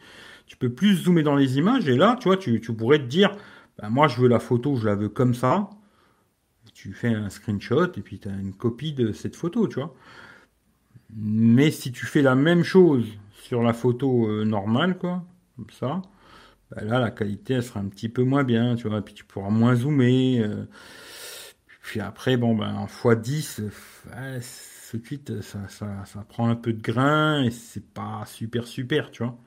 Tu 0.47 0.59
peux 0.59 0.75
plus 0.75 0.95
zoomer 1.05 1.23
dans 1.23 1.37
les 1.37 1.57
images, 1.57 1.89
et 1.89 1.97
là, 1.97 2.19
tu 2.21 2.29
vois, 2.29 2.37
tu, 2.37 2.61
pourrais 2.61 2.99
te 2.99 3.05
dire, 3.05 3.35
ben, 3.81 3.89
moi, 3.89 4.09
je 4.09 4.21
veux 4.21 4.29
la 4.29 4.41
photo, 4.41 4.77
je 4.77 4.85
la 4.85 4.95
veux 4.95 5.09
comme 5.09 5.33
ça. 5.33 5.71
Tu 6.77 6.93
fais 6.93 7.09
un 7.09 7.31
screenshot, 7.31 7.87
et 7.97 8.03
puis 8.03 8.19
tu 8.19 8.29
as 8.29 8.33
une 8.33 8.53
copie 8.53 8.93
de 8.93 9.13
cette 9.13 9.35
photo, 9.35 9.67
tu 9.67 9.77
vois. 9.77 9.95
Mais 11.15 11.71
si 11.71 11.91
tu 11.91 12.05
fais 12.05 12.21
la 12.21 12.35
même 12.35 12.65
chose 12.65 13.07
sur 13.33 13.63
la 13.63 13.73
photo 13.73 14.29
euh, 14.29 14.45
normale, 14.45 14.99
quoi, 14.99 15.25
comme 15.57 15.71
ça, 15.71 16.03
ben 16.71 16.85
là, 16.85 17.01
la 17.01 17.11
qualité, 17.11 17.55
elle 17.55 17.63
sera 17.63 17.81
un 17.81 17.89
petit 17.89 18.11
peu 18.11 18.25
moins 18.25 18.45
bien, 18.45 18.75
tu 18.77 18.89
vois, 18.89 19.03
puis 19.03 19.15
tu 19.15 19.25
pourras 19.25 19.49
moins 19.49 19.75
zoomer. 19.75 20.41
Euh, 20.41 20.67
puis 21.83 22.01
après, 22.01 22.37
bon, 22.37 22.55
ben, 22.55 22.75
en 22.75 22.87
x10, 22.87 23.63
tout 24.91 24.99
de 24.99 25.07
suite, 25.07 25.41
ça, 25.41 25.61
ça, 25.69 26.27
prend 26.29 26.51
un 26.51 26.57
peu 26.57 26.75
de 26.75 26.83
grain 26.83 27.43
et 27.43 27.51
c'est 27.51 27.87
pas 27.95 28.23
super, 28.27 28.67
super, 28.67 29.11
tu 29.11 29.23
vois. 29.23 29.39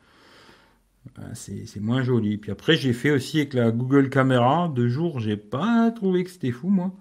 C'est 1.34 1.80
moins 1.80 2.02
joli. 2.02 2.38
Puis 2.38 2.52
après, 2.52 2.76
j'ai 2.76 2.94
fait 2.94 3.12
aussi 3.12 3.38
avec 3.38 3.54
la 3.54 3.72
Google 3.72 4.10
Caméra. 4.10 4.72
De 4.74 4.88
jour, 4.88 5.20
j'ai 5.20 5.38
pas 5.38 5.92
trouvé 5.92 6.24
que 6.24 6.32
c'était 6.32 6.52
fou, 6.52 6.70
moi. 6.70 6.92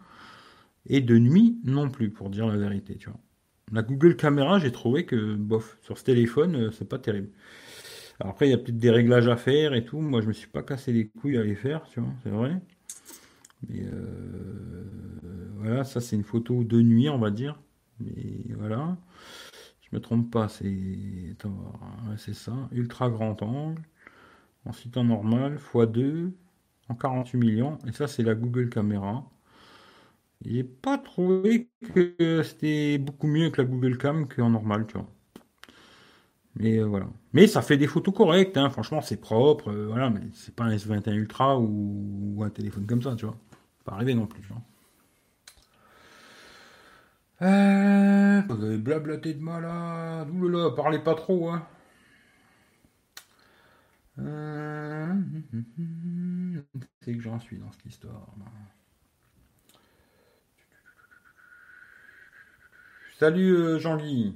Et 0.88 1.00
de 1.00 1.18
nuit, 1.18 1.58
non 1.64 1.90
plus, 1.90 2.10
pour 2.10 2.30
dire 2.30 2.46
la 2.46 2.56
vérité, 2.56 2.96
tu 2.96 3.10
vois. 3.10 3.20
La 3.72 3.82
Google 3.82 4.16
Caméra, 4.16 4.58
j'ai 4.58 4.72
trouvé 4.72 5.04
que, 5.04 5.34
bof, 5.34 5.78
sur 5.82 5.98
ce 5.98 6.04
téléphone, 6.04 6.56
euh, 6.56 6.70
c'est 6.70 6.88
pas 6.88 6.98
terrible. 6.98 7.30
Alors 8.20 8.32
après, 8.32 8.48
il 8.48 8.50
y 8.50 8.54
a 8.54 8.58
peut-être 8.58 8.78
des 8.78 8.90
réglages 8.90 9.28
à 9.28 9.36
faire 9.36 9.74
et 9.74 9.84
tout. 9.84 10.00
Moi, 10.00 10.20
je 10.22 10.28
me 10.28 10.32
suis 10.32 10.48
pas 10.48 10.62
cassé 10.62 10.92
les 10.92 11.08
couilles 11.08 11.38
à 11.38 11.44
les 11.44 11.54
faire, 11.54 11.84
tu 11.90 12.00
vois, 12.00 12.10
c'est 12.24 12.30
vrai. 12.30 12.60
Mais 13.68 13.82
euh, 13.84 14.84
voilà, 15.56 15.84
ça 15.84 16.00
c'est 16.00 16.16
une 16.16 16.24
photo 16.24 16.64
de 16.64 16.80
nuit, 16.80 17.08
on 17.08 17.18
va 17.18 17.30
dire. 17.30 17.60
Mais 18.00 18.54
voilà, 18.56 18.96
je 19.82 19.88
me 19.96 20.00
trompe 20.00 20.30
pas, 20.30 20.48
c'est 20.48 21.36
c'est 22.16 22.34
ça, 22.34 22.54
ultra 22.72 23.10
grand 23.10 23.42
angle. 23.42 23.82
Ensuite 24.66 24.96
en 24.96 25.04
normal, 25.04 25.58
x2, 25.74 26.32
en 26.88 26.94
48 26.94 27.38
millions. 27.38 27.78
Et 27.86 27.92
ça 27.92 28.08
c'est 28.08 28.22
la 28.22 28.34
Google 28.34 28.70
Caméra. 28.70 29.24
J'ai 30.44 30.64
pas 30.64 30.98
trouvé 30.98 31.68
que 31.94 32.42
c'était 32.42 32.98
beaucoup 32.98 33.26
mieux 33.26 33.50
que 33.50 33.60
la 33.62 33.68
Google 33.68 33.98
Cam 33.98 34.28
qu'en 34.28 34.50
normal, 34.50 34.86
tu 34.86 34.94
vois. 34.94 35.08
Mais 36.56 36.78
euh, 36.78 36.84
voilà. 36.86 37.08
Mais 37.32 37.46
ça 37.46 37.62
fait 37.62 37.76
des 37.76 37.86
photos 37.86 38.14
correctes, 38.14 38.56
hein. 38.56 38.70
franchement 38.70 39.00
c'est 39.00 39.20
propre, 39.20 39.70
euh, 39.70 39.86
voilà, 39.88 40.10
mais 40.10 40.22
c'est 40.34 40.54
pas 40.54 40.64
un 40.64 40.74
S21 40.74 41.12
Ultra 41.14 41.58
ou, 41.58 42.42
un 42.44 42.50
téléphone 42.50 42.86
comme 42.86 43.02
ça, 43.02 43.14
tu 43.16 43.26
vois 43.26 43.36
pas 43.84 43.94
arriver 43.94 44.14
non 44.14 44.26
plus. 44.26 44.44
Hein. 44.52 44.62
Euh, 47.42 48.42
vous 48.48 48.64
avez 48.64 48.78
blablaté 48.78 49.34
de 49.34 49.40
malade. 49.42 50.28
Oulala, 50.30 50.70
parlez 50.74 50.98
pas 50.98 51.14
trop, 51.14 51.50
hein. 51.50 51.66
Euh, 54.18 55.14
c'est 57.00 57.14
que 57.14 57.20
j'en 57.20 57.38
suis 57.38 57.58
dans 57.58 57.70
cette 57.72 57.86
histoire. 57.86 58.26
Salut 63.18 63.56
euh, 63.56 63.78
Jean-Guy. 63.80 64.32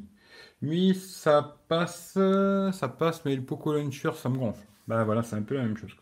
Oui, 0.60 0.94
ça 0.96 1.56
passe, 1.68 2.18
ça 2.72 2.88
passe, 2.88 3.24
mais 3.24 3.36
le 3.36 3.42
Poco 3.42 3.72
Launcher, 3.72 4.10
ça 4.16 4.28
me 4.28 4.36
gonfle. 4.36 4.66
Bah 4.88 5.04
voilà, 5.04 5.22
c'est 5.22 5.36
un 5.36 5.42
peu 5.42 5.54
la 5.54 5.62
même 5.62 5.76
chose. 5.76 5.92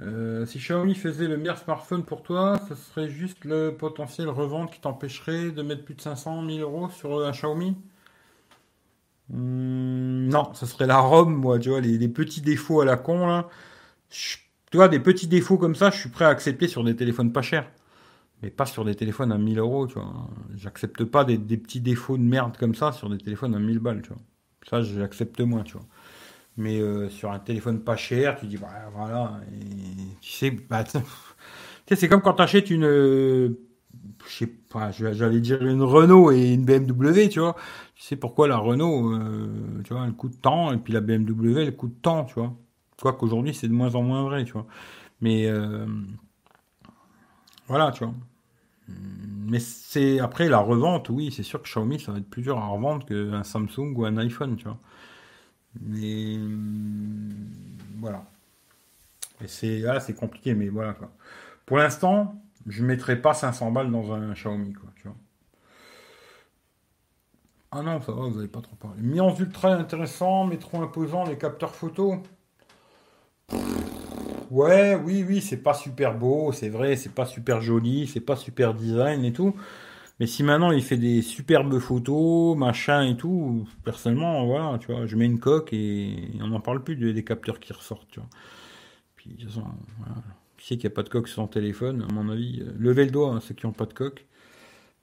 Euh, 0.00 0.46
si 0.46 0.58
Xiaomi 0.58 0.94
faisait 0.94 1.28
le 1.28 1.36
meilleur 1.36 1.58
smartphone 1.58 2.04
pour 2.04 2.22
toi, 2.22 2.58
ce 2.70 2.74
serait 2.74 3.08
juste 3.10 3.44
le 3.44 3.76
potentiel 3.76 4.28
revente 4.30 4.72
qui 4.72 4.80
t'empêcherait 4.80 5.50
de 5.50 5.62
mettre 5.62 5.84
plus 5.84 5.94
de 5.94 6.00
500 6.00 6.46
000 6.46 6.58
euros 6.60 6.88
sur 6.88 7.22
un 7.22 7.32
Xiaomi? 7.32 7.76
Hmm, 9.28 10.28
non, 10.28 10.54
ça 10.54 10.66
serait 10.66 10.86
la 10.86 10.98
ROM, 10.98 11.34
moi, 11.34 11.58
tu 11.58 11.68
vois, 11.68 11.80
les, 11.80 12.08
petits 12.08 12.40
défauts 12.40 12.80
à 12.80 12.84
la 12.86 12.96
con, 12.96 13.26
là. 13.26 13.48
tu 14.10 14.38
vois, 14.74 14.88
des 14.88 15.00
petits 15.00 15.28
défauts 15.28 15.58
comme 15.58 15.74
ça, 15.74 15.90
je 15.90 15.98
suis 15.98 16.08
prêt 16.08 16.24
à 16.24 16.28
accepter 16.28 16.68
sur 16.68 16.82
des 16.84 16.96
téléphones 16.96 17.32
pas 17.32 17.42
chers. 17.42 17.70
Mais 18.42 18.50
pas 18.50 18.66
sur 18.66 18.84
des 18.84 18.94
téléphones 18.94 19.32
à 19.32 19.38
1000 19.38 19.58
euros, 19.58 19.86
tu 19.86 19.94
vois. 19.94 20.28
J'accepte 20.56 21.04
pas 21.04 21.24
des, 21.24 21.38
petits 21.38 21.80
défauts 21.80 22.16
de 22.16 22.22
merde 22.22 22.56
comme 22.56 22.74
ça 22.74 22.92
sur 22.92 23.08
des 23.08 23.18
téléphones 23.18 23.54
à 23.54 23.58
1000 23.58 23.78
balles, 23.78 24.02
tu 24.02 24.08
vois. 24.08 24.22
Ça, 24.68 24.82
j'accepte 24.82 25.40
moins, 25.40 25.62
tu 25.62 25.74
vois. 25.74 25.86
Mais 26.56 26.80
euh, 26.80 27.08
sur 27.08 27.30
un 27.30 27.38
téléphone 27.38 27.80
pas 27.80 27.96
cher, 27.96 28.38
tu 28.38 28.46
dis, 28.46 28.56
voilà, 28.56 29.40
tu 30.20 30.32
sais, 30.32 30.50
bah, 30.50 30.84
c'est 31.92 32.08
comme 32.08 32.20
quand 32.20 32.34
tu 32.34 32.42
achètes 32.42 32.70
une, 32.70 33.56
je 34.26 34.32
sais 34.32 34.46
pas, 34.46 34.90
j'allais 34.90 35.40
dire 35.40 35.62
une 35.64 35.82
Renault 35.82 36.30
et 36.30 36.52
une 36.52 36.64
BMW, 36.64 37.28
tu 37.28 37.40
vois. 37.40 37.56
Tu 37.94 38.02
sais 38.02 38.16
pourquoi 38.16 38.48
la 38.48 38.58
Renault, 38.58 39.12
euh, 39.14 39.82
tu 39.84 39.92
vois, 39.94 40.04
elle 40.06 40.12
coûte 40.14 40.40
tant, 40.40 40.72
et 40.72 40.78
puis 40.78 40.92
la 40.92 41.00
BMW, 41.00 41.58
elle 41.58 41.76
coûte 41.76 41.96
tant, 42.02 42.24
tu 42.24 42.34
vois. 42.34 42.54
Quoi 43.00 43.14
qu'aujourd'hui, 43.14 43.54
c'est 43.54 43.68
de 43.68 43.72
moins 43.72 43.94
en 43.94 44.02
moins 44.02 44.22
vrai, 44.24 44.44
tu 44.44 44.52
vois. 44.52 44.66
Mais, 45.20 45.46
euh, 45.48 45.86
voilà, 47.68 47.90
tu 47.92 48.04
vois. 48.04 48.14
Mais 48.88 49.60
c'est 49.60 50.20
après 50.20 50.48
la 50.48 50.58
revente, 50.58 51.08
oui, 51.10 51.32
c'est 51.32 51.42
sûr 51.42 51.62
que 51.62 51.68
Xiaomi, 51.68 52.00
ça 52.00 52.12
va 52.12 52.18
être 52.18 52.30
plus 52.30 52.42
dur 52.42 52.58
à 52.58 52.66
revendre 52.66 53.04
qu'un 53.06 53.44
Samsung 53.44 53.94
ou 53.96 54.04
un 54.04 54.16
iPhone, 54.18 54.56
tu 54.56 54.64
vois. 54.64 54.78
Mais 55.80 56.38
voilà. 57.98 58.24
Et 59.42 59.48
c'est 59.48 59.86
ah, 59.86 60.00
c'est 60.00 60.14
compliqué, 60.14 60.54
mais 60.54 60.68
voilà 60.68 60.94
quoi. 60.94 61.10
Pour 61.66 61.78
l'instant, 61.78 62.42
je 62.66 62.84
mettrai 62.84 63.20
pas 63.20 63.34
500 63.34 63.72
balles 63.72 63.90
dans 63.90 64.12
un 64.12 64.32
Xiaomi, 64.34 64.72
quoi, 64.74 64.90
tu 64.96 65.04
vois. 65.08 65.16
Ah 67.72 67.82
non, 67.82 68.00
ça 68.00 68.12
va, 68.12 68.22
vous 68.22 68.36
n'avez 68.36 68.48
pas 68.48 68.60
trop 68.60 68.76
parlé. 68.76 69.00
Mi-11 69.02 69.40
ultra 69.40 69.74
intéressant, 69.74 70.46
mais 70.46 70.58
trop 70.58 70.82
imposant, 70.82 71.24
les 71.24 71.38
capteurs 71.38 71.74
photo. 71.74 72.22
Ouais, 74.52 74.94
oui, 74.96 75.24
oui, 75.26 75.40
c'est 75.40 75.62
pas 75.62 75.72
super 75.72 76.14
beau, 76.18 76.52
c'est 76.52 76.68
vrai, 76.68 76.96
c'est 76.96 77.14
pas 77.14 77.24
super 77.24 77.62
joli, 77.62 78.06
c'est 78.06 78.20
pas 78.20 78.36
super 78.36 78.74
design 78.74 79.24
et 79.24 79.32
tout. 79.32 79.56
Mais 80.20 80.26
si 80.26 80.42
maintenant 80.42 80.72
il 80.72 80.82
fait 80.82 80.98
des 80.98 81.22
superbes 81.22 81.78
photos, 81.78 82.54
machin 82.56 83.02
et 83.02 83.16
tout, 83.16 83.66
personnellement, 83.82 84.44
voilà, 84.46 84.78
tu 84.78 84.92
vois, 84.92 85.06
je 85.06 85.16
mets 85.16 85.24
une 85.24 85.40
coque 85.40 85.72
et 85.72 86.28
on 86.42 86.48
n'en 86.48 86.60
parle 86.60 86.84
plus 86.84 86.96
des 86.96 87.24
capteurs 87.24 87.60
qui 87.60 87.72
ressortent, 87.72 88.08
tu 88.10 88.20
vois. 88.20 88.28
Puis, 89.16 89.30
de 89.30 89.36
toute 89.44 89.48
façon. 89.48 89.64
Qui 90.58 90.66
sait 90.66 90.76
qu'il 90.76 90.88
n'y 90.88 90.92
a 90.92 90.96
pas 90.96 91.02
de 91.02 91.08
coque 91.08 91.28
sur 91.28 91.36
son 91.36 91.48
téléphone, 91.48 92.06
à 92.08 92.12
mon 92.12 92.28
avis, 92.28 92.60
euh, 92.60 92.72
levez 92.78 93.06
le 93.06 93.10
doigt, 93.10 93.34
hein, 93.34 93.40
ceux 93.40 93.54
qui 93.54 93.66
n'ont 93.66 93.72
pas 93.72 93.86
de 93.86 93.94
coque. 93.94 94.26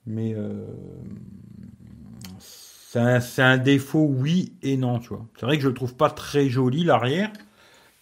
Mais 0.06 0.32
euh, 0.34 0.64
c'est 2.38 3.42
un, 3.42 3.58
défaut, 3.58 4.06
oui 4.08 4.52
et 4.62 4.76
non, 4.76 5.00
tu 5.00 5.08
vois. 5.08 5.26
C'est 5.38 5.46
vrai 5.46 5.56
que 5.56 5.62
je 5.64 5.68
le 5.68 5.74
trouve 5.74 5.96
pas 5.96 6.10
très 6.10 6.48
joli 6.48 6.84
l'arrière. 6.84 7.32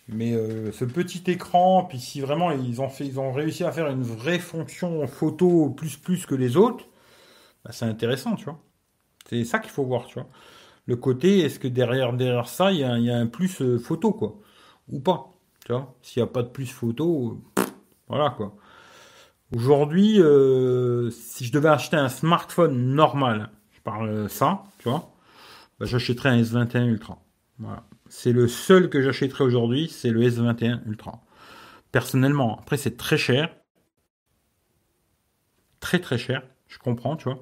Mais 0.08 0.32
euh, 0.32 0.72
ce 0.72 0.84
petit 0.86 1.30
écran, 1.30 1.84
puis 1.84 2.00
si 2.00 2.20
vraiment 2.20 2.50
ils 2.50 2.80
ont, 2.80 2.88
fait, 2.88 3.06
ils 3.06 3.20
ont 3.20 3.32
réussi 3.32 3.64
à 3.64 3.72
faire 3.72 3.88
une 3.88 4.02
vraie 4.02 4.38
fonction 4.38 5.06
photo 5.06 5.68
plus 5.70 5.98
plus 5.98 6.24
que 6.24 6.34
les 6.34 6.56
autres, 6.56 6.86
bah, 7.64 7.72
c'est 7.72 7.84
intéressant, 7.84 8.34
tu 8.34 8.46
vois. 8.46 8.58
C'est 9.28 9.44
ça 9.44 9.58
qu'il 9.58 9.70
faut 9.70 9.84
voir, 9.84 10.06
tu 10.06 10.14
vois. 10.14 10.28
Le 10.86 10.96
côté, 10.96 11.40
est-ce 11.40 11.58
que 11.58 11.68
derrière, 11.68 12.14
derrière 12.14 12.48
ça, 12.48 12.72
il 12.72 12.78
y, 12.78 12.84
a, 12.84 13.16
un 13.16 13.26
plus 13.26 13.60
euh, 13.60 13.78
photo, 13.78 14.12
quoi 14.12 14.38
Ou 14.88 15.00
pas, 15.00 15.34
tu 15.66 15.72
vois 15.72 15.94
S'il 16.02 16.22
n'y 16.22 16.28
a 16.28 16.32
pas 16.32 16.42
de 16.42 16.48
plus 16.48 16.66
photo, 16.66 17.42
voilà, 18.08 18.30
quoi. 18.30 18.56
Aujourd'hui, 19.54 20.20
euh, 20.20 21.10
si 21.10 21.44
je 21.44 21.52
devais 21.52 21.68
acheter 21.68 21.96
un 21.96 22.08
smartphone 22.08 22.94
normal, 22.94 23.50
je 23.72 23.80
parle 23.80 24.30
ça, 24.30 24.64
tu 24.78 24.88
vois, 24.88 25.10
bah, 25.78 25.86
j'achèterais 25.86 26.30
un 26.30 26.42
S21 26.42 26.86
Ultra. 26.86 27.18
Voilà. 27.58 27.84
C'est 28.08 28.32
le 28.32 28.48
seul 28.48 28.90
que 28.90 29.02
j'achèterai 29.02 29.44
aujourd'hui, 29.44 29.88
c'est 29.88 30.10
le 30.10 30.22
S21 30.22 30.80
Ultra. 30.86 31.20
Personnellement, 31.92 32.58
après 32.58 32.76
c'est 32.76 32.96
très 32.96 33.18
cher. 33.18 33.54
Très 35.80 36.00
très 36.00 36.18
cher, 36.18 36.42
je 36.66 36.78
comprends, 36.78 37.16
tu 37.16 37.24
vois. 37.24 37.40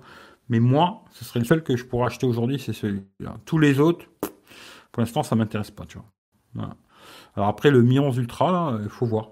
Mais 0.48 0.60
moi, 0.60 1.04
ce 1.12 1.24
serait 1.24 1.40
le 1.40 1.46
seul 1.46 1.62
que 1.62 1.76
je 1.76 1.84
pourrais 1.84 2.06
acheter 2.06 2.26
aujourd'hui, 2.26 2.58
c'est 2.58 2.72
celui-là. 2.72 3.38
Tous 3.44 3.58
les 3.58 3.80
autres, 3.80 4.06
pour 4.92 5.00
l'instant, 5.00 5.22
ça 5.22 5.34
m'intéresse 5.34 5.70
pas, 5.70 5.86
tu 5.86 5.98
vois. 5.98 6.76
Alors 7.34 7.48
après, 7.48 7.70
le 7.70 7.82
Mi 7.82 7.98
11 7.98 8.16
Ultra, 8.18 8.78
il 8.82 8.88
faut 8.88 9.06
voir. 9.06 9.30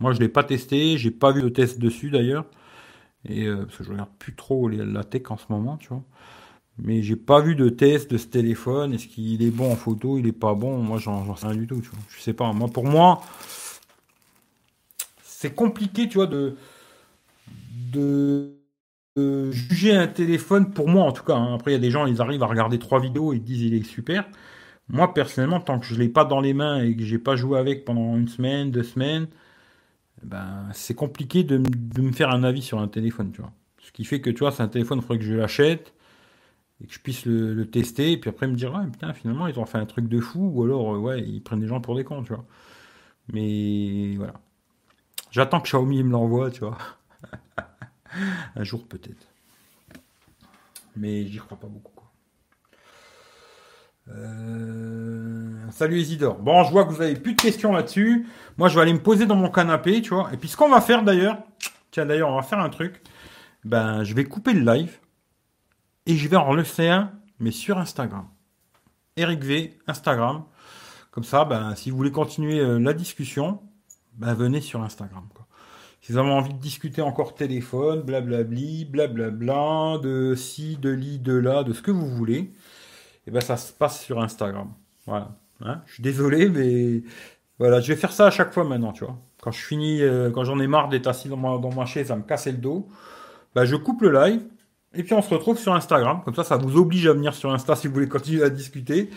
Moi, 0.00 0.12
je 0.12 0.20
l'ai 0.20 0.28
pas 0.28 0.44
testé, 0.44 0.98
j'ai 0.98 1.10
pas 1.10 1.32
vu 1.32 1.42
de 1.42 1.48
test 1.48 1.78
dessus 1.78 2.10
d'ailleurs. 2.10 2.46
Et 3.24 3.46
euh, 3.46 3.64
parce 3.64 3.78
que 3.78 3.84
je 3.84 3.90
regarde 3.90 4.10
plus 4.18 4.34
trop 4.34 4.68
la 4.68 5.04
tech 5.04 5.30
en 5.30 5.36
ce 5.36 5.46
moment, 5.48 5.76
tu 5.78 5.88
vois. 5.88 6.04
Mais 6.78 7.02
j'ai 7.02 7.16
pas 7.16 7.40
vu 7.40 7.54
de 7.54 7.68
test 7.68 8.10
de 8.10 8.18
ce 8.18 8.26
téléphone. 8.26 8.94
Est-ce 8.94 9.06
qu'il 9.06 9.42
est 9.42 9.50
bon 9.50 9.72
en 9.72 9.76
photo? 9.76 10.18
Il 10.18 10.26
est 10.26 10.32
pas 10.32 10.54
bon? 10.54 10.78
Moi, 10.78 10.98
j'en 10.98 11.36
sais 11.36 11.46
rien 11.46 11.56
du 11.56 11.66
tout. 11.66 11.80
Tu 11.80 11.88
vois. 11.88 11.98
Je 12.08 12.20
sais 12.20 12.32
pas. 12.32 12.52
Moi, 12.52 12.68
pour 12.68 12.84
moi, 12.84 13.22
c'est 15.22 15.54
compliqué, 15.54 16.08
tu 16.08 16.18
vois, 16.18 16.26
de, 16.26 16.56
de, 17.92 18.50
juger 19.52 19.94
un 19.94 20.08
téléphone. 20.08 20.72
Pour 20.72 20.88
moi, 20.88 21.04
en 21.04 21.12
tout 21.12 21.22
cas. 21.22 21.34
Hein. 21.34 21.54
Après, 21.54 21.70
il 21.72 21.74
y 21.74 21.76
a 21.76 21.80
des 21.80 21.90
gens, 21.92 22.06
ils 22.06 22.20
arrivent 22.20 22.42
à 22.42 22.46
regarder 22.46 22.78
trois 22.78 23.00
vidéos 23.00 23.32
et 23.32 23.36
ils 23.36 23.42
disent 23.42 23.62
il 23.62 23.74
est 23.74 23.84
super. 23.84 24.24
Moi, 24.88 25.14
personnellement, 25.14 25.60
tant 25.60 25.78
que 25.78 25.86
je 25.86 25.94
l'ai 25.94 26.08
pas 26.08 26.24
dans 26.24 26.40
les 26.40 26.54
mains 26.54 26.82
et 26.82 26.96
que 26.96 27.04
j'ai 27.04 27.18
pas 27.18 27.36
joué 27.36 27.58
avec 27.58 27.84
pendant 27.84 28.16
une 28.16 28.28
semaine, 28.28 28.70
deux 28.70 28.82
semaines, 28.82 29.28
ben, 30.22 30.68
c'est 30.72 30.94
compliqué 30.94 31.44
de, 31.44 31.58
de, 31.58 32.02
me 32.02 32.12
faire 32.12 32.30
un 32.30 32.44
avis 32.44 32.62
sur 32.62 32.80
un 32.80 32.88
téléphone, 32.88 33.30
tu 33.32 33.40
vois. 33.40 33.52
Ce 33.78 33.92
qui 33.92 34.04
fait 34.04 34.20
que, 34.20 34.30
tu 34.30 34.40
vois, 34.40 34.52
c'est 34.52 34.62
un 34.62 34.68
téléphone, 34.68 34.98
il 34.98 35.02
faudrait 35.02 35.18
que 35.18 35.24
je 35.24 35.34
l'achète 35.34 35.94
et 36.80 36.86
que 36.86 36.92
je 36.92 37.00
puisse 37.00 37.24
le, 37.24 37.64
tester, 37.66 38.12
et 38.12 38.16
puis 38.18 38.30
après 38.30 38.46
me 38.46 38.54
dire, 38.54 38.74
ah, 38.74 38.84
putain, 38.90 39.12
finalement, 39.12 39.46
ils 39.46 39.58
ont 39.58 39.66
fait 39.66 39.78
un 39.78 39.86
truc 39.86 40.08
de 40.08 40.20
fou, 40.20 40.50
ou 40.54 40.64
alors, 40.64 40.94
euh, 40.94 40.98
ouais, 40.98 41.20
ils 41.22 41.40
prennent 41.40 41.60
des 41.60 41.68
gens 41.68 41.80
pour 41.80 41.94
des 41.94 42.04
cons, 42.04 42.22
tu 42.22 42.32
vois. 42.32 42.44
Mais 43.32 44.14
voilà. 44.16 44.34
J'attends 45.30 45.60
que 45.60 45.66
Xiaomi 45.66 46.02
me 46.02 46.12
l'envoie, 46.12 46.50
tu 46.50 46.60
vois. 46.60 46.78
un 48.56 48.64
jour 48.64 48.86
peut-être. 48.86 49.26
Mais 50.96 51.26
j'y 51.26 51.38
crois 51.38 51.58
pas 51.58 51.66
beaucoup. 51.66 51.92
Quoi. 51.94 52.10
Euh, 54.08 55.70
salut 55.70 55.98
Isidore. 55.98 56.38
Bon, 56.38 56.62
je 56.64 56.70
vois 56.70 56.84
que 56.84 56.90
vous 56.92 57.02
avez 57.02 57.16
plus 57.16 57.34
de 57.34 57.40
questions 57.40 57.72
là-dessus. 57.72 58.26
Moi, 58.58 58.68
je 58.68 58.76
vais 58.76 58.82
aller 58.82 58.92
me 58.92 59.02
poser 59.02 59.26
dans 59.26 59.36
mon 59.36 59.50
canapé, 59.50 60.02
tu 60.02 60.10
vois. 60.10 60.32
Et 60.32 60.36
puis, 60.36 60.48
ce 60.48 60.56
qu'on 60.56 60.68
va 60.68 60.80
faire 60.80 61.02
d'ailleurs, 61.02 61.38
tiens, 61.90 62.06
d'ailleurs, 62.06 62.30
on 62.30 62.36
va 62.36 62.42
faire 62.42 62.60
un 62.60 62.68
truc. 62.68 63.02
Ben, 63.64 64.04
je 64.04 64.14
vais 64.14 64.24
couper 64.24 64.52
le 64.52 64.60
live 64.60 64.98
et 66.06 66.16
je 66.16 66.28
vais 66.28 66.36
en 66.36 66.56
un, 66.58 67.12
mais 67.40 67.50
sur 67.50 67.78
Instagram. 67.78 68.26
Eric 69.16 69.42
V, 69.42 69.78
Instagram. 69.86 70.44
Comme 71.10 71.24
ça, 71.24 71.44
ben, 71.44 71.74
si 71.76 71.90
vous 71.90 71.96
voulez 71.96 72.10
continuer 72.10 72.58
euh, 72.58 72.78
la 72.78 72.92
discussion, 72.92 73.60
ben, 74.14 74.34
venez 74.34 74.60
sur 74.60 74.82
Instagram. 74.82 75.24
Si 76.04 76.12
vous 76.12 76.18
avez 76.18 76.30
envie 76.30 76.52
de 76.52 76.58
discuter 76.58 77.00
encore 77.00 77.34
téléphone, 77.34 78.02
blablabli, 78.02 78.84
blablabla, 78.84 79.98
de 80.02 80.34
ci, 80.34 80.76
de 80.76 80.90
li, 80.90 81.18
de 81.18 81.32
là, 81.32 81.62
de 81.64 81.72
ce 81.72 81.80
que 81.80 81.90
vous 81.90 82.06
voulez, 82.06 82.40
et 82.40 82.52
eh 83.28 83.30
ben 83.30 83.40
ça 83.40 83.56
se 83.56 83.72
passe 83.72 84.02
sur 84.04 84.20
Instagram. 84.20 84.70
Voilà. 85.06 85.30
Hein 85.62 85.80
je 85.86 85.94
suis 85.94 86.02
désolé, 86.02 86.50
mais 86.50 87.02
voilà, 87.58 87.80
je 87.80 87.90
vais 87.90 87.96
faire 87.98 88.12
ça 88.12 88.26
à 88.26 88.30
chaque 88.30 88.52
fois 88.52 88.64
maintenant, 88.64 88.92
tu 88.92 89.06
vois. 89.06 89.16
Quand 89.40 89.50
je 89.50 89.64
finis, 89.64 90.02
euh, 90.02 90.30
quand 90.30 90.44
j'en 90.44 90.60
ai 90.60 90.66
marre 90.66 90.90
d'être 90.90 91.06
assis 91.06 91.30
dans 91.30 91.38
ma, 91.38 91.56
dans 91.56 91.72
ma 91.72 91.86
chaise 91.86 92.10
à 92.10 92.16
me 92.16 92.22
casser 92.22 92.52
le 92.52 92.58
dos, 92.58 92.86
ben, 93.54 93.64
je 93.64 93.76
coupe 93.76 94.02
le 94.02 94.12
live, 94.12 94.42
et 94.96 95.02
puis 95.02 95.14
on 95.14 95.22
se 95.22 95.32
retrouve 95.32 95.58
sur 95.58 95.74
Instagram. 95.74 96.20
Comme 96.24 96.34
ça, 96.34 96.44
ça 96.44 96.56
vous 96.56 96.76
oblige 96.76 97.06
à 97.06 97.12
venir 97.12 97.34
sur 97.34 97.52
Insta 97.52 97.76
si 97.76 97.86
vous 97.86 97.94
voulez 97.94 98.08
continuer 98.08 98.42
à 98.42 98.50
discuter. 98.50 99.10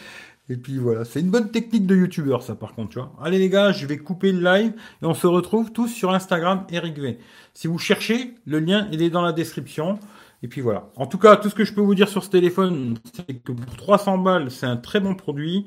Et 0.49 0.55
puis 0.55 0.77
voilà, 0.77 1.03
c'est 1.03 1.19
une 1.19 1.29
bonne 1.29 1.51
technique 1.51 1.85
de 1.85 1.95
youtubeur 1.95 2.41
ça 2.41 2.55
par 2.55 2.73
contre, 2.73 2.89
tu 2.89 2.99
vois. 2.99 3.11
Allez 3.21 3.37
les 3.37 3.49
gars, 3.49 3.73
je 3.73 3.85
vais 3.85 3.97
couper 3.97 4.31
le 4.31 4.41
live 4.41 4.73
et 5.01 5.05
on 5.05 5.13
se 5.13 5.27
retrouve 5.27 5.73
tous 5.73 5.89
sur 5.89 6.11
Instagram 6.13 6.65
Eric 6.71 6.97
V. 6.97 7.19
Si 7.53 7.67
vous 7.67 7.77
cherchez, 7.77 8.35
le 8.45 8.59
lien 8.59 8.87
il 8.91 9.01
est 9.01 9.09
dans 9.09 9.21
la 9.21 9.33
description. 9.33 9.99
Et 10.43 10.47
puis 10.47 10.61
voilà. 10.61 10.89
En 10.95 11.07
tout 11.07 11.17
cas, 11.17 11.35
tout 11.35 11.49
ce 11.49 11.55
que 11.55 11.65
je 11.65 11.73
peux 11.73 11.81
vous 11.81 11.95
dire 11.95 12.07
sur 12.07 12.23
ce 12.23 12.29
téléphone, 12.29 12.97
c'est 13.13 13.33
que 13.33 13.51
pour 13.51 13.75
300 13.75 14.19
balles, 14.19 14.51
c'est 14.51 14.67
un 14.67 14.77
très 14.77 14.99
bon 14.99 15.15
produit. 15.15 15.65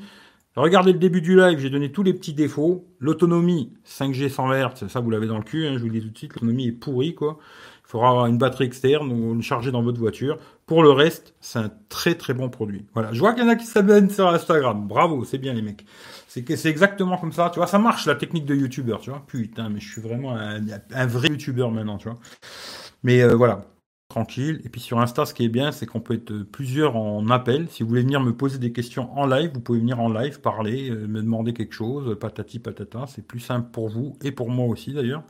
Regardez 0.57 0.93
le 0.93 0.99
début 0.99 1.21
du 1.21 1.37
live, 1.37 1.59
j'ai 1.59 1.71
donné 1.71 1.93
tous 1.93 2.03
les 2.03 2.13
petits 2.13 2.35
défauts. 2.35 2.85
L'autonomie, 2.99 3.73
5G 3.87 4.29
100 4.29 4.53
Hz, 4.53 4.89
ça 4.89 5.01
vous 5.01 5.11
l'avez 5.11 5.27
dans 5.27 5.39
le 5.39 5.45
cul, 5.45 5.67
hein, 5.67 5.75
je 5.75 5.79
vous 5.79 5.87
le 5.87 5.93
dis 5.93 6.01
tout 6.01 6.11
de 6.11 6.19
suite, 6.19 6.35
l'autonomie 6.35 6.69
est 6.69 6.73
pourrie 6.73 7.15
quoi. 7.15 7.39
Faudra 7.91 8.11
avoir 8.11 8.27
une 8.27 8.39
batterie 8.39 8.67
externe 8.67 9.11
ou 9.11 9.35
une 9.35 9.43
charger 9.43 9.73
dans 9.73 9.83
votre 9.83 9.99
voiture. 9.99 10.39
Pour 10.65 10.85
le 10.85 10.93
reste, 10.93 11.35
c'est 11.41 11.59
un 11.59 11.73
très 11.89 12.15
très 12.15 12.35
bon 12.35 12.49
produit. 12.49 12.87
Voilà. 12.95 13.13
Je 13.13 13.19
vois 13.19 13.33
qu'il 13.33 13.43
y 13.43 13.47
en 13.47 13.49
a 13.49 13.57
qui 13.57 13.67
s'abonnent 13.67 14.11
sur 14.11 14.29
Instagram. 14.29 14.87
Bravo, 14.87 15.25
c'est 15.25 15.39
bien 15.39 15.53
les 15.55 15.61
mecs. 15.61 15.85
C'est 16.29 16.45
que 16.45 16.55
c'est 16.55 16.69
exactement 16.69 17.19
comme 17.19 17.33
ça. 17.33 17.51
Tu 17.51 17.59
vois, 17.59 17.67
ça 17.67 17.81
marche 17.81 18.07
la 18.07 18.15
technique 18.15 18.47
de 18.47 18.55
YouTuber. 18.55 18.99
Tu 19.03 19.11
vois, 19.11 19.25
putain, 19.27 19.71
mais 19.71 19.81
je 19.81 19.91
suis 19.91 20.01
vraiment 20.01 20.37
un, 20.37 21.07
vrai 21.07 21.31
YouTuber 21.31 21.67
maintenant. 21.73 21.99
Tu 21.99 22.09
vois. 22.09 22.21
Mais 23.03 23.23
euh, 23.23 23.35
voilà, 23.35 23.65
tranquille. 24.09 24.61
Et 24.65 24.69
puis 24.69 24.81
sur 24.81 25.01
Insta, 25.01 25.27
ce 25.27 25.35
qui 25.35 25.45
est 25.45 25.49
bien, 25.49 25.73
c'est 25.73 25.87
qu'on 25.87 26.01
peut 26.01 26.15
être 26.15 26.45
plusieurs 26.45 26.95
en 26.95 27.29
appel. 27.29 27.67
Si 27.71 27.83
vous 27.83 27.89
voulez 27.89 28.03
venir 28.03 28.21
me 28.21 28.33
poser 28.33 28.59
des 28.59 28.71
questions 28.71 29.13
en 29.19 29.27
live, 29.27 29.51
vous 29.53 29.61
pouvez 29.61 29.81
venir 29.81 29.99
en 29.99 30.09
live 30.09 30.41
parler, 30.41 30.91
euh, 30.91 31.09
me 31.09 31.23
demander 31.23 31.53
quelque 31.55 31.75
chose, 31.75 32.17
patati 32.21 32.61
patata. 32.61 33.07
C'est 33.09 33.27
plus 33.27 33.41
simple 33.41 33.69
pour 33.73 33.89
vous 33.89 34.17
et 34.23 34.31
pour 34.31 34.49
moi 34.49 34.67
aussi 34.67 34.93
d'ailleurs. 34.93 35.25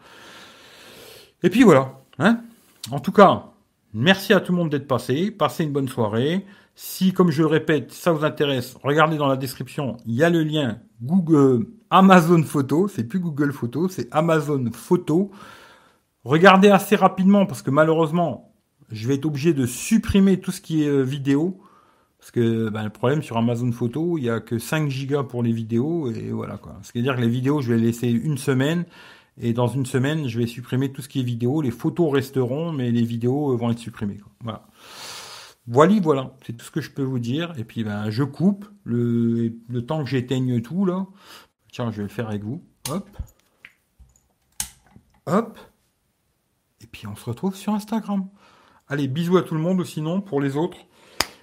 Et 1.43 1.49
puis 1.49 1.63
voilà. 1.63 1.95
Hein 2.19 2.43
en 2.91 3.01
tout 3.01 3.13
cas, 3.13 3.53
merci 3.93 4.33
à 4.33 4.41
tout 4.41 4.53
le 4.53 4.59
monde 4.59 4.71
d'être 4.71 4.89
passé. 4.89 5.31
Passez 5.31 5.65
une 5.65 5.73
bonne 5.73 5.89
soirée. 5.89 6.45
Si, 6.75 7.13
comme 7.13 7.31
je 7.31 7.43
le 7.43 7.49
répète, 7.49 7.93
ça 7.93 8.13
vous 8.13 8.25
intéresse, 8.25 8.77
regardez 8.83 9.19
dans 9.19 9.27
la 9.27 9.37
description, 9.37 9.99
il 10.07 10.15
y 10.15 10.25
a 10.25 10.31
le 10.31 10.43
lien 10.43 10.79
Google, 11.03 11.67
Amazon 11.91 12.43
Photo, 12.43 12.89
c'est 12.89 13.05
plus 13.05 13.21
Google 13.21 13.53
Photo, 13.53 13.89
c'est 13.89 14.09
Amazon 14.13 14.65
Photo. 14.73 15.31
Regardez 16.25 16.69
assez 16.69 16.97
rapidement 16.97 17.45
parce 17.45 17.61
que 17.63 17.71
malheureusement, 17.71 18.55
je 18.91 19.07
vais 19.07 19.17
être 19.17 19.27
obligé 19.27 19.53
de 19.53 19.67
supprimer 19.67 20.41
tout 20.41 20.53
ce 20.53 20.61
qui 20.61 20.85
est 20.85 20.89
euh, 20.89 21.03
vidéo. 21.03 21.61
Parce 22.19 22.31
que 22.31 22.69
ben, 22.69 22.85
le 22.85 22.91
problème 22.91 23.23
sur 23.23 23.39
Amazon 23.39 23.73
Photo, 23.73 24.19
il 24.19 24.23
n'y 24.23 24.31
a 24.31 24.41
que 24.41 24.59
5 24.59 24.91
gigas 24.91 25.23
pour 25.23 25.43
les 25.43 25.53
vidéos 25.53 26.11
et 26.11 26.31
voilà 26.31 26.59
quoi. 26.59 26.79
C'est-à-dire 26.83 27.17
que 27.17 27.21
les 27.23 27.29
vidéos, 27.29 27.63
je 27.63 27.73
vais 27.73 27.79
laisser 27.79 28.09
une 28.09 28.37
semaine 28.37 28.85
et 29.41 29.53
dans 29.53 29.69
une 29.69 29.87
semaine, 29.87 30.29
je 30.29 30.39
vais 30.39 30.47
supprimer 30.47 30.93
tout 30.93 31.03
ce 31.03 31.09
qui 31.09 31.21
est 31.21 31.25
vidéo. 31.25 31.63
Les 31.63 31.71
photos 31.71 32.13
resteront, 32.13 32.73
mais 32.73 32.91
les 32.91 33.03
vidéos 33.03 33.53
euh, 33.53 33.57
vont 33.57 33.71
être 33.71 33.79
supprimées. 33.79 34.21
Voilà. 34.43 34.67
Voilà, 35.67 36.01
voilà, 36.01 36.35
c'est 36.45 36.57
tout 36.57 36.65
ce 36.65 36.71
que 36.71 36.81
je 36.81 36.91
peux 36.91 37.03
vous 37.03 37.19
dire. 37.19 37.53
Et 37.59 37.65
puis 37.65 37.85
ben, 37.85 38.11
je 38.11 38.25
coupe 38.25 38.67
le, 38.85 39.55
le 39.69 39.87
temps 39.87 40.03
que 40.03 40.11
j'éteigne 40.11 40.61
tout 40.61 40.85
là. 40.85 41.07
Tiens, 41.73 41.91
je 41.91 41.99
vais 41.99 42.03
le 42.03 42.09
faire 42.09 42.29
avec 42.29 42.43
vous. 42.43 42.63
Hop. 42.91 43.09
Hop. 45.27 45.59
Et 46.83 46.87
puis 46.87 47.07
on 47.07 47.17
se 47.17 47.25
retrouve 47.25 47.55
sur 47.55 47.73
Instagram. 47.73 48.29
Allez, 48.89 49.07
bisous 49.07 49.37
à 49.37 49.43
tout 49.43 49.55
le 49.55 49.61
monde, 49.61 49.85
sinon 49.85 50.21
pour 50.21 50.41
les 50.41 50.57
autres. 50.57 50.79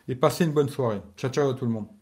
Et 0.08 0.16
passez 0.16 0.46
une 0.46 0.54
bonne 0.54 0.70
soirée. 0.70 1.02
Ciao, 1.16 1.32
ciao 1.32 1.50
à 1.50 1.54
tout 1.54 1.66
le 1.66 1.72
monde. 1.72 1.97